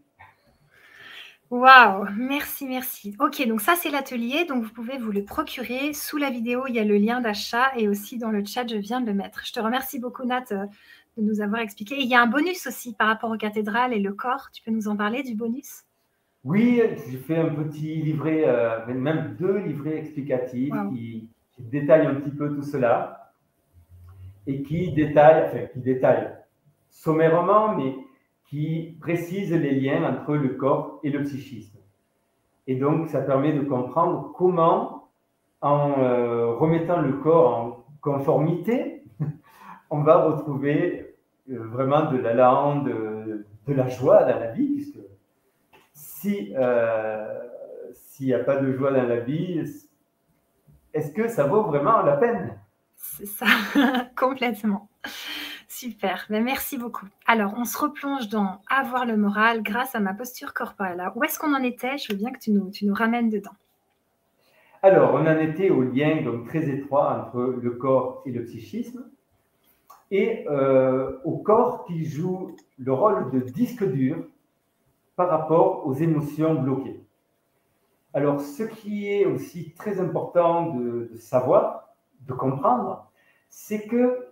Waouh, 1.51 2.05
merci, 2.15 2.67
merci. 2.67 3.17
Ok, 3.19 3.47
donc 3.49 3.63
ça 3.63 3.75
c'est 3.75 3.89
l'atelier, 3.89 4.45
donc 4.45 4.65
vous 4.65 4.73
pouvez 4.73 4.99
vous 4.99 5.11
le 5.11 5.25
procurer. 5.25 5.95
Sous 5.95 6.19
la 6.19 6.29
vidéo, 6.29 6.67
il 6.69 6.75
y 6.75 6.79
a 6.79 6.85
le 6.85 6.99
lien 6.99 7.23
d'achat 7.23 7.73
et 7.75 7.89
aussi 7.89 8.19
dans 8.19 8.31
le 8.31 8.45
chat, 8.45 8.67
je 8.67 8.77
viens 8.77 9.01
de 9.01 9.07
le 9.07 9.15
mettre. 9.15 9.47
Je 9.47 9.53
te 9.55 9.61
remercie 9.61 9.99
beaucoup, 9.99 10.27
Nat, 10.27 10.45
euh, 10.53 10.67
de 11.17 11.23
nous 11.23 11.41
avoir 11.41 11.63
expliqué. 11.63 11.97
il 11.99 12.07
y 12.07 12.15
a 12.15 12.21
un 12.21 12.27
bonus 12.27 12.67
aussi 12.67 12.95
par 12.95 13.09
rapport 13.09 13.31
aux 13.31 13.39
cathédrales 13.39 13.95
et 13.95 13.99
le 13.99 14.13
corps. 14.13 14.51
Tu 14.53 14.63
peux 14.63 14.71
nous 14.71 14.89
en 14.89 14.97
parler 14.97 15.23
du 15.23 15.35
bonus? 15.35 15.85
Oui, 16.45 16.83
j'ai 17.09 17.17
fait 17.17 17.39
un 17.39 17.49
petit 17.49 17.97
livret, 17.97 18.45
euh, 18.47 18.87
même 18.87 19.35
deux 19.39 19.57
livrets 19.57 19.97
explicatifs 19.97 20.75
qui, 20.93 21.31
détaillent 21.59 22.07
un 22.07 22.15
petit 22.15 22.31
peu 22.31 22.55
tout 22.55 22.63
cela 22.63 23.33
et 24.47 24.63
qui 24.63 24.93
détaillent, 24.93 25.49
enfin, 25.49 25.67
qui 25.73 25.81
détaillent 25.81 26.38
sommairement, 26.99 27.77
mais 27.77 27.97
qui 28.47 28.97
précise 29.01 29.53
les 29.53 29.73
liens 29.73 30.03
entre 30.03 30.35
le 30.35 30.51
corps 30.51 30.99
et 31.05 31.11
le 31.11 31.23
psychisme. 31.23 31.79
Et 32.67 32.75
donc, 32.75 33.09
ça 33.09 33.21
permet 33.21 33.53
de 33.53 33.61
comprendre 33.61 34.33
comment, 34.37 35.09
en 35.61 35.93
euh, 35.99 36.55
remettant 36.55 37.01
le 37.01 37.13
corps 37.13 37.55
en 37.57 37.85
conformité, 38.01 39.05
on 39.91 40.01
va 40.01 40.25
retrouver 40.25 41.15
euh, 41.51 41.59
vraiment 41.69 42.11
de 42.11 42.19
la 42.19 42.35
de, 42.85 43.47
de, 43.67 43.75
la 43.75 43.89
joie 43.89 44.25
dans 44.25 44.39
la 44.39 44.51
vie, 44.51 44.69
puisque 44.69 44.99
si 45.93 46.53
euh, 46.57 47.27
s'il 47.93 48.27
n'y 48.27 48.35
a 48.35 48.41
pas 48.41 48.57
de 48.57 48.73
joie 48.73 48.91
dans 48.91 49.07
la 49.07 49.21
vie, 49.21 49.63
est-ce 50.93 51.13
que 51.13 51.29
ça 51.29 51.47
vaut 51.47 51.63
vraiment 51.63 52.03
la 52.03 52.17
peine? 52.17 52.59
C'est 52.97 53.27
ça, 53.27 53.47
complètement. 54.17 54.88
Super, 55.81 56.27
ben, 56.29 56.43
merci 56.43 56.77
beaucoup. 56.77 57.07
Alors, 57.25 57.55
on 57.57 57.65
se 57.65 57.79
replonge 57.79 58.29
dans 58.29 58.61
avoir 58.69 59.07
le 59.07 59.17
moral 59.17 59.63
grâce 59.63 59.95
à 59.95 60.01
ma 60.01 60.13
posture 60.13 60.53
corporelle. 60.53 61.01
où 61.15 61.23
est-ce 61.23 61.39
qu'on 61.39 61.55
en 61.55 61.63
était? 61.63 61.97
Je 61.99 62.11
veux 62.11 62.19
bien 62.19 62.33
que 62.33 62.41
tu 62.41 62.51
nous, 62.51 62.95
ramènes 62.95 63.31
dedans. 63.31 63.53
Alors, 64.83 65.15
on 65.15 65.25
en 65.25 65.39
était 65.39 65.71
au 65.71 65.83
lien 65.83 66.21
donc, 66.23 66.49
très 66.49 66.69
étroit 66.69 67.17
entre 67.21 67.57
le 67.63 67.71
corps 67.71 68.25
et 68.27 68.33
le 68.33 68.43
psychisme, 68.43 69.09
et 70.11 70.49
euh, 70.49 71.21
au 71.23 71.37
corps 71.37 71.85
qui 71.85 72.05
joue 72.05 72.57
le 72.77 72.93
rôle 72.93 73.31
de 73.31 73.39
disque 73.39 73.85
dur 73.85 74.17
par 75.15 75.29
rapport 75.29 75.87
aux 75.87 75.95
émotions 75.95 76.55
bloquées. 76.55 77.01
Alors, 78.15 78.41
ce 78.41 78.65
qui 78.65 79.13
est 79.13 79.27
aussi 79.27 79.75
très 79.75 80.01
important 80.01 80.75
de 80.75 81.09
savoir, 81.19 81.95
de 82.27 82.33
comprendre, 82.33 83.09
c'est 83.49 83.87
que 83.87 84.28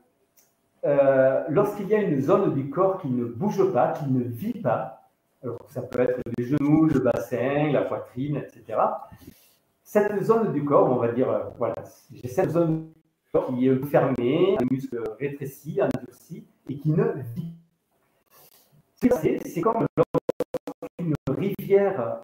euh, 0.86 1.42
lorsqu'il 1.48 1.88
y 1.88 1.94
a 1.94 2.00
une 2.00 2.20
zone 2.20 2.54
du 2.54 2.70
corps 2.70 3.00
qui 3.00 3.08
ne 3.08 3.24
bouge 3.24 3.72
pas, 3.72 3.92
qui 3.92 4.10
ne 4.10 4.22
vit 4.22 4.60
pas, 4.60 5.10
alors 5.42 5.58
ça 5.68 5.82
peut 5.82 6.00
être 6.00 6.20
les 6.38 6.44
genoux, 6.44 6.86
le 6.86 7.00
bassin, 7.00 7.72
la 7.72 7.82
poitrine, 7.82 8.36
etc. 8.36 8.78
Cette 9.82 10.22
zone 10.22 10.52
du 10.52 10.64
corps, 10.64 10.90
on 10.90 10.96
va 10.96 11.08
dire, 11.08 11.28
euh, 11.28 11.44
voilà, 11.58 11.74
j'ai 12.12 12.28
cette 12.28 12.50
zone 12.50 12.86
du 12.86 13.30
corps 13.32 13.48
qui 13.48 13.66
est 13.66 13.84
fermée, 13.86 14.56
un 14.60 14.64
muscle 14.70 15.02
rétréci, 15.18 15.80
endurci, 15.82 16.46
et 16.68 16.76
qui 16.76 16.90
ne 16.90 17.04
vit 17.34 17.52
pas. 19.08 19.16
C'est 19.20 19.60
comme 19.60 19.86
lorsqu'une 19.96 21.14
rivière 21.28 22.22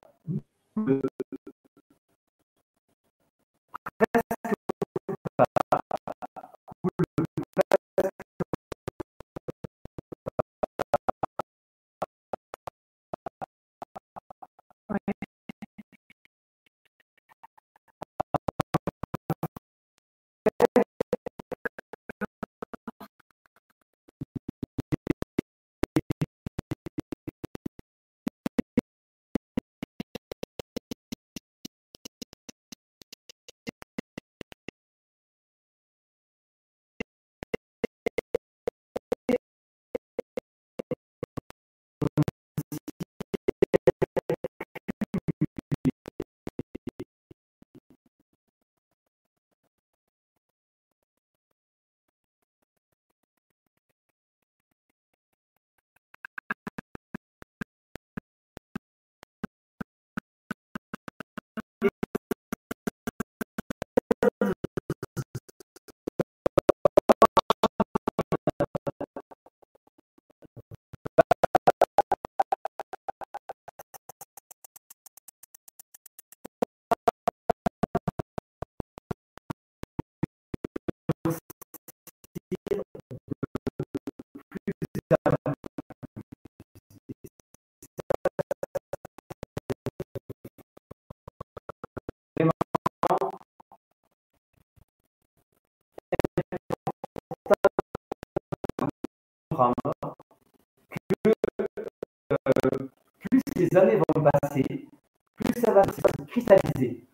les 103.57 103.77
années 103.77 103.97
vont 103.97 104.25
passer, 104.25 104.89
plus 105.37 105.61
ça 105.61 105.73
va 105.73 105.83
se 105.85 106.01
cristalliser 106.27 107.05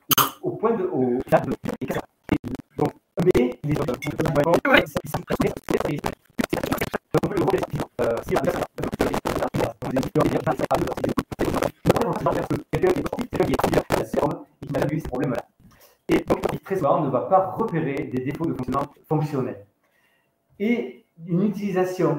au, 0.42 0.53
point 0.53 0.72
de. 0.72 0.84
Au, 0.84 1.18
donc, 1.18 2.08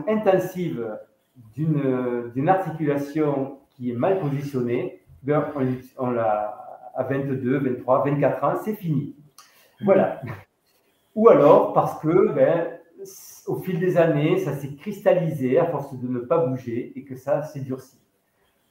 intensive 0.08 0.98
d'une 1.56 2.50
articulation 2.50 3.60
qui 3.72 3.92
est 3.92 3.96
mal 3.96 4.20
positionné, 4.20 5.02
ben, 5.24 5.52
on, 5.98 6.12
l'a 6.12 6.92
à 6.96 7.04
22, 7.04 7.60
23, 7.60 8.04
24 8.06 8.44
ans, 8.44 8.54
c'est 8.64 8.74
fini. 8.74 9.16
Voilà. 9.82 10.22
Ou 11.16 11.30
alors 11.30 11.74
parce 11.74 12.00
que, 12.00 12.32
ben, 12.34 12.68
au 13.48 13.56
fil 13.58 13.80
des 13.80 13.98
années, 13.98 14.38
ça 14.38 14.54
s'est 14.54 14.76
cristallisé 14.76 15.58
à 15.58 15.66
force 15.66 15.98
de 15.98 16.08
ne 16.08 16.20
pas 16.20 16.46
bouger 16.46 16.94
et 16.96 17.04
que 17.04 17.16
ça 17.16 17.44
s'est 17.44 17.62
durci. 17.62 17.98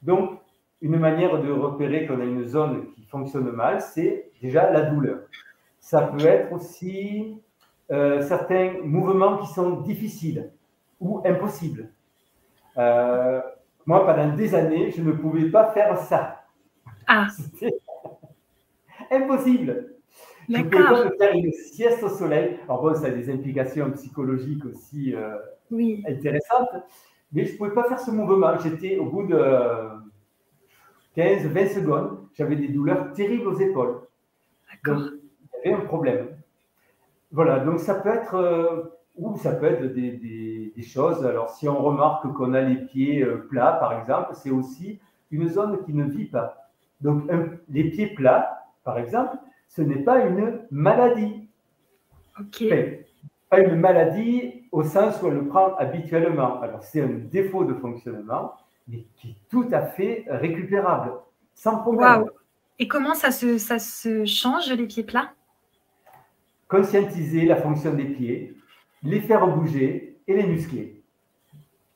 Donc, 0.03 0.39
une 0.81 0.97
manière 0.97 1.43
de 1.43 1.51
repérer 1.51 2.07
qu'on 2.07 2.21
a 2.21 2.25
une 2.25 2.45
zone 2.45 2.93
qui 2.93 3.03
fonctionne 3.03 3.51
mal, 3.51 3.81
c'est 3.81 4.31
déjà 4.41 4.71
la 4.71 4.83
douleur. 4.83 5.21
Ça 5.81 6.03
peut 6.03 6.25
être 6.25 6.53
aussi 6.53 7.41
euh, 7.91 8.21
certains 8.23 8.75
mouvements 8.85 9.39
qui 9.39 9.49
sont 9.49 9.81
difficiles 9.81 10.51
ou 11.01 11.23
impossibles. 11.25 11.91
Euh, 12.77 13.41
moi, 13.87 14.05
pendant 14.07 14.35
des 14.35 14.55
années, 14.55 14.91
je 14.91 15.03
ne 15.03 15.13
pouvais 15.13 15.51
pas 15.51 15.73
faire 15.73 15.97
ça. 15.99 16.45
Ah. 17.07 17.27
C'était 17.37 17.75
impossible. 19.11 19.95
Je 20.49 20.57
ne 20.59 20.63
pouvais 20.63 20.85
pas 20.85 21.11
faire 21.19 21.35
une 21.35 21.53
sieste 21.53 22.03
au 22.03 22.09
soleil. 22.09 22.59
Alors 22.65 22.83
bon, 22.83 22.95
ça 22.95 23.07
a 23.07 23.11
des 23.11 23.31
implications 23.31 23.91
psychologiques 23.93 24.65
aussi 24.65 25.15
euh, 25.15 25.39
intéressantes. 26.07 26.71
Mais 27.33 27.45
je 27.45 27.53
ne 27.53 27.59
pouvais 27.59 27.75
pas 27.75 27.85
faire 27.85 28.01
ce 28.01 28.11
mouvement. 28.11 28.57
J'étais 28.59 28.97
au 28.97 29.07
bout 29.07 29.27
de 29.27 29.37
15-20 31.19 31.75
secondes, 31.75 32.29
j'avais 32.35 32.57
des 32.57 32.69
douleurs 32.69 33.13
terribles 33.13 33.49
aux 33.49 33.59
épaules. 33.59 34.03
D'accord. 34.71 35.11
il 35.65 35.71
y 35.71 35.73
avait 35.73 35.83
un 35.83 35.85
problème. 35.85 36.29
Voilà, 37.33 37.59
donc 37.61 37.81
ça 37.81 37.97
peut 37.97 38.09
être 38.09 38.35
euh, 38.35 38.85
ou 39.19 39.37
ça 39.37 39.53
peut 39.53 39.67
être 39.67 39.93
des, 39.93 40.73
choses. 40.83 41.27
Alors, 41.27 41.51
si 41.51 41.69
on 41.69 41.83
remarque 41.83 42.33
qu'on 42.33 42.55
a 42.55 42.61
les 42.61 42.77
pieds 42.77 43.23
euh, 43.23 43.47
plats, 43.51 43.73
par 43.73 43.99
exemple, 44.01 44.31
c'est 44.35 44.51
aussi 44.51 45.01
une 45.31 45.49
zone 45.49 45.85
qui 45.85 45.93
ne 45.93 46.05
vit 46.05 46.27
pas. 46.27 46.71
Donc, 47.01 47.25
les 47.69 47.91
pieds 47.91 48.07
plats, 48.15 48.65
par 48.85 48.99
exemple, 48.99 49.37
ce 49.69 49.83
n'est 49.83 50.03
pas 50.03 50.25
une 50.25 50.61
maladie. 50.71 51.49
Ok. 52.41 52.65
pas 53.51 53.61
une 53.61 53.77
maladie 53.77 54.69
au 54.71 54.85
sens 54.85 55.21
où 55.21 55.27
on 55.27 55.31
le 55.31 55.47
prend 55.47 55.75
habituellement. 55.77 56.61
Alors, 56.61 56.83
c'est 56.83 57.03
un 57.03 57.09
défaut 57.31 57.65
de 57.65 57.75
fonctionnement, 57.75 58.53
mais 58.87 59.05
qui 59.17 59.31
est 59.31 59.37
tout 59.51 59.67
à 59.73 59.83
fait 59.83 60.25
récupérable, 60.29 61.13
sans 61.55 61.79
problème. 61.79 62.25
Et 62.79 62.87
comment 62.87 63.15
ça 63.15 63.33
se, 63.33 63.59
ça 63.59 63.81
se 63.81 64.25
change, 64.25 64.73
les 64.73 64.87
pieds 64.87 65.03
plats? 65.03 65.33
Conscientiser 66.69 67.45
la 67.45 67.57
fonction 67.57 67.93
des 67.93 68.05
pieds, 68.05 68.55
les 69.03 69.21
faire 69.21 69.47
bouger 69.47 70.21
et 70.27 70.35
les 70.35 70.47
muscler. 70.47 71.03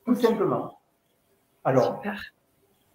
Tout 0.05 0.15
simplement. 0.15 0.79
Alors, 1.63 2.01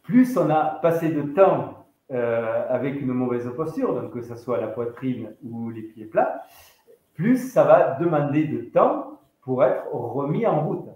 plus 0.02 0.36
on 0.36 0.50
a 0.50 0.78
passé 0.82 1.10
de 1.10 1.22
temps 1.22 1.86
euh, 2.10 2.64
avec 2.68 3.00
une 3.00 3.12
mauvaise 3.12 3.50
posture, 3.54 3.94
donc 3.94 4.12
que 4.12 4.22
ce 4.22 4.36
soit 4.36 4.60
la 4.60 4.68
poitrine 4.68 5.34
ou 5.42 5.70
les 5.70 5.82
pieds 5.82 6.06
plats, 6.06 6.42
plus 7.14 7.36
ça 7.36 7.64
va 7.64 7.96
demander 8.00 8.44
de 8.44 8.62
temps 8.70 9.20
pour 9.42 9.64
être 9.64 9.86
remis 9.92 10.46
en 10.46 10.60
route. 10.66 10.86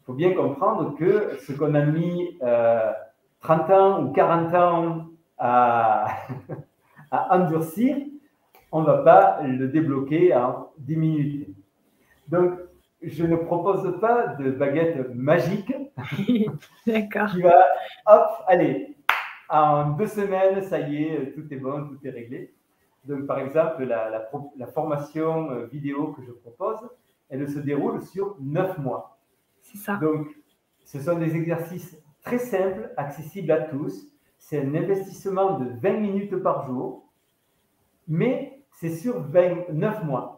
Il 0.00 0.04
faut 0.06 0.14
bien 0.14 0.34
comprendre 0.34 0.96
que 0.96 1.36
ce 1.46 1.52
qu'on 1.52 1.74
a 1.74 1.84
mis 1.84 2.38
30 2.38 3.70
euh, 3.70 3.74
ans 3.74 4.04
ou 4.04 4.12
40 4.12 4.54
ans 4.54 5.06
à, 5.38 6.06
à 7.10 7.36
endurcir, 7.36 7.96
on 8.72 8.80
ne 8.82 8.86
va 8.86 8.98
pas 8.98 9.42
le 9.42 9.68
débloquer 9.68 10.34
en 10.34 10.70
10 10.78 10.96
minutes. 10.96 11.57
Donc, 12.28 12.52
je 13.02 13.24
ne 13.24 13.36
propose 13.36 13.98
pas 14.00 14.28
de 14.38 14.50
baguette 14.50 15.14
magique 15.14 15.72
D'accord. 16.86 17.30
qui 17.30 17.42
va, 17.42 17.64
hop, 18.06 18.28
allez, 18.46 18.96
en 19.48 19.90
deux 19.92 20.06
semaines, 20.06 20.62
ça 20.62 20.80
y 20.80 21.04
est, 21.04 21.32
tout 21.32 21.52
est 21.52 21.56
bon, 21.56 21.88
tout 21.88 21.98
est 22.04 22.10
réglé. 22.10 22.54
Donc, 23.04 23.26
par 23.26 23.38
exemple, 23.38 23.84
la, 23.84 24.66
formation 24.66 25.50
euh, 25.50 25.66
vidéo 25.66 26.12
que 26.12 26.22
je 26.22 26.32
propose, 26.32 26.88
elle 27.30 27.48
se 27.48 27.58
déroule 27.58 28.02
sur 28.02 28.36
neuf 28.40 28.76
mois. 28.78 29.18
C'est 29.62 29.78
ça. 29.78 29.96
Donc, 29.96 30.28
ce 30.84 31.00
sont 31.00 31.18
des 31.18 31.34
exercices 31.36 31.96
très 32.22 32.38
simples, 32.38 32.90
accessibles 32.96 33.50
à 33.52 33.62
tous. 33.62 34.08
C'est 34.38 34.60
un 34.60 34.74
investissement 34.74 35.58
de 35.58 35.70
20 35.80 35.92
minutes 35.98 36.36
par 36.36 36.66
jour, 36.66 37.10
mais 38.06 38.60
c'est 38.72 38.94
sur 38.94 39.20
29 39.20 40.04
mois. 40.04 40.37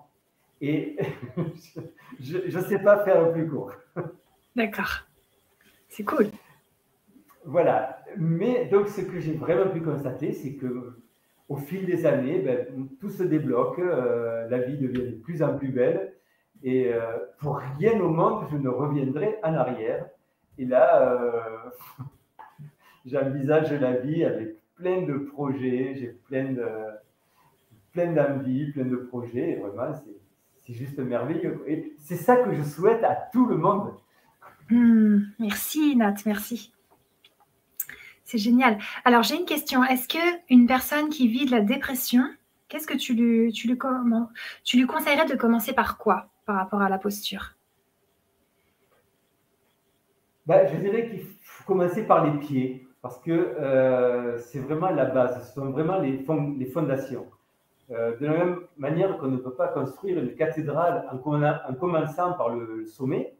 Et 0.60 0.96
je 2.20 2.56
ne 2.56 2.62
sais 2.62 2.78
pas 2.78 3.04
faire 3.04 3.32
plus 3.32 3.48
court. 3.48 3.72
D'accord. 4.56 5.06
C'est 5.88 6.04
cool. 6.04 6.26
Voilà. 7.44 8.02
Mais 8.16 8.66
donc, 8.66 8.88
ce 8.88 9.00
que 9.00 9.20
j'ai 9.20 9.34
vraiment 9.34 9.70
pu 9.70 9.80
constater, 9.80 10.32
c'est 10.32 10.54
que 10.54 10.96
au 11.48 11.56
fil 11.56 11.84
des 11.84 12.06
années, 12.06 12.38
ben, 12.38 12.88
tout 13.00 13.10
se 13.10 13.24
débloque, 13.24 13.80
euh, 13.80 14.48
la 14.48 14.58
vie 14.58 14.78
devient 14.78 15.10
de 15.10 15.16
plus 15.16 15.42
en 15.42 15.56
plus 15.58 15.68
belle. 15.68 16.14
Et 16.62 16.92
euh, 16.92 17.00
pour 17.38 17.56
rien 17.56 17.98
au 18.00 18.08
monde, 18.08 18.46
je 18.52 18.56
ne 18.56 18.68
reviendrai 18.68 19.38
en 19.42 19.54
arrière. 19.54 20.06
Et 20.58 20.64
là, 20.64 21.10
euh, 21.10 22.04
j'envisage 23.06 23.72
la 23.72 23.96
vie 23.96 24.24
avec 24.24 24.56
plein 24.76 25.02
de 25.02 25.18
projets, 25.18 25.94
j'ai 25.96 26.18
plein 26.28 26.52
de 26.52 26.66
plein 27.92 28.12
d'envies, 28.12 28.70
plein 28.70 28.84
de 28.84 28.96
projets. 28.96 29.50
Et 29.50 29.56
vraiment, 29.56 29.92
c'est 29.92 30.20
c'est 30.66 30.74
juste 30.74 30.98
merveilleux. 30.98 31.62
Et 31.66 31.94
c'est 31.98 32.16
ça 32.16 32.36
que 32.36 32.54
je 32.54 32.62
souhaite 32.62 33.02
à 33.04 33.14
tout 33.32 33.46
le 33.46 33.56
monde. 33.56 33.94
Hmm, 34.70 35.20
merci 35.38 35.96
Nat, 35.96 36.14
merci. 36.26 36.72
C'est 38.24 38.38
génial. 38.38 38.78
Alors 39.04 39.22
j'ai 39.22 39.36
une 39.36 39.44
question. 39.44 39.82
Est-ce 39.84 40.06
que 40.06 40.18
une 40.48 40.66
personne 40.66 41.08
qui 41.08 41.28
vit 41.28 41.46
de 41.46 41.50
la 41.50 41.60
dépression, 41.60 42.22
qu'est-ce 42.68 42.86
que 42.86 42.96
tu 42.96 43.14
lui, 43.14 43.52
tu 43.52 43.66
lui, 43.66 43.76
comment, 43.76 44.30
tu 44.62 44.76
lui 44.76 44.86
conseillerais 44.86 45.26
de 45.26 45.34
commencer 45.34 45.72
par 45.72 45.98
quoi 45.98 46.28
par 46.46 46.56
rapport 46.56 46.82
à 46.82 46.88
la 46.88 46.98
posture? 46.98 47.56
Bah, 50.46 50.66
Je 50.66 50.76
dirais 50.76 51.08
qu'il 51.08 51.22
faut 51.42 51.64
commencer 51.64 52.04
par 52.06 52.24
les 52.24 52.38
pieds 52.38 52.86
parce 53.02 53.18
que 53.18 53.30
euh, 53.30 54.38
c'est 54.38 54.60
vraiment 54.60 54.90
la 54.90 55.06
base, 55.06 55.48
ce 55.48 55.54
sont 55.54 55.70
vraiment 55.70 55.98
les, 55.98 56.24
les 56.58 56.66
fondations. 56.66 57.26
Euh, 57.92 58.16
de 58.18 58.26
la 58.26 58.32
même 58.32 58.60
manière 58.76 59.18
qu'on 59.18 59.26
ne 59.26 59.38
peut 59.38 59.54
pas 59.54 59.68
construire 59.68 60.18
une 60.22 60.34
cathédrale 60.36 61.08
en, 61.10 61.18
commençant 61.74 62.34
par 62.34 62.50
le 62.50 62.86
sommet 62.86 63.34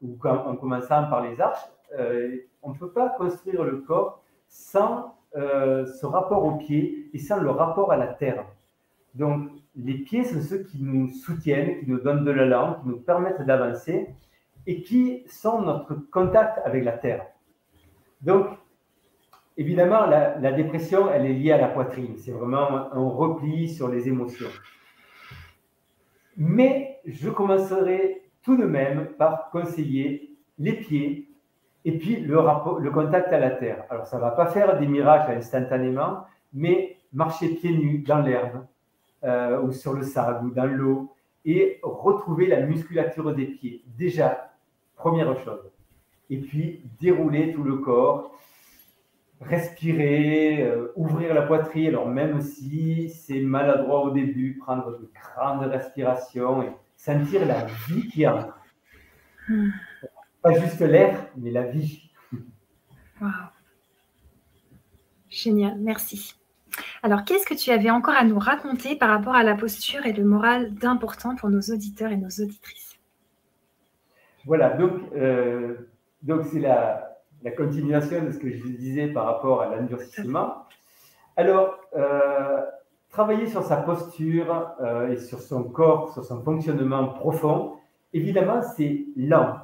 ou 0.00 0.16
en 0.24 0.56
commençant 0.56 1.08
par 1.08 1.22
les 1.22 1.40
arches, 1.40 1.66
euh, 1.98 2.36
on 2.62 2.70
ne 2.70 2.78
peut 2.78 2.90
pas 2.90 3.08
construire 3.10 3.64
le 3.64 3.78
corps 3.78 4.22
sans 4.48 5.16
euh, 5.34 5.84
ce 5.84 6.06
rapport 6.06 6.44
aux 6.44 6.56
pieds 6.58 7.10
et 7.12 7.18
sans 7.18 7.40
le 7.40 7.50
rapport 7.50 7.90
à 7.90 7.96
la 7.96 8.06
terre. 8.06 8.44
Donc, 9.14 9.50
les 9.74 9.94
pieds 9.94 10.24
sont 10.24 10.40
ceux 10.40 10.62
qui 10.62 10.82
nous 10.82 11.08
soutiennent, 11.08 11.80
qui 11.80 11.90
nous 11.90 11.98
donnent 11.98 12.24
de 12.24 12.30
l'élan, 12.30 12.78
qui 12.82 12.88
nous 12.88 13.00
permettent 13.00 13.42
d'avancer 13.42 14.14
et 14.66 14.82
qui 14.82 15.24
sont 15.26 15.60
notre 15.60 15.94
contact 15.94 16.60
avec 16.64 16.84
la 16.84 16.92
terre. 16.92 17.26
Donc, 18.20 18.46
Évidemment, 19.56 20.06
la, 20.06 20.52
dépression, 20.52 21.10
elle 21.12 21.26
est 21.26 21.34
liée 21.34 21.52
à 21.52 21.58
la 21.58 21.68
poitrine. 21.68 22.16
C'est 22.16 22.32
vraiment 22.32 22.92
un 22.92 23.08
repli 23.08 23.68
sur 23.68 23.88
les 23.88 24.08
émotions. 24.08 24.48
Mais 26.36 27.00
je 27.04 27.28
commencerai 27.28 28.22
tout 28.42 28.56
de 28.56 28.64
même 28.64 29.08
par 29.18 29.50
conseiller 29.50 30.36
les 30.58 30.72
pieds 30.72 31.28
et 31.84 31.98
puis 31.98 32.16
le, 32.20 32.90
contact 32.90 33.32
à 33.32 33.38
la 33.38 33.50
terre. 33.50 33.84
Alors, 33.90 34.06
ça 34.06 34.16
ne 34.16 34.22
va 34.22 34.30
pas 34.30 34.46
faire 34.46 34.78
des 34.78 34.86
miracles 34.86 35.32
instantanément, 35.32 36.24
mais 36.52 36.96
marcher 37.12 37.48
pieds 37.48 37.76
nus 37.76 37.98
dans 37.98 38.20
l'herbe 38.20 38.64
euh, 39.24 39.60
ou 39.60 39.72
sur 39.72 39.92
le 39.92 40.02
sable 40.02 40.46
ou 40.46 40.50
dans 40.50 40.66
l'eau 40.66 41.12
et 41.44 41.80
retrouver 41.82 42.46
la 42.46 42.60
musculature 42.60 43.34
des 43.34 43.46
pieds. 43.46 43.84
Déjà, 43.98 44.52
Première 45.02 45.36
chose. 45.44 45.68
Et 46.30 46.36
puis, 46.38 46.80
dérouler 47.00 47.52
tout 47.52 47.64
le 47.64 47.78
corps, 47.78 48.30
respirer, 49.42 50.62
euh, 50.62 50.92
ouvrir 50.96 51.34
la 51.34 51.42
poitrine. 51.42 51.88
Alors, 51.88 52.08
même 52.08 52.40
si 52.40 53.10
c'est 53.10 53.40
maladroit 53.40 54.04
au 54.04 54.10
début, 54.10 54.58
prendre 54.58 54.98
de 54.98 55.10
grandes 55.14 55.66
respirations 55.70 56.62
et 56.62 56.72
sentir 56.96 57.46
la 57.46 57.66
vie 57.88 58.08
qui 58.08 58.26
entre. 58.26 58.58
Pas 60.42 60.52
juste 60.52 60.80
l'air, 60.80 61.26
mais 61.36 61.50
la 61.50 61.62
vie. 61.62 62.10
Wow. 63.20 63.28
Génial, 65.28 65.78
merci. 65.78 66.34
Alors, 67.02 67.24
qu'est-ce 67.24 67.46
que 67.46 67.54
tu 67.54 67.70
avais 67.70 67.90
encore 67.90 68.14
à 68.14 68.24
nous 68.24 68.38
raconter 68.38 68.96
par 68.96 69.10
rapport 69.10 69.34
à 69.34 69.42
la 69.42 69.54
posture 69.54 70.06
et 70.06 70.12
le 70.12 70.24
moral 70.24 70.74
d'important 70.74 71.36
pour 71.36 71.48
nos 71.48 71.60
auditeurs 71.60 72.10
et 72.10 72.16
nos 72.16 72.28
auditrices? 72.28 72.98
Voilà, 74.44 74.70
donc 74.70 74.92
euh, 75.14 75.88
donc 76.22 76.44
c'est 76.46 76.58
la, 76.58 77.11
la, 77.42 77.50
continuation 77.50 78.24
de 78.24 78.30
ce 78.30 78.38
que 78.38 78.50
je 78.50 78.66
disais 78.68 79.08
par 79.08 79.26
rapport 79.26 79.62
à 79.62 79.74
l'endurcissement. 79.74 80.64
Alors, 81.36 81.78
euh, 81.96 82.60
travailler 83.10 83.46
sur 83.46 83.62
sa 83.62 83.76
posture 83.76 84.74
euh, 84.80 85.10
et 85.10 85.18
sur 85.18 85.40
son 85.40 85.64
corps, 85.64 86.12
sur 86.12 86.24
son 86.24 86.42
fonctionnement 86.42 87.08
profond, 87.08 87.74
évidemment, 88.12 88.62
c'est 88.62 89.04
lent. 89.16 89.58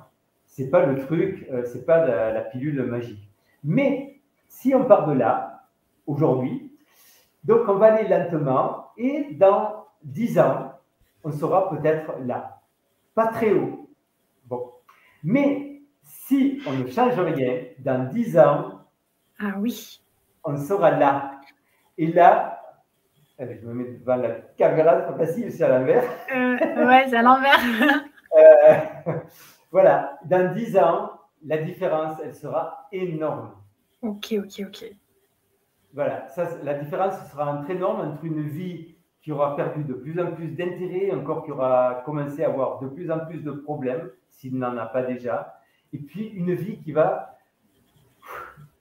C'est 0.46 0.70
pas 0.70 0.86
le 0.86 0.98
truc, 0.98 1.46
c'est 1.66 1.84
pas 1.84 2.06
la, 2.06 2.32
la 2.32 2.40
pilule 2.40 2.82
magique. 2.84 3.28
Mais 3.62 4.18
si 4.48 4.74
on 4.74 4.84
part 4.84 5.06
de 5.06 5.12
là, 5.12 5.66
aujourd'hui, 6.06 6.72
donc 7.44 7.68
on 7.68 7.74
va 7.74 7.94
aller 7.94 8.08
lentement 8.08 8.88
et 8.96 9.34
dans 9.34 9.86
10 10.04 10.38
ans, 10.38 10.72
on 11.24 11.30
sera 11.32 11.70
peut-être 11.70 12.14
là. 12.24 12.60
Pas 13.14 13.28
très 13.28 13.52
haut. 13.52 13.88
Bon. 14.46 14.72
Mais 15.22 15.67
si 16.08 16.60
on 16.66 16.72
ne 16.72 16.86
change 16.86 17.18
rien, 17.18 17.64
dans 17.78 18.08
10 18.08 18.38
ans, 18.38 18.80
ah 19.38 19.54
oui. 19.58 20.00
on 20.42 20.56
sera 20.56 20.90
là. 20.92 21.40
Et 21.98 22.06
là, 22.06 22.60
allez, 23.38 23.58
je 23.60 23.66
me 23.66 23.74
mets 23.74 23.92
devant 23.98 24.16
la 24.16 24.30
caméra, 24.56 25.00
c'est 25.00 25.12
pas 25.12 25.26
facile, 25.26 25.52
c'est 25.52 25.64
à 25.64 25.78
l'envers. 25.78 26.02
Euh, 26.34 26.86
ouais, 26.86 27.06
c'est 27.08 27.16
à 27.16 27.22
l'envers. 27.22 27.60
Euh, 28.36 29.14
voilà, 29.72 30.18
dans 30.26 30.52
10 30.52 30.76
ans, 30.76 31.12
la 31.46 31.56
différence, 31.56 32.18
elle 32.22 32.34
sera 32.34 32.86
énorme. 32.92 33.52
Ok, 34.02 34.34
ok, 34.36 34.66
ok. 34.66 34.84
Voilà, 35.94 36.28
ça, 36.28 36.46
la 36.62 36.74
différence 36.74 37.14
sera 37.30 37.62
très 37.64 37.72
énorme 37.72 38.02
entre 38.02 38.22
une 38.26 38.46
vie 38.46 38.96
qui 39.22 39.32
aura 39.32 39.56
perdu 39.56 39.82
de 39.82 39.94
plus 39.94 40.20
en 40.20 40.32
plus 40.32 40.48
d'intérêt, 40.48 41.10
un 41.10 41.20
corps 41.20 41.42
qui 41.42 41.50
aura 41.50 42.02
commencé 42.04 42.44
à 42.44 42.48
avoir 42.48 42.80
de 42.80 42.88
plus 42.88 43.10
en 43.10 43.20
plus 43.20 43.38
de 43.38 43.50
problèmes, 43.50 44.10
s'il 44.28 44.58
n'en 44.58 44.76
a 44.76 44.84
pas 44.84 45.02
déjà, 45.02 45.57
et 45.92 45.98
puis 45.98 46.26
une 46.28 46.54
vie 46.54 46.78
qui 46.78 46.92
va 46.92 47.38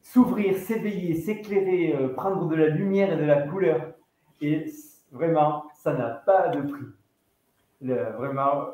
s'ouvrir, 0.01 0.55
s'éveiller, 0.58 1.16
s'éclairer, 1.16 1.95
euh, 1.95 2.10
prendre 2.10 2.47
de 2.47 2.55
la 2.55 2.68
lumière 2.68 3.14
et 3.14 3.18
de 3.18 3.26
la 3.26 3.41
couleur. 3.41 3.93
Et 4.41 4.66
vraiment, 5.12 5.66
ça 5.74 5.93
n'a 5.93 6.10
pas 6.10 6.49
de 6.49 6.62
prix. 6.62 6.86
vraiment, 7.82 8.68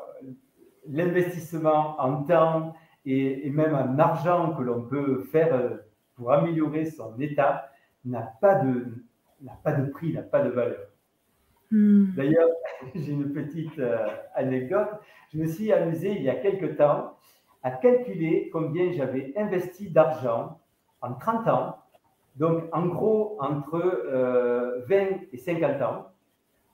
l'investissement 0.88 2.00
en 2.00 2.22
temps 2.22 2.74
et, 3.06 3.46
et, 3.46 3.50
même 3.50 3.74
en 3.74 3.98
argent 3.98 4.54
que 4.54 4.62
l'on 4.62 4.82
peut 4.82 5.22
faire 5.24 5.54
euh, 5.54 5.76
pour 6.16 6.32
améliorer 6.32 6.84
son 6.86 7.18
état, 7.18 7.70
n'a 8.04 8.32
pas 8.40 8.56
de, 8.56 8.86
n'a 9.42 9.58
pas 9.62 9.72
de 9.72 9.90
prix, 9.90 10.12
n'a 10.12 10.22
pas 10.22 10.42
de 10.42 10.50
valeur. 10.50 10.86
Hmm. 11.70 12.14
D'ailleurs, 12.14 12.50
j'ai 12.94 13.12
une 13.12 13.32
petite 13.32 13.78
euh, 13.78 14.06
anecdote. 14.34 14.88
Je 15.32 15.38
me 15.38 15.46
suis 15.46 15.72
amusé 15.72 16.12
il 16.12 16.22
y 16.22 16.30
a 16.30 16.36
quelque 16.36 16.66
temps 16.66 17.16
à 17.64 17.72
calculer 17.72 18.50
combien 18.52 18.92
j'avais 18.92 19.32
investi 19.36 19.90
d'argent 19.90 20.60
en 21.00 21.14
30 21.14 21.48
ans. 21.48 21.78
Donc, 22.36 22.64
en 22.72 22.86
gros, 22.86 23.36
entre 23.40 23.78
20 24.88 24.94
euh, 24.94 25.16
et 25.32 25.38
50 25.38 25.82
ans. 25.82 26.06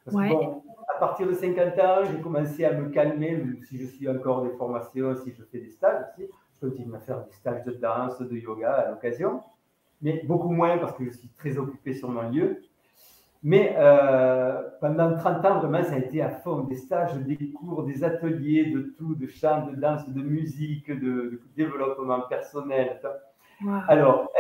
Parce 0.05 0.17
que, 0.17 0.29
bon, 0.29 0.63
à 0.95 0.99
partir 0.99 1.27
de 1.27 1.33
50 1.33 1.79
ans, 1.79 2.05
j'ai 2.11 2.21
commencé 2.21 2.67
à 2.67 2.73
me 2.73 2.91
calmer, 2.91 3.43
si 3.63 3.79
je 3.79 3.87
suis 3.87 4.09
encore 4.09 4.43
des 4.43 4.51
formations, 4.51 5.15
si 5.17 5.33
je 5.33 5.43
fais 5.45 5.61
des 5.61 5.71
stages 5.71 6.05
aussi. 6.13 6.29
Je 6.61 6.69
continue 6.69 6.95
à 6.95 6.99
faire 6.99 7.25
des 7.25 7.33
stages 7.33 7.65
de 7.65 7.73
danse, 7.73 8.21
de 8.21 8.37
yoga 8.37 8.73
à 8.73 8.91
l'occasion 8.91 9.41
mais 10.03 10.23
beaucoup 10.25 10.51
moins 10.51 10.79
parce 10.79 10.97
que 10.97 11.05
je 11.05 11.11
suis 11.11 11.29
très 11.29 11.59
occupé 11.59 11.95
sur 11.95 12.09
mon 12.09 12.31
lieu. 12.31 12.63
Mais 13.43 13.75
euh, 13.79 14.61
pendant 14.81 15.17
30 15.17 15.45
ans, 15.47 15.59
vraiment, 15.61 15.83
ça 15.83 15.95
a 15.95 15.99
été 15.99 16.21
à 16.21 16.29
fond 16.29 16.65
des 16.65 16.77
stages, 16.77 17.15
des 17.15 17.53
cours, 17.53 17.85
des 17.85 18.05
ateliers, 18.05 18.71
de 18.71 18.95
tout, 18.99 19.15
de 19.15 19.27
chant, 19.27 19.67
de 19.67 19.77
danse, 19.77 20.07
de 20.09 20.21
musique, 20.21 20.91
de, 20.91 21.41
développement 21.57 22.21
personnel. 22.23 23.01
Alors, 23.89 24.31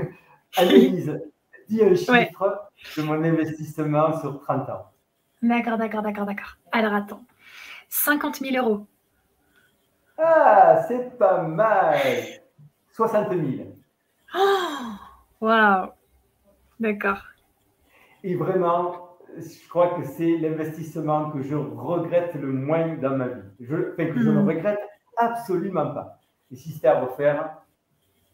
Annelise, 0.56 1.20
dis 1.68 1.82
un 1.82 1.94
chiffre 1.94 2.70
de 2.96 3.02
mon 3.02 3.22
investissement 3.24 4.20
sur 4.20 4.40
30 4.40 4.68
ans. 4.68 4.90
D'accord, 5.42 5.78
d'accord, 5.78 6.02
d'accord, 6.02 6.26
d'accord. 6.26 6.56
Alors 6.70 6.92
attends, 6.92 7.24
50 7.88 8.36
000 8.40 8.62
euros. 8.62 8.86
Ah, 10.18 10.84
c'est 10.86 11.16
pas 11.16 11.42
mal. 11.42 11.96
60 12.92 13.30
000. 13.30 13.42
Oh 14.34 14.38
Waouh 15.40 15.88
D'accord. 16.78 17.29
Et 18.22 18.34
vraiment, 18.34 19.16
je 19.36 19.68
crois 19.68 19.98
que 19.98 20.04
c'est 20.04 20.36
l'investissement 20.38 21.30
que 21.30 21.42
je 21.42 21.54
regrette 21.54 22.34
le 22.34 22.52
moins 22.52 22.96
dans 22.96 23.16
ma 23.16 23.28
vie. 23.28 23.42
Je, 23.60 23.92
enfin, 23.92 24.06
que 24.06 24.20
je 24.20 24.30
ne 24.30 24.42
hmm. 24.42 24.48
regrette 24.48 24.80
absolument 25.16 25.92
pas. 25.92 26.18
Et 26.50 26.56
si 26.56 26.70
c'était 26.70 26.88
à 26.88 27.00
refaire, 27.00 27.56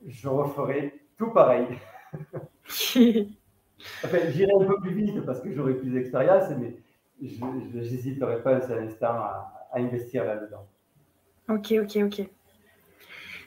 je 0.07 0.29
referais 0.29 0.95
tout 1.19 1.31
pareil. 1.31 1.67
enfin, 4.05 4.19
j'irai 4.31 4.53
un 4.61 4.65
peu 4.65 4.81
plus 4.81 4.95
vite 4.95 5.25
parce 5.25 5.41
que 5.41 5.53
j'aurai 5.53 5.75
plus 5.75 5.91
d'expérience, 5.91 6.51
mais 6.59 6.77
je 7.23 7.45
n'hésiterai 7.79 8.43
pas 8.43 8.57
un 8.57 8.61
seul 8.61 8.85
instant 8.85 9.07
à 9.07 9.53
investir 9.75 10.25
là-dedans. 10.25 10.67
Ok, 11.49 11.75
ok, 11.83 11.97
ok. 12.05 12.29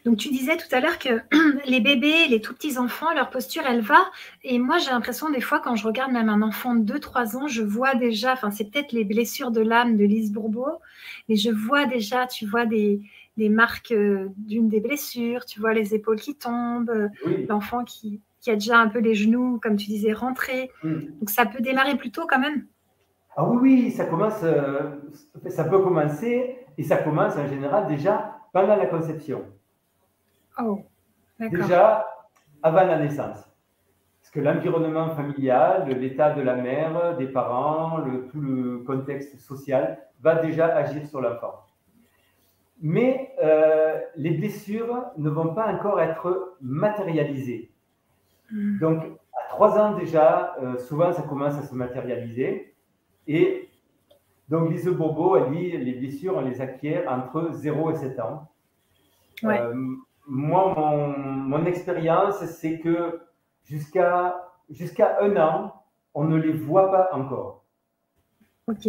Donc 0.06 0.18
tu 0.18 0.30
disais 0.30 0.58
tout 0.58 0.74
à 0.74 0.80
l'heure 0.80 1.00
que 1.00 1.22
les 1.68 1.80
bébés, 1.80 2.28
les 2.30 2.42
tout 2.42 2.54
petits 2.54 2.78
enfants, 2.78 3.14
leur 3.14 3.30
posture, 3.30 3.64
elle 3.68 3.82
va. 3.82 4.00
Et 4.44 4.60
moi, 4.60 4.78
j'ai 4.78 4.92
l'impression 4.92 5.30
des 5.30 5.42
fois, 5.42 5.60
quand 5.60 5.76
je 5.76 5.86
regarde 5.86 6.12
même 6.12 6.30
un 6.30 6.42
enfant 6.42 6.76
de 6.76 6.98
2-3 6.98 7.38
ans, 7.38 7.48
je 7.48 7.62
vois 7.62 7.96
déjà, 7.96 8.34
enfin 8.34 8.52
c'est 8.52 8.70
peut-être 8.72 8.92
les 8.92 9.04
blessures 9.04 9.52
de 9.52 9.62
l'âme 9.62 9.98
de 9.98 10.06
Lise 10.06 10.32
Bourbeau, 10.32 10.80
mais 11.28 11.36
je 11.36 11.52
vois 11.52 11.86
déjà, 11.86 12.28
tu 12.28 12.46
vois 12.46 12.66
des, 12.66 13.02
marques 13.38 13.92
euh, 13.92 14.28
d'une 14.38 14.68
des 14.68 14.82
blessures, 14.82 15.46
tu 15.46 15.60
vois 15.60 15.74
les 15.74 15.96
épaules 15.96 16.20
qui 16.20 16.36
tombent, 16.36 17.10
l'enfant 17.48 17.84
qui, 17.84 18.22
a 18.48 18.54
déjà 18.54 18.80
un 18.80 18.88
peu 18.88 19.00
les 19.00 19.14
genoux, 19.16 19.60
comme 19.62 19.76
tu 19.76 19.88
disais, 19.88 20.12
rentrés. 20.14 20.72
Donc 20.84 21.30
ça 21.30 21.46
peut 21.46 21.62
démarrer 21.62 21.96
plus 21.96 22.12
tôt 22.12 22.26
quand 22.28 22.40
même. 22.40 22.66
Ah 23.36 23.46
oui, 23.48 23.58
oui, 23.62 23.92
ça 23.92 24.06
commence, 24.06 24.42
euh, 24.44 24.92
ça 25.48 25.64
peut 25.64 25.80
commencer 25.80 26.58
et 26.78 26.84
ça 26.84 26.98
commence 26.98 27.38
en 27.38 27.48
général 27.48 27.88
déjà 27.88 28.38
pendant 28.52 28.76
la 28.76 28.86
conception. 28.86 29.46
Oh, 30.62 30.82
Déjà 31.40 32.08
avant 32.62 32.84
la 32.84 33.00
naissance. 33.00 33.50
Parce 34.20 34.32
que 34.32 34.40
l'environnement 34.42 35.10
familial, 35.16 35.88
l'état 35.90 36.32
de 36.32 36.42
la 36.42 36.56
mère, 36.56 37.18
des 37.18 37.28
parents, 37.28 37.98
le, 38.00 38.28
tout 38.28 38.42
le 38.42 38.80
contexte 38.80 39.40
social 39.40 39.98
va 40.22 40.36
déjà 40.36 40.68
agir 40.76 41.06
sur 41.08 41.22
l'enfant. 41.22 41.66
Mais 42.82 43.34
euh, 43.42 44.00
les 44.16 44.32
blessures 44.32 45.06
ne 45.18 45.30
vont 45.30 45.54
pas 45.54 45.74
encore 45.74 46.00
être 46.00 46.58
matérialisées. 46.62 47.72
Hmm. 48.52 48.78
Donc, 48.80 49.04
à 49.34 49.50
trois 49.50 49.78
ans 49.80 49.98
déjà, 49.98 50.56
euh, 50.62 50.78
souvent 50.78 51.12
ça 51.12 51.24
commence 51.24 51.58
à 51.58 51.64
se 51.64 51.74
matérialiser. 51.76 52.74
Et 53.28 53.70
donc, 54.50 54.70
Lise 54.70 54.90
Bobo, 54.90 55.38
elle 55.38 55.52
dit 55.52 55.72
les 55.72 55.94
blessures, 55.94 56.36
on 56.38 56.42
les 56.42 56.62
acquiert 56.62 57.10
entre 57.12 57.52
0 57.52 57.92
et 57.92 57.96
7 57.96 58.20
ans. 58.20 58.48
Ouais. 59.44 59.62
Euh, 59.62 59.96
moi, 60.30 60.76
mon, 61.18 61.66
expérience, 61.66 62.46
c'est 62.46 62.80
que 62.80 63.20
jusqu'à 63.64 64.36
jusqu'à 64.70 65.22
un 65.22 65.36
an, 65.38 65.74
on 66.14 66.26
ne 66.26 66.38
les 66.38 66.52
voit 66.52 66.92
pas 66.92 67.10
encore. 67.14 67.66
Ok. 68.68 68.88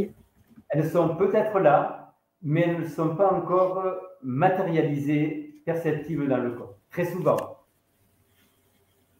Elles 0.69 0.89
sont 0.89 1.17
peut-être 1.17 1.59
là, 1.59 2.15
mais 2.43 2.61
elles 2.61 2.81
ne 2.81 2.87
sont 2.87 3.17
pas 3.17 3.33
encore 3.33 3.83
matérialisées, 4.23 5.63
perceptibles 5.65 6.29
dans 6.29 6.37
le 6.37 6.51
corps, 6.53 6.77
très 6.91 7.07
souvent. 7.07 7.39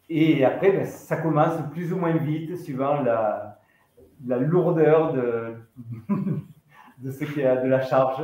Et 0.07 0.45
après, 0.45 0.71
ben, 0.71 0.85
ça 0.85 1.17
commence 1.17 1.57
plus 1.71 1.91
ou 1.91 1.97
moins 1.97 2.15
vite, 2.15 2.55
suivant 2.57 3.01
la, 3.01 3.59
la 4.27 4.37
lourdeur 4.37 5.13
de, 5.13 5.55
de 6.99 7.11
ce 7.11 7.23
qu'il 7.25 7.41
y 7.41 7.45
a 7.45 7.55
de 7.55 7.67
la 7.67 7.81
charge. 7.81 8.23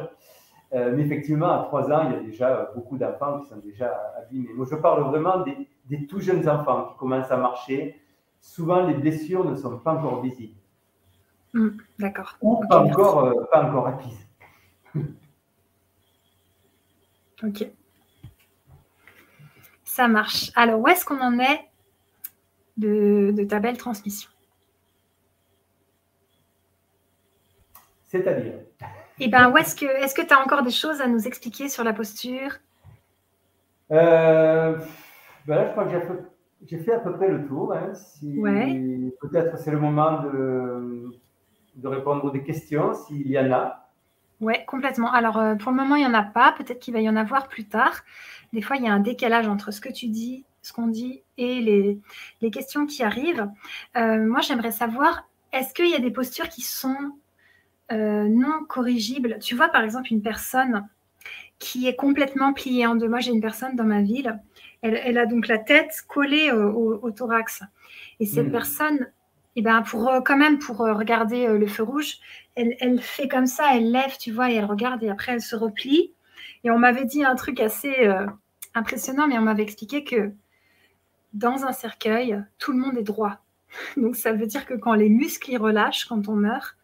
Euh, 0.74 0.94
mais 0.96 1.04
effectivement, 1.04 1.50
à 1.50 1.64
3 1.64 1.92
ans, 1.92 2.10
il 2.10 2.12
y 2.12 2.16
a 2.16 2.20
déjà 2.20 2.72
beaucoup 2.76 2.98
d'enfants 2.98 3.40
qui 3.40 3.48
sont 3.48 3.58
déjà 3.58 4.14
abîmés. 4.18 4.50
Moi, 4.54 4.66
je 4.70 4.76
parle 4.76 5.04
vraiment 5.04 5.40
des, 5.42 5.56
des, 5.86 6.06
tout 6.08 6.20
jeunes 6.20 6.48
enfants 6.50 6.90
qui 6.90 6.98
commencent 6.98 7.32
à 7.32 7.38
marcher. 7.38 8.02
Souvent, 8.42 8.86
les 8.86 8.94
blessures 8.94 9.46
ne 9.46 9.56
sont 9.56 9.78
pas 9.80 9.94
encore 9.94 10.22
visibles. 10.22 10.58
Hmm, 11.54 11.70
d'accord. 11.98 12.38
Ou 12.42 12.62
pas, 12.68 12.82
encore, 12.82 13.24
euh, 13.26 13.46
pas 13.52 13.64
encore 13.64 13.88
acquises. 13.88 14.28
ok. 17.44 17.72
Ça 19.84 20.08
marche. 20.08 20.52
Alors, 20.56 20.80
où 20.82 20.88
est-ce 20.88 21.06
qu'on 21.06 21.20
en 21.22 21.40
est 21.40 21.70
de, 22.78 23.44
ta 23.50 23.60
belle 23.60 23.78
transmission? 23.78 24.30
C'est-à-dire? 28.04 28.54
Eh 29.20 29.28
bien, 29.28 29.54
est-ce 29.56 29.76
que 29.76 29.86
est-ce 29.86 30.14
que 30.14 30.22
tu 30.22 30.34
as 30.34 30.40
encore 30.40 30.64
des 30.64 30.72
choses 30.72 31.02
à 31.02 31.08
nous 31.08 31.28
expliquer 31.28 31.70
sur 31.70 31.84
la 31.84 31.94
posture? 31.94 32.52
Euh, 33.92 34.78
ben 35.46 35.56
Là, 35.56 35.66
je 35.68 35.72
crois 35.72 35.86
que 35.86 35.92
j'ai 36.66 36.78
fait, 36.80 36.94
à 36.94 37.00
peu 37.00 37.14
près 37.14 37.30
le 37.30 37.48
tour. 37.48 37.74
Hein. 37.74 37.94
Peut-être 39.22 39.58
c'est 39.58 39.72
le 39.72 39.80
moment 39.80 40.22
de, 40.22 41.12
de 41.76 41.88
répondre 41.88 42.26
aux 42.26 42.32
des 42.32 42.44
questions, 42.44 42.94
s'il 42.94 43.28
y 43.28 43.40
en 43.40 43.52
a. 43.52 43.88
Oui, 44.40 44.54
complètement. 44.68 45.12
Alors, 45.12 45.38
euh, 45.38 45.56
pour 45.56 45.72
le 45.72 45.78
moment, 45.78 45.96
il 45.96 46.02
n'y 46.02 46.08
en 46.08 46.14
a 46.14 46.24
pas. 46.24 46.54
Peut-être 46.58 46.80
qu'il 46.80 46.94
va 46.94 47.00
y 47.00 47.10
en 47.10 47.16
avoir 47.16 47.48
plus 47.48 47.66
tard. 47.66 48.04
Des 48.54 48.62
fois, 48.62 48.78
il 48.78 48.84
y 48.84 48.88
a 48.88 48.94
un 48.94 49.00
décalage 49.00 49.48
entre 49.48 49.72
ce 49.72 49.82
que 49.82 49.92
tu 49.92 50.08
dis, 50.08 50.46
ce 50.62 50.74
qu'on 50.74 50.88
dit 50.88 51.24
et 51.38 51.60
les, 51.62 52.00
les, 52.42 52.52
questions 52.52 52.86
qui 52.86 53.04
arrivent. 53.04 53.50
Euh, 53.96 54.26
moi, 54.26 54.42
j'aimerais 54.42 54.72
savoir, 54.72 55.28
est-ce 55.54 55.74
qu'il 55.74 55.90
y 55.90 55.96
a 55.96 56.00
des 56.00 56.12
postures 56.12 56.50
qui 56.50 56.62
sont 56.62 57.14
euh, 57.92 58.28
non 58.28 58.66
corrigibles 58.68 59.38
Tu 59.40 59.56
vois, 59.56 59.70
par 59.70 59.84
exemple, 59.84 60.12
une 60.12 60.22
personne 60.22 60.88
qui 61.60 61.88
est 61.88 61.96
complètement 61.96 62.54
pliée 62.54 62.86
en 62.86 62.96
deux. 62.96 63.08
Moi, 63.08 63.20
j'ai 63.20 63.32
une 63.32 63.42
personne 63.42 63.76
dans 63.76 63.84
ma 63.84 64.02
ville, 64.02 64.40
elle, 64.82 65.18
a 65.18 65.26
donc 65.26 65.48
la 65.48 65.58
tête 65.58 66.04
collée 66.08 66.52
au, 66.52 67.12
thorax. 67.12 67.64
Et 68.20 68.26
cette 68.26 68.48
mmh. 68.48 68.52
personne, 68.52 69.08
et 69.58 69.62
ben 69.64 69.82
pour 69.82 70.08
euh, 70.08 70.22
quand 70.22 70.38
même 70.38 70.60
pour 70.60 70.82
euh, 70.82 70.94
regarder 70.94 71.48
euh, 71.48 71.58
le 71.58 71.66
feu 71.66 71.82
rouge, 71.82 72.20
elle, 72.56 73.02
fait 73.02 73.28
comme 73.28 73.48
ça, 73.48 73.76
elle 73.76 73.92
lève, 73.92 74.16
tu 74.20 74.32
vois, 74.32 74.52
et 74.52 74.56
elle 74.56 74.66
regarde 74.66 75.04
et 75.04 75.10
après 75.10 75.34
elle 75.34 75.42
se 75.42 75.56
replie. 75.56 76.14
Et 76.64 76.72
on 76.72 76.78
m'avait 76.78 77.06
dit 77.06 77.24
un 77.24 77.36
truc 77.36 77.60
assez 77.60 78.10
impressionnant, 78.74 79.28
mais 79.28 79.38
on 79.38 79.44
m'avait 79.44 79.62
expliqué 79.62 80.04
que 80.04 80.32
dans 81.34 81.66
un 81.66 81.72
cercueil, 81.72 82.44
tout 82.58 82.72
le 82.72 82.80
monde 82.80 82.98
est 82.98 83.04
droit. 83.04 83.44
Donc 83.98 84.16
ça 84.16 84.32
veut 84.32 84.48
dire 84.48 84.66
que 84.66 84.74
quand 84.74 84.96
les 84.96 85.10
muscles 85.10 85.52
y 85.52 85.58
relâchent, 85.58 86.06
quand 86.06 86.28
on 86.28 86.36
meurt, 86.36 86.77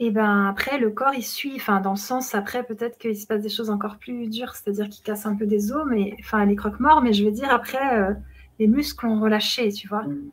et 0.00 0.10
ben 0.10 0.46
après 0.46 0.78
le 0.78 0.90
corps 0.90 1.14
il 1.14 1.24
suit. 1.24 1.54
Enfin 1.56 1.80
dans 1.80 1.92
le 1.92 1.96
sens 1.96 2.34
après 2.34 2.62
peut-être 2.62 2.98
qu'il 2.98 3.16
se 3.16 3.26
passe 3.26 3.42
des 3.42 3.48
choses 3.48 3.70
encore 3.70 3.98
plus 3.98 4.28
dures, 4.28 4.54
c'est-à-dire 4.54 4.88
qu'il 4.88 5.02
casse 5.04 5.26
un 5.26 5.34
peu 5.36 5.46
des 5.46 5.72
os, 5.72 5.84
mais 5.88 6.14
enfin 6.20 6.44
les 6.44 6.56
croque-morts. 6.56 7.02
Mais 7.02 7.12
je 7.12 7.24
veux 7.24 7.32
dire 7.32 7.50
après 7.50 8.16
les 8.58 8.66
muscles 8.66 9.06
ont 9.06 9.20
relâché, 9.20 9.72
tu 9.72 9.88
vois. 9.88 10.02
Mm. 10.02 10.30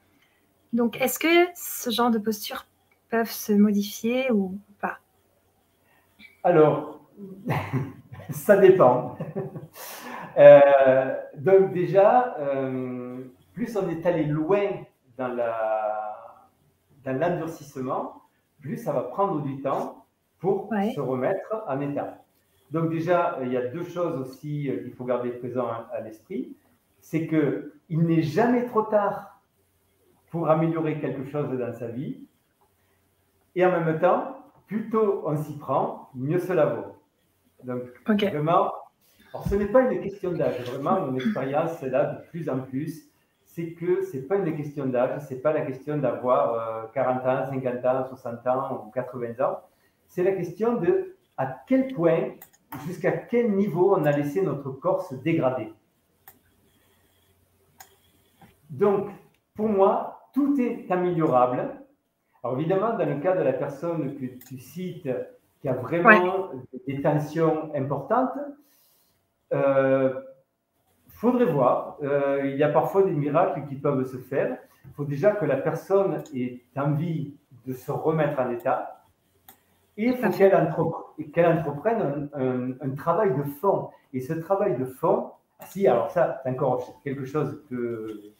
Donc, 0.74 1.00
est-ce 1.02 1.20
que 1.20 1.48
ce 1.56 1.90
genre 1.90 2.12
de 2.12 2.18
postures 2.18 2.66
peuvent 3.10 3.32
se 3.32 3.54
modifier 3.54 4.32
ou 4.32 4.60
pas? 4.82 4.98
Alors, 6.44 7.02
ça 8.30 8.58
dépend. 8.58 9.18
Euh, 10.38 11.16
donc 11.38 11.72
déjà, 11.72 12.36
euh, 12.40 13.24
plus 13.54 13.78
on 13.78 13.88
est 13.88 14.06
allé 14.06 14.26
loin 14.26 14.68
dans, 15.18 15.34
l'endurcissement, 17.06 18.22
plus 18.62 18.78
ça 18.78 18.94
va 18.94 19.02
prendre 19.02 19.42
du 19.42 19.62
temps 19.62 20.06
pour 20.40 20.70
se 20.94 21.00
remettre 21.00 21.64
en 21.68 21.80
état. 21.82 22.26
Donc 22.72 22.90
déjà, 22.90 23.38
il 23.42 23.52
y 23.52 23.58
a 23.58 23.68
deux 23.68 23.84
choses 23.84 24.20
aussi 24.20 24.70
euh, 24.70 24.84
qu'il 24.84 24.94
faut 24.94 25.06
garder 25.06 25.30
présent 25.30 25.68
à 25.92 26.02
l'esprit. 26.02 26.56
C'est 27.00 27.28
qu'il 27.28 28.00
n'est 28.02 28.24
jamais 28.24 28.66
trop 28.66 28.82
tard 28.82 29.40
pour 30.30 30.50
améliorer 30.50 31.00
quelque 31.00 31.26
chose 31.26 31.50
dans 31.58 31.74
sa 31.74 31.88
vie. 31.88 32.28
Et 33.56 33.66
en 33.66 33.72
même 33.72 34.00
temps, 34.00 34.38
plus 34.68 34.90
tôt 34.90 35.24
on 35.26 35.38
s'y 35.38 35.58
prend, 35.58 36.10
mieux 36.16 36.40
cela 36.40 36.66
vaut. 36.66 36.96
Donc, 37.64 37.82
vraiment, 38.06 38.74
alors 39.34 39.48
ce 39.48 39.56
n'est 39.56 39.68
pas 39.68 39.92
une 39.92 40.02
question 40.02 40.32
d'âge, 40.32 40.62
vraiment, 40.72 41.02
mon 41.02 41.16
expérience 41.16 41.82
là 41.82 42.06
de 42.06 42.28
plus 42.30 42.50
en 42.50 42.60
plus, 42.60 43.10
c'est 43.56 43.72
que 43.72 44.04
ce 44.04 44.18
n'est 44.18 44.24
pas 44.24 44.36
une 44.36 44.54
question 44.54 44.86
d'âge, 44.86 45.22
ce 45.30 45.34
n'est 45.34 45.40
pas 45.40 45.54
la 45.54 45.62
question 45.62 45.98
d'avoir 45.98 46.92
40 46.92 47.26
euh, 47.26 47.30
ans, 47.30 47.50
50 47.50 47.86
ans, 47.86 48.06
60 48.06 48.48
ans 48.48 48.86
ou 48.86 48.92
80 48.92 49.46
ans. 49.46 49.62
C'est 50.08 50.24
la 50.24 50.34
question 50.34 50.76
de 50.76 51.16
à 51.38 51.64
quel 51.66 51.94
point, 51.94 52.32
jusqu'à 52.86 53.14
quel 53.14 53.54
niveau 53.54 53.96
on 53.96 54.04
a 54.04 54.12
laissé 54.12 54.42
notre 54.42 54.72
corps 54.72 55.04
se 55.04 55.16
dégrader. 55.16 55.72
Donc, 58.70 59.08
pour 59.56 59.70
moi, 59.70 60.30
tout 60.34 60.60
est 60.60 60.92
améliorable. 60.92 61.80
Alors 62.44 62.60
évidemment, 62.60 62.98
dans 62.98 63.08
le 63.08 63.22
cas 63.22 63.38
de 63.38 63.42
la 63.42 63.54
personne 63.54 64.16
que 64.18 64.26
tu 64.26 64.60
cites, 64.60 65.10
qui 65.62 65.70
a 65.70 65.74
vraiment 65.74 66.52
des 66.86 67.02
tensions 67.02 67.74
importantes, 67.74 68.38
euh, 69.54 70.14
faudrait 71.32 71.52
voir. 71.52 71.98
Euh, 72.04 72.42
il 72.46 72.58
y 72.58 72.64
a 72.64 72.70
parfois 72.70 73.04
des 73.04 73.12
miracles 73.12 73.64
qui 73.68 73.76
peuvent 73.76 74.06
se 74.06 74.18
faire. 74.18 74.58
Il 74.86 74.92
faut 74.94 75.06
déjà 75.06 75.32
que 75.32 75.46
la 75.46 75.58
personne 75.58 76.24
ait 76.34 76.62
envie 76.78 77.34
de 77.66 77.74
se 77.74 77.92
remettre 77.92 78.40
en 78.40 78.50
état. 78.52 79.04
Et 79.98 80.14
faut 80.14 80.30
qu'elle 81.34 81.46
entreprenne 81.46 82.30
un, 82.34 82.90
travail 82.96 83.34
de 83.36 83.44
fond. 83.44 83.90
Et 84.14 84.20
ce 84.20 84.34
travail 84.34 84.78
de 84.78 84.86
fond, 84.86 85.32
si, 85.68 85.88
alors 85.88 86.12
ça, 86.12 86.42
c'est 86.44 86.50
encore 86.50 87.02
quelque 87.04 87.26
chose 87.26 87.64
que 87.70 88.34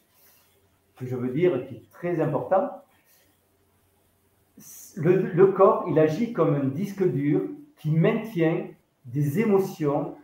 que 0.96 1.06
je 1.06 1.14
veux 1.14 1.28
dire, 1.28 1.66
qui 1.66 1.76
est 1.76 1.90
très 1.90 2.20
important. 2.20 2.70
Le, 4.96 5.46
corps, 5.48 5.84
il 5.88 5.98
agit 5.98 6.32
comme 6.32 6.54
un 6.54 6.64
disque 6.64 7.06
dur 7.06 7.42
qui 7.78 7.90
maintient 7.90 8.68
des 9.04 9.40
émotions 9.40 10.14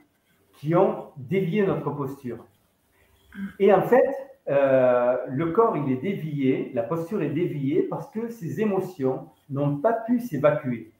qui 0.54 0.74
ont 0.74 1.10
dévié 1.16 1.66
notre 1.66 1.90
posture. 1.90 2.44
Et 3.58 3.72
en 3.72 3.82
fait, 3.82 4.32
euh, 4.48 5.16
le 5.28 5.52
corps, 5.52 5.76
il 5.76 5.92
est 5.92 6.00
dévié, 6.00 6.72
la 6.74 6.82
posture 6.82 7.22
est 7.22 7.30
déviée 7.30 7.82
parce 7.82 8.10
que 8.10 8.28
ces 8.28 8.60
émotions 8.60 9.28
n'ont 9.50 9.76
pas 9.76 9.92
pu 9.92 10.20
s'évacuer. 10.20 10.90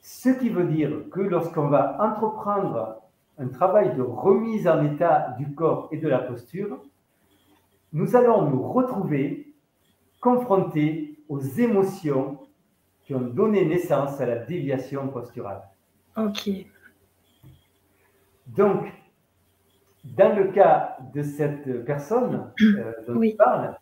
Ce 0.00 0.28
qui 0.28 0.50
veut 0.50 0.66
dire 0.66 0.90
que 1.10 1.20
lorsqu'on 1.20 1.68
va 1.68 1.96
entreprendre 2.00 3.00
un 3.38 3.48
travail 3.48 3.94
de 3.96 4.02
remise 4.02 4.66
en 4.66 4.84
état 4.84 5.34
du 5.38 5.54
corps 5.54 5.88
et 5.92 5.98
de 5.98 6.08
la 6.08 6.18
posture, 6.18 6.78
nous 7.92 8.16
allons 8.16 8.48
nous 8.50 8.62
retrouver 8.72 9.52
confrontés 10.20 11.18
aux 11.28 11.40
émotions 11.40 12.38
qui 13.04 13.14
ont 13.14 13.20
donné 13.20 13.64
naissance 13.64 14.20
à 14.20 14.26
la 14.26 14.36
déviation 14.36 15.08
posturale. 15.08 15.62
Ok. 16.16 16.50
Donc, 18.48 18.86
dans 20.14 20.36
le 20.36 20.48
cas 20.52 20.96
de 21.12 21.22
cette 21.22 21.84
personne 21.84 22.50
euh, 22.60 22.92
dont 23.08 23.20
tu 23.20 23.34
parles, 23.36 23.76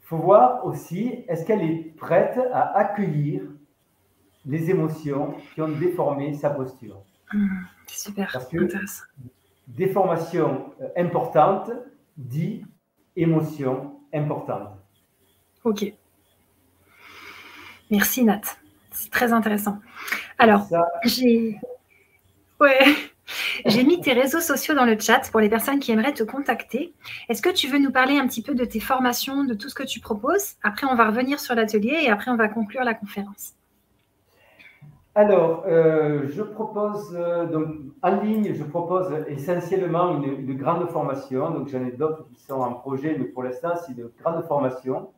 il 0.00 0.04
faut 0.04 0.18
voir 0.18 0.66
aussi, 0.66 1.24
est-ce 1.28 1.46
qu'elle 1.46 1.62
est 1.62 1.96
prête 1.96 2.38
à 2.52 2.76
accueillir 2.76 3.42
les 4.44 4.70
émotions 4.70 5.34
qui 5.54 5.62
ont 5.62 5.68
déformé 5.68 6.34
sa 6.34 6.50
posture? 6.50 7.02
Mmh, 7.32 7.48
Super, 7.86 8.30
Parce 8.32 8.48
que 8.48 8.68
déformation 9.66 10.74
euh, 10.82 10.88
importante 10.96 11.70
dit 12.16 12.66
émotion 13.16 14.00
importante. 14.12 14.76
Ok. 15.64 15.92
Merci 17.90 18.24
Nat. 18.24 18.42
C'est 18.90 19.10
très 19.10 19.32
intéressant. 19.32 19.78
Alors, 20.38 20.66
j'ai 21.04 21.58
ouais. 22.60 23.11
J'ai 23.66 23.84
mis 23.84 24.00
tes 24.00 24.12
réseaux 24.12 24.40
sociaux 24.40 24.74
dans 24.74 24.84
le 24.84 24.98
chat 24.98 25.30
pour 25.30 25.40
les 25.40 25.48
personnes 25.48 25.78
qui 25.78 25.92
aimeraient 25.92 26.14
te 26.14 26.22
contacter. 26.22 26.94
Est-ce 27.28 27.42
que 27.42 27.50
tu 27.50 27.68
veux 27.68 27.78
nous 27.78 27.90
parler 27.90 28.18
un 28.18 28.26
petit 28.26 28.42
peu 28.42 28.54
de 28.54 28.64
tes 28.64 28.80
formations, 28.80 29.44
de 29.44 29.54
tout 29.54 29.68
ce 29.68 29.74
que 29.74 29.82
tu 29.82 30.00
proposes? 30.00 30.54
Après, 30.62 30.86
on 30.86 30.94
va 30.94 31.06
revenir 31.06 31.40
sur 31.40 31.54
l'atelier 31.54 31.98
et 32.02 32.10
après, 32.10 32.30
on 32.30 32.36
va 32.36 32.48
conclure 32.48 32.84
la 32.84 32.94
conférence. 32.94 33.54
Alors, 35.14 35.64
euh, 35.66 36.26
je 36.30 36.42
propose, 36.42 37.14
euh, 37.14 37.46
donc 37.46 37.68
en 38.02 38.22
ligne, 38.22 38.54
je 38.54 38.64
propose 38.64 39.12
essentiellement 39.28 40.22
une, 40.22 40.56
grande 40.56 40.88
formation. 40.88 41.50
Donc, 41.50 41.68
j'en 41.68 41.84
ai 41.84 41.92
d'autres 41.92 42.26
qui 42.28 42.40
sont 42.40 42.60
en 42.60 42.72
projet, 42.72 43.16
mais 43.18 43.26
pour 43.26 43.42
l'instant, 43.42 43.74
c'est 43.76 43.92
une 43.92 44.08
grande 44.22 44.42
formation 44.44 45.08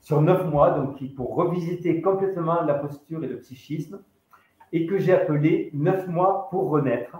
sur 0.00 0.20
neuf 0.22 0.44
mois, 0.46 0.70
donc 0.70 0.98
pour 1.14 1.36
revisiter 1.36 2.00
complètement 2.00 2.62
la 2.62 2.74
posture 2.74 3.22
et 3.22 3.28
le 3.28 3.38
psychisme, 3.38 4.00
et 4.72 4.86
que 4.86 4.98
j'ai 4.98 5.12
appelé 5.12 5.70
neuf 5.72 6.06
mois 6.08 6.48
pour 6.50 6.70
renaître, 6.70 7.16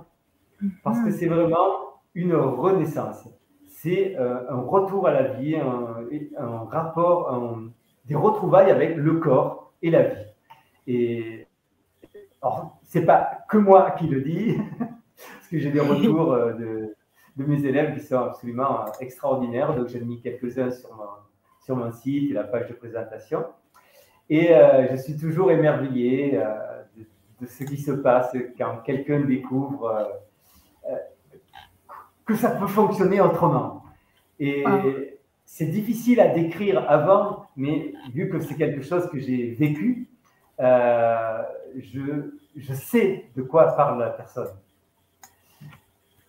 parce 0.83 1.01
que 1.01 1.11
c'est 1.11 1.27
vraiment 1.27 2.01
une 2.15 2.35
renaissance. 2.35 3.29
C'est 3.67 4.17
euh, 4.19 4.51
un 4.51 4.61
retour 4.61 5.07
à 5.07 5.13
la 5.13 5.23
vie, 5.35 5.57
un, 5.57 6.65
rapport, 6.65 7.59
des 8.07 8.15
retrouvailles 8.17 8.71
avec 8.71 8.97
le 8.97 9.15
corps 9.15 9.73
et 9.83 9.91
la 9.91 10.03
vie. 10.03 10.25
Et 10.87 11.47
alors, 12.41 12.79
c'est 12.83 13.05
pas 13.05 13.41
que 13.49 13.59
moi 13.59 13.91
qui 13.93 14.07
le 14.07 14.21
dis, 14.21 14.57
parce 14.79 15.49
que 15.51 15.59
j'ai 15.59 15.71
des 15.71 15.81
retours 15.81 16.33
euh, 16.33 16.53
de, 16.53 16.95
mes 17.37 17.65
élèves 17.65 17.95
qui 17.95 18.01
sont 18.01 18.19
absolument 18.19 18.83
euh, 18.83 18.91
extraordinaires. 19.01 19.75
Donc, 19.75 19.89
j'ai 19.89 20.01
mis 20.01 20.21
quelques-uns 20.21 20.71
sur 20.71 20.95
mon, 20.95 21.05
sur 21.65 21.77
mon 21.77 21.93
site 21.93 22.31
et 22.31 22.35
la 22.35 22.45
page 22.45 22.69
de 22.69 22.75
présentation. 22.75 23.45
Et 24.31 24.55
euh, 24.55 24.89
je 24.91 24.97
suis 24.97 25.17
toujours 25.17 25.51
émerveillé 25.51 26.41
de, 27.41 27.47
ce 27.47 27.65
qui 27.65 27.77
se 27.77 27.93
passe 27.93 28.37
quand 28.57 28.79
quelqu'un 28.85 29.21
découvre 29.21 30.09
que 32.25 32.35
ça 32.35 32.51
peut 32.51 32.67
fonctionner 32.67 33.21
autrement. 33.21 33.83
Et 34.39 34.65
c'est 35.45 35.67
difficile 35.67 36.21
à 36.21 36.29
décrire 36.29 36.85
avant, 36.89 37.47
mais 37.57 37.95
vu 38.13 38.29
que 38.29 38.39
c'est 38.39 38.55
quelque 38.55 38.83
chose 38.83 39.09
que 39.11 39.19
j'ai 39.19 39.51
vécu, 39.53 40.09
euh, 40.61 41.43
je, 41.77 42.33
je, 42.55 42.73
sais 42.75 43.31
de 43.35 43.43
quoi 43.43 43.75
parle 43.75 43.99
la 44.01 44.11
personne. 44.11 44.51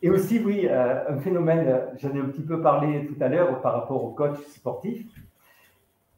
Et 0.02 0.10
aussi, 0.10 0.40
oui, 0.44 0.68
euh, 0.70 1.10
un 1.10 1.20
phénomène, 1.20 1.82
j'en 1.98 2.16
ai 2.16 2.20
un 2.20 2.26
petit 2.26 2.44
peu 2.44 2.62
parlé 2.62 3.06
tout 3.08 3.22
à 3.22 3.28
l'heure 3.28 3.62
par 3.62 3.74
rapport 3.74 4.04
au 4.04 4.12
coach 4.12 4.40
sportif, 4.56 5.06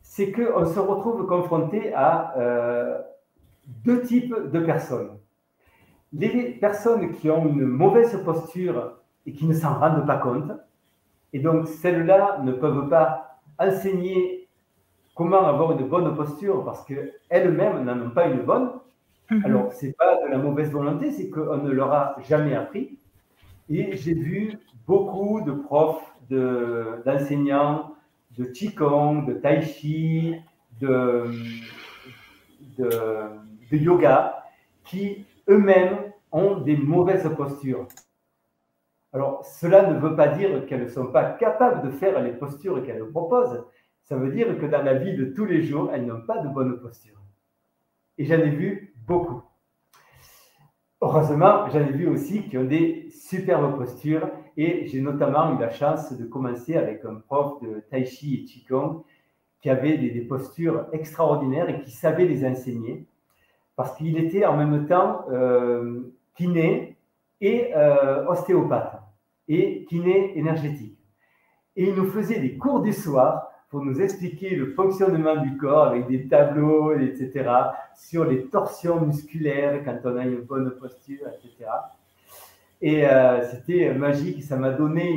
c'est 0.04 0.32
qu'on 0.32 0.66
se 0.66 0.80
retrouve 0.80 1.26
confronté 1.26 1.94
à 1.94 2.38
euh, 2.38 3.00
deux 3.84 4.04
types 4.04 4.36
de 4.52 4.60
personnes. 4.60 5.18
Les 6.14 6.51
personnes 6.59 7.14
qui 7.14 7.30
ont 7.30 7.47
une 7.47 7.66
mauvaise 7.66 8.22
posture 8.24 8.97
et 9.26 9.34
qui 9.34 9.45
ne 9.45 9.53
s'en 9.53 9.80
rendent 9.80 10.05
pas 10.05 10.18
compte, 10.18 10.51
et 11.34 11.39
donc 11.39 11.68
celles-là 11.68 12.41
ne 12.43 12.51
peuvent 12.51 12.89
pas 12.89 13.39
enseigner 13.57 14.47
comment 15.16 15.45
avoir 15.45 15.72
une 15.74 15.88
bonne 15.88 16.16
posture 16.16 16.64
parce 16.66 16.86
qu'elles-mêmes 16.86 17.84
n'en 17.84 18.01
ont 18.01 18.09
pas 18.09 18.28
une 18.28 18.41
bonne. 18.41 18.72
Mhm. 19.30 19.45
Alors, 19.45 19.74
ce 19.74 19.86
n'est 19.86 19.93
pas 19.93 20.18
de 20.24 20.30
la 20.30 20.38
mauvaise 20.38 20.72
volonté, 20.72 21.12
c'est 21.12 21.30
qu'on 21.30 21.57
ne 21.57 21.72
leur 21.72 21.91
a 21.93 22.16
jamais 22.28 22.55
appris. 22.55 22.97
Et 23.70 23.95
j'ai 23.95 24.14
vu 24.14 24.57
beaucoup 24.88 25.41
de 25.41 25.51
profs, 25.51 26.03
d'enseignants 26.30 27.93
de, 28.38 28.45
Qigong, 28.45 29.26
de 29.26 29.34
Tai 29.34 29.62
Chi, 29.62 30.36
de, 30.80 31.26
de, 32.78 32.89
de 33.70 33.78
yoga, 33.78 34.43
qui 34.86 35.26
eux-mêmes 35.52 36.12
ont 36.32 36.62
des 36.62 36.78
mauvaises 36.78 37.30
postures. 37.36 37.88
Alors, 39.14 39.45
cela 39.45 39.91
ne 39.91 39.99
veut 39.99 40.16
pas 40.16 40.30
dire 40.30 40.66
qu'elles 40.66 40.84
ne 40.84 40.88
sont 40.88 41.08
pas 41.08 41.32
capables 41.32 41.86
de 41.86 41.91
faire 41.91 42.22
les 42.22 42.32
postures 42.32 42.84
qu'elles 42.84 43.06
proposent. 43.10 43.66
Ça 44.04 44.16
veut 44.16 44.32
dire 44.32 44.58
que 44.58 44.66
dans 44.66 44.82
la 44.84 44.93
vie 44.93 45.16
de 45.16 45.26
tous 45.26 45.45
les 45.45 45.62
jours, 45.64 45.91
elles 45.93 46.06
n'ont 46.06 46.22
pas 46.22 46.39
de 46.39 46.47
bonne 46.47 46.80
posture. 46.80 47.20
Et 48.18 48.26
j'en 48.26 48.39
ai 48.39 48.49
vu 48.49 48.95
beaucoup. 49.06 49.43
Heureusement, 51.02 51.68
j'en 51.70 51.80
ai 51.80 51.91
vu 51.91 52.08
aussi 52.08 52.43
qui 52.43 52.58
ont 52.58 52.64
des 52.64 53.10
superbes 53.10 53.78
postures. 53.78 54.30
Et 54.56 54.88
j'ai 54.88 55.02
notamment 55.02 55.56
eu 55.56 55.60
la 55.60 55.70
chance 55.70 56.14
de 56.14 56.26
commencer 56.26 56.76
avec 56.76 57.04
un 57.06 57.16
prof 57.16 57.62
de 57.62 57.84
Tai 57.89 58.06
Chi 58.06 58.36
et 58.36 58.45
Qigong 58.45 59.04
qui 59.62 59.70
avait 59.70 59.97
des, 59.97 60.22
postures 60.22 60.88
extraordinaires 60.91 61.70
et 61.70 61.82
qui 61.82 61.91
savait 61.91 62.26
les 62.26 62.45
enseigner. 62.45 63.06
Parce 63.76 63.96
qu'il 63.98 64.18
était 64.18 64.46
en 64.46 64.58
même 64.58 64.88
temps 64.88 65.26
euh, 65.32 66.14
kiné 66.36 66.98
et 67.40 67.72
euh, 67.76 68.26
ostéopathe 68.28 69.02
et 69.48 69.86
kiné 69.86 70.38
énergétique. 70.38 70.98
Et 71.76 71.90
il 71.90 71.96
nous 71.96 72.08
faisait 72.08 72.40
des 72.40 72.58
cours 72.58 72.82
du 72.82 72.94
soir 72.94 73.52
pour 73.70 73.84
nous 73.84 74.02
expliquer 74.02 74.56
le 74.56 74.74
fonctionnement 74.74 75.38
du 75.38 75.56
corps 75.58 75.88
avec 75.88 76.08
des 76.08 76.28
tableaux, 76.28 76.94
etc., 76.94 77.50
sur 77.96 78.26
les 78.26 78.48
torsions 78.48 79.00
musculaires 79.00 79.82
quand 79.86 79.98
on 80.04 80.18
a 80.18 80.26
une 80.26 80.42
bonne 80.42 80.72
posture, 80.72 81.28
etc. 81.30 81.70
Et 82.82 83.08
euh, 83.08 83.42
c'était 83.50 83.94
magique, 83.94 84.44
ça 84.44 84.58
m'a 84.58 84.72
donné 84.72 85.10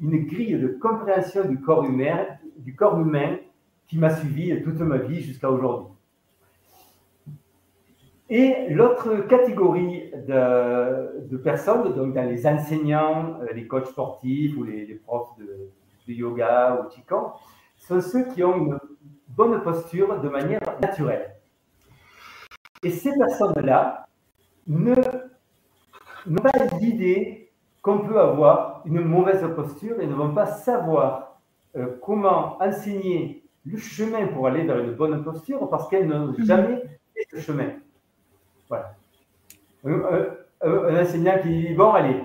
une, 0.00 0.26
grille 0.26 0.58
de 0.58 0.68
compréhension 0.68 1.48
du 1.48 1.60
corps 1.60 1.84
humain, 1.84 2.26
du 2.58 2.74
corps 2.74 3.00
humain 3.00 3.38
qui 3.86 3.98
m'a 3.98 4.10
suivi 4.10 4.62
toute 4.62 4.80
ma 4.80 4.98
vie 4.98 5.22
jusqu'à 5.22 5.50
aujourd'hui. 5.50 5.91
Et 8.34 8.70
l'autre 8.70 9.26
catégorie 9.28 10.10
de, 10.26 11.36
personnes, 11.36 11.92
donc 11.92 12.14
dans 12.14 12.22
les 12.22 12.46
enseignants, 12.46 13.38
euh, 13.42 13.52
les 13.52 13.66
coachs 13.66 13.88
sportifs 13.88 14.56
ou 14.56 14.64
les, 14.64 14.86
profs 15.04 15.36
de, 15.36 15.70
yoga 16.10 16.80
ou 16.80 16.88
Qigong, 16.88 17.32
sont 17.76 18.00
ceux 18.00 18.24
qui 18.32 18.42
ont 18.42 18.56
une 18.56 18.78
bonne 19.28 19.62
posture 19.62 20.18
de 20.18 20.30
manière 20.30 20.62
naturelle. 20.80 21.34
Et 22.82 22.88
ces 22.88 23.10
personnes-là 23.18 24.06
n'ont 24.66 24.94
pas 26.42 26.52
l'idée 26.80 27.52
qu'on 27.82 27.98
peut 27.98 28.18
avoir 28.18 28.80
une 28.86 29.02
mauvaise 29.02 29.44
posture 29.54 30.00
et 30.00 30.06
ne 30.06 30.14
vont 30.14 30.32
pas 30.32 30.46
savoir 30.46 31.38
euh, 31.76 31.98
comment 32.00 32.56
enseigner 32.62 33.44
le 33.66 33.76
chemin 33.76 34.28
pour 34.28 34.46
aller 34.46 34.64
vers 34.64 34.78
une 34.78 34.94
bonne 34.94 35.22
posture 35.22 35.68
parce 35.68 35.86
qu'elles 35.90 36.08
n'ont 36.08 36.28
mhm. 36.28 36.44
jamais 36.46 36.82
fait 37.14 37.26
ce 37.30 37.40
chemin. 37.40 37.72
Voilà. 38.72 38.94
Un, 40.62 41.02
enseignant 41.02 41.38
qui 41.42 41.48
dit 41.48 41.74
Bon, 41.74 41.92
allez, 41.92 42.22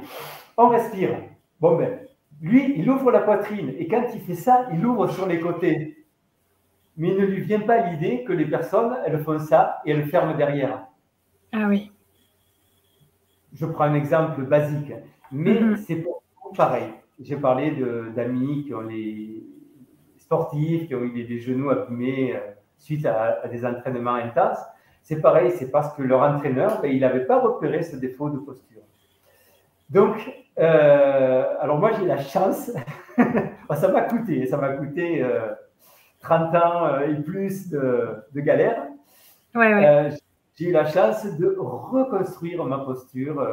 on 0.56 0.70
respire. 0.70 1.18
Bon, 1.60 1.76
ben, 1.76 2.00
lui, 2.42 2.76
il 2.78 2.90
ouvre 2.90 3.12
la 3.12 3.22
poitrine 3.22 3.74
et 3.78 3.88
quand 3.88 4.06
il 4.14 4.22
fait 4.22 4.36
ça, 4.36 4.68
il 4.72 4.86
ouvre 4.86 5.08
sur 5.08 5.28
les 5.28 5.40
côtés. 5.40 6.06
Mais 6.96 7.10
il 7.10 7.18
ne 7.18 7.26
lui 7.26 7.42
vient 7.42 7.60
pas 7.60 7.90
l'idée 7.90 8.24
que 8.24 8.32
les 8.32 8.46
personnes, 8.46 8.96
elles 9.06 9.20
font 9.24 9.40
ça 9.40 9.82
et 9.86 9.92
elles 9.92 10.08
ferment 10.08 10.36
derrière. 10.36 10.88
Ah 11.52 11.66
oui. 11.68 11.92
Je 13.54 13.66
prends 13.66 13.86
un 13.86 13.96
exemple 13.96 14.44
basique, 14.44 14.94
mais 15.32 15.60
mhm. 15.60 15.78
c'est 15.78 16.06
pareil. 16.56 16.94
J'ai 17.20 17.36
parlé 17.36 17.76
d'amis 18.16 18.64
qui 18.66 18.74
ont 18.74 18.82
les 18.82 19.44
sportifs, 20.18 20.88
qui 20.88 20.96
ont 20.96 21.04
eu 21.04 21.24
des, 21.26 21.40
genoux 21.40 21.72
abîmés 21.72 22.36
euh, 22.36 22.40
suite 22.78 23.06
à, 23.06 23.42
à 23.44 23.48
des 23.48 23.66
entraînements 23.66 24.14
intenses 24.14 24.60
c'est 25.08 25.22
pareil, 25.22 25.54
c'est 25.58 25.72
parce 25.72 25.94
que 25.94 26.02
leur 26.02 26.22
entraîneur, 26.22 26.82
ben, 26.82 26.92
il 26.92 27.00
n'avait 27.00 27.24
pas 27.24 27.40
repéré 27.40 27.82
ce 27.82 27.96
défaut 27.96 28.30
de 28.30 28.40
posture. 28.40 28.82
Donc, 29.90 30.18
euh, 30.60 31.46
alors 31.62 31.80
moi 31.80 31.92
j'ai 31.98 32.06
la 32.06 32.22
chance, 32.22 32.72
ça 33.74 33.88
m'a 33.88 34.02
coûté, 34.02 34.46
ça 34.48 34.58
m'a 34.58 34.74
coûté 34.74 35.26
30 36.20 36.54
euh, 36.54 36.60
ans 36.60 36.86
euh, 36.88 37.08
et 37.08 37.16
plus 37.22 37.70
de, 37.70 38.22
galère. 38.36 38.84
j'ai 39.56 40.66
eu 40.66 40.72
la 40.74 40.86
chance 40.86 41.24
de 41.24 41.56
reconstruire 41.58 42.66
ma 42.66 42.80
posture 42.80 43.48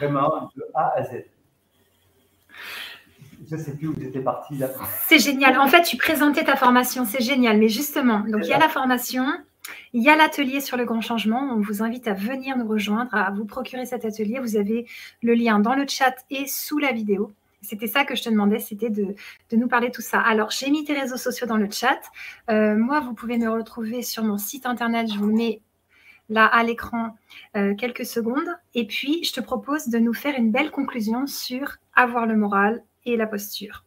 vraiment 0.00 0.48
de 0.56 0.64
A 0.72 0.94
à 0.96 1.04
Z. 1.04 1.26
Je 3.46 3.56
ne 3.56 3.60
sais 3.60 3.76
plus 3.76 3.88
où 3.88 3.94
j'étais 4.00 4.20
parti 4.20 4.56
là. 4.56 4.68
C'est 5.02 5.18
génial. 5.18 5.58
En 5.58 5.66
fait, 5.66 5.82
tu 5.82 5.98
présentais 5.98 6.44
ta 6.44 6.56
formation, 6.56 7.04
c'est 7.04 7.22
génial. 7.22 7.58
Mais 7.58 7.68
justement, 7.68 8.20
donc 8.20 8.44
il 8.44 8.48
y 8.48 8.54
a 8.54 8.58
la 8.58 8.70
formation, 8.70 9.26
il 9.94 10.02
y 10.02 10.08
a 10.08 10.16
l'atelier 10.16 10.60
sur 10.60 10.76
le 10.76 10.84
grand 10.84 11.00
changement. 11.00 11.54
On 11.54 11.60
vous 11.60 11.82
invite 11.82 12.08
à 12.08 12.14
venir 12.14 12.58
nous 12.58 12.66
rejoindre, 12.66 13.14
à 13.14 13.30
vous 13.30 13.44
procurer 13.44 13.86
cet 13.86 14.04
atelier. 14.04 14.40
Vous 14.40 14.56
avez 14.56 14.86
le 15.22 15.34
lien 15.34 15.60
dans 15.60 15.74
le 15.74 15.86
chat 15.86 16.14
et 16.30 16.48
sous 16.48 16.78
la 16.78 16.90
vidéo. 16.90 17.32
C'était 17.62 17.86
ça 17.86 18.04
que 18.04 18.16
je 18.16 18.24
te 18.24 18.28
demandais, 18.28 18.58
c'était 18.58 18.90
de, 18.90 19.14
nous 19.52 19.68
parler 19.68 19.88
de 19.88 19.92
tout 19.94 20.02
ça. 20.02 20.20
Alors, 20.20 20.50
j'ai 20.50 20.68
mis 20.70 20.84
tes 20.84 20.92
réseaux 20.94 21.16
sociaux 21.16 21.46
dans 21.46 21.56
le 21.56 21.70
chat. 21.70 22.00
Euh, 22.50 22.76
moi, 22.76 23.00
vous 23.00 23.14
pouvez 23.14 23.38
me 23.38 23.48
retrouver 23.48 24.02
sur 24.02 24.24
mon 24.24 24.36
site 24.36 24.66
internet. 24.66 25.10
Je 25.10 25.18
vous 25.18 25.32
mets 25.32 25.62
là 26.28 26.44
à 26.44 26.64
l'écran 26.64 27.16
euh, 27.56 27.74
quelques 27.76 28.04
secondes. 28.04 28.48
Et 28.74 28.88
puis, 28.88 29.22
je 29.22 29.32
te 29.32 29.40
propose 29.40 29.88
de 29.88 29.98
nous 29.98 30.12
faire 30.12 30.34
une 30.36 30.50
belle 30.50 30.72
conclusion 30.72 31.28
sur 31.28 31.76
avoir 31.94 32.26
le 32.26 32.36
moral 32.36 32.82
et 33.06 33.16
la 33.16 33.28
posture. 33.28 33.84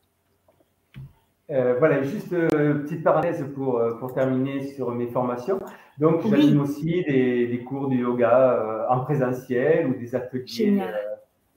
Euh, 1.49 1.75
voilà, 1.79 2.01
juste 2.01 2.31
euh, 2.31 2.79
petite 2.79 3.03
parenthèse 3.03 3.45
pour, 3.53 3.81
pour 3.99 4.13
terminer 4.13 4.73
sur 4.73 4.91
mes 4.91 5.07
formations. 5.07 5.59
Donc, 5.97 6.27
j'anime 6.27 6.61
aussi 6.61 7.03
des, 7.03 7.47
des, 7.47 7.63
cours 7.63 7.87
de 7.87 7.95
yoga 7.95 8.85
en 8.89 8.99
présentiel 8.99 9.87
ou 9.87 9.93
des 9.95 10.13
ateliers 10.15 10.81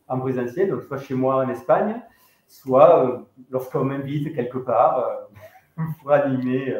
en 0.08 0.18
présentiel, 0.18 0.70
donc 0.70 0.82
soit 0.84 0.98
chez 0.98 1.14
moi 1.14 1.44
en 1.44 1.48
Espagne, 1.50 2.00
soit 2.48 3.26
lorsqu'on 3.50 3.84
m'invite 3.84 4.34
quelque 4.34 4.58
part 4.58 5.28
pour 6.00 6.10
animer 6.10 6.74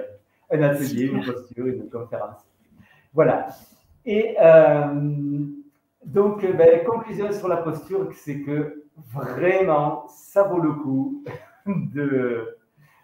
un 0.50 0.62
atelier, 0.62 1.04
une 1.04 1.24
posture, 1.24 1.66
une 1.66 1.90
conférence. 1.90 2.40
Voilà. 3.12 3.48
Et 4.06 4.36
donc, 6.04 6.44
ben, 6.56 6.84
conclusion 6.84 7.30
sur 7.30 7.48
la 7.48 7.58
posture, 7.58 8.08
c'est 8.14 8.40
que 8.40 8.84
vraiment, 9.12 10.06
ça 10.08 10.44
vaut 10.44 10.60
le 10.60 10.72
coup 10.72 11.24
de 11.66 12.56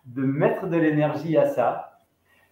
de 0.06 0.22
mettre 0.22 0.68
de 0.68 0.76
l'énergie 0.76 1.36
à 1.36 1.46
ça, 1.46 1.95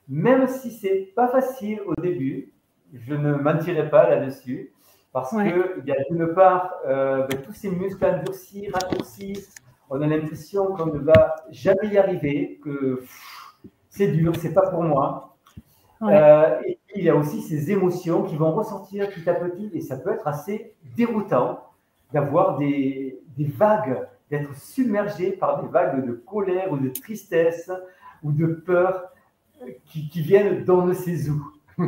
même 0.08 0.46
si 0.48 0.70
c'est 0.70 1.12
pas 1.14 1.28
facile 1.28 1.80
au 1.86 2.00
début, 2.00 2.52
je 2.92 3.14
ne 3.14 3.34
mentirai 3.34 3.88
pas 3.88 4.08
là-dessus, 4.08 4.72
parce 5.12 5.30
qu'il 5.30 5.84
y 5.86 5.92
a 5.92 5.96
d'une 6.10 6.34
part 6.34 6.74
euh, 6.86 7.26
ben, 7.26 7.40
tous 7.42 7.52
ces 7.52 7.70
muscles 7.70 8.04
endurcis, 8.04 8.68
raccourcis, 8.70 9.46
on 9.90 10.00
a 10.02 10.06
l'impression 10.06 10.66
qu'on 10.74 10.86
ne 10.86 10.98
va 10.98 11.36
jamais 11.50 11.88
y 11.88 11.98
arriver, 11.98 12.60
que 12.62 13.04
c'est 13.88 14.08
dur, 14.08 14.34
c'est 14.36 14.54
pas 14.54 14.68
pour 14.70 14.82
moi. 14.82 15.36
Euh, 16.02 16.60
et 16.66 16.78
puis, 16.86 16.96
il 16.96 17.04
y 17.04 17.10
a 17.10 17.16
aussi 17.16 17.40
ces 17.40 17.70
émotions 17.70 18.24
qui 18.24 18.36
vont 18.36 18.52
ressortir 18.52 19.08
petit 19.08 19.28
à 19.28 19.34
petit, 19.34 19.70
et 19.72 19.80
ça 19.80 19.96
peut 19.96 20.12
être 20.12 20.26
assez 20.26 20.74
déroutant 20.96 21.60
d'avoir 22.12 22.58
des, 22.58 23.18
des 23.36 23.46
vagues 23.46 24.06
d'être 24.30 24.56
submergé 24.56 25.32
par 25.32 25.62
des 25.62 25.68
vagues 25.68 26.04
de 26.06 26.12
colère 26.12 26.72
ou 26.72 26.78
de 26.78 26.88
tristesse 26.88 27.70
ou 28.22 28.32
de 28.32 28.46
peur 28.46 29.12
qui, 29.86 30.20
viennent 30.20 30.64
dans 30.64 30.92
ses 30.92 31.30
eaux. 31.30 31.42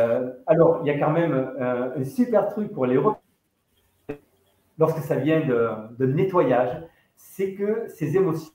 Euh, 0.00 0.32
alors, 0.48 0.80
il 0.82 0.88
y 0.88 0.90
a 0.90 0.98
quand 0.98 1.12
même 1.12 1.32
euh, 1.32 1.96
un 1.96 2.04
super 2.04 2.48
truc 2.48 2.72
pour 2.72 2.84
les 2.84 3.00
lorsque 4.76 4.98
ça 4.98 5.14
vient 5.14 5.46
de, 5.46 5.70
de 5.98 6.06
nettoyage, 6.06 6.82
c'est 7.16 7.54
que 7.54 7.86
ces 7.88 8.16
émotions 8.16 8.50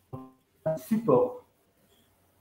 support. 0.77 1.45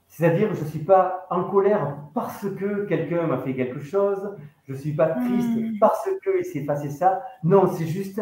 C'est-à-dire, 0.07 0.53
je 0.53 0.63
ne 0.63 0.67
suis 0.67 0.83
pas 0.83 1.27
en 1.29 1.45
colère 1.45 1.97
parce 2.13 2.49
que 2.49 2.85
quelqu'un 2.85 3.27
m'a 3.27 3.37
fait 3.37 3.53
quelque 3.53 3.79
chose, 3.79 4.35
je 4.67 4.73
ne 4.73 4.77
suis 4.77 4.93
pas 4.93 5.07
triste 5.07 5.55
hmm. 5.55 5.79
parce 5.79 6.09
qu'il 6.23 6.45
s'est 6.45 6.65
passé 6.65 6.89
ça. 6.89 7.21
Non, 7.43 7.67
c'est 7.67 7.85
juste 7.85 8.21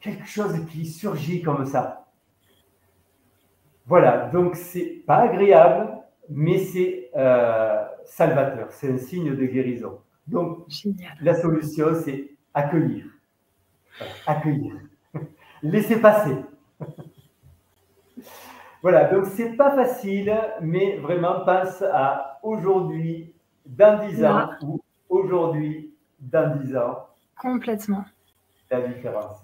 quelque 0.00 0.26
chose 0.26 0.64
qui 0.66 0.86
surgit 0.86 1.42
comme 1.42 1.66
ça. 1.66 2.07
Voilà, 3.88 4.28
donc 4.28 4.54
c'est 4.54 5.02
pas 5.06 5.20
agréable, 5.20 5.88
mais 6.28 6.58
c'est 6.58 7.10
euh, 7.16 7.86
salvateur, 8.04 8.70
c'est 8.70 8.92
un 8.92 8.98
signe 8.98 9.34
de 9.34 9.46
guérison. 9.46 10.00
Donc, 10.26 10.66
la 11.22 11.34
solution, 11.34 11.94
c'est 11.94 12.32
accueillir. 12.52 13.06
Accueillir. 14.26 14.74
Laisser 15.62 15.98
passer. 16.02 16.36
voilà, 18.82 19.04
donc 19.04 19.24
c'est 19.24 19.56
pas 19.56 19.74
facile, 19.74 20.38
mais 20.60 20.98
vraiment 20.98 21.40
pense 21.46 21.80
à 21.80 22.40
aujourd'hui, 22.42 23.32
dans 23.64 24.06
10 24.06 24.24
ans, 24.26 24.50
ou 24.60 24.82
aujourd'hui, 25.08 25.94
dans 26.20 26.56
10 26.56 26.76
ans. 26.76 27.06
Complètement. 27.40 28.04
La 28.70 28.82
différence. 28.82 29.38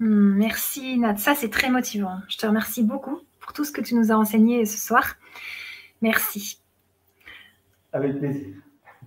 Merci 0.00 0.98
Nat, 0.98 1.16
ça 1.16 1.36
c'est 1.36 1.48
très 1.48 1.70
motivant. 1.70 2.18
Je 2.28 2.36
te 2.36 2.46
remercie 2.46 2.82
beaucoup 2.82 3.20
pour 3.44 3.52
tout 3.52 3.64
ce 3.64 3.72
que 3.72 3.82
tu 3.82 3.94
nous 3.94 4.10
as 4.10 4.16
enseigné 4.16 4.64
ce 4.64 4.78
soir. 4.78 5.16
Merci. 6.00 6.62
Avec 7.92 8.18
plaisir. 8.18 8.54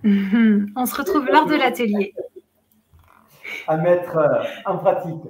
On 0.04 0.86
se 0.86 0.94
retrouve 0.94 1.26
lors 1.26 1.46
de 1.46 1.56
l'atelier. 1.56 2.14
À 3.66 3.76
mettre 3.76 4.16
euh, 4.16 4.44
en 4.64 4.78
pratique. 4.78 5.22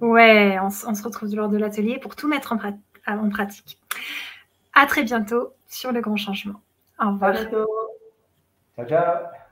Ouais, 0.00 0.56
on, 0.62 0.70
se 0.70 1.02
retrouve 1.02 1.34
lors 1.34 1.48
de 1.48 1.58
l'atelier 1.58 1.98
pour 1.98 2.14
tout 2.14 2.28
mettre 2.28 2.52
en, 2.52 3.28
pratique. 3.28 3.80
À 4.72 4.86
très 4.86 5.02
bientôt 5.02 5.52
sur 5.66 5.90
le 5.90 6.00
grand 6.00 6.16
changement. 6.16 6.60
Au 7.00 7.10
revoir. 7.10 7.30
À 7.30 7.32
bientôt. 7.32 7.68
Ciao, 8.76 8.86
ciao. 8.86 9.43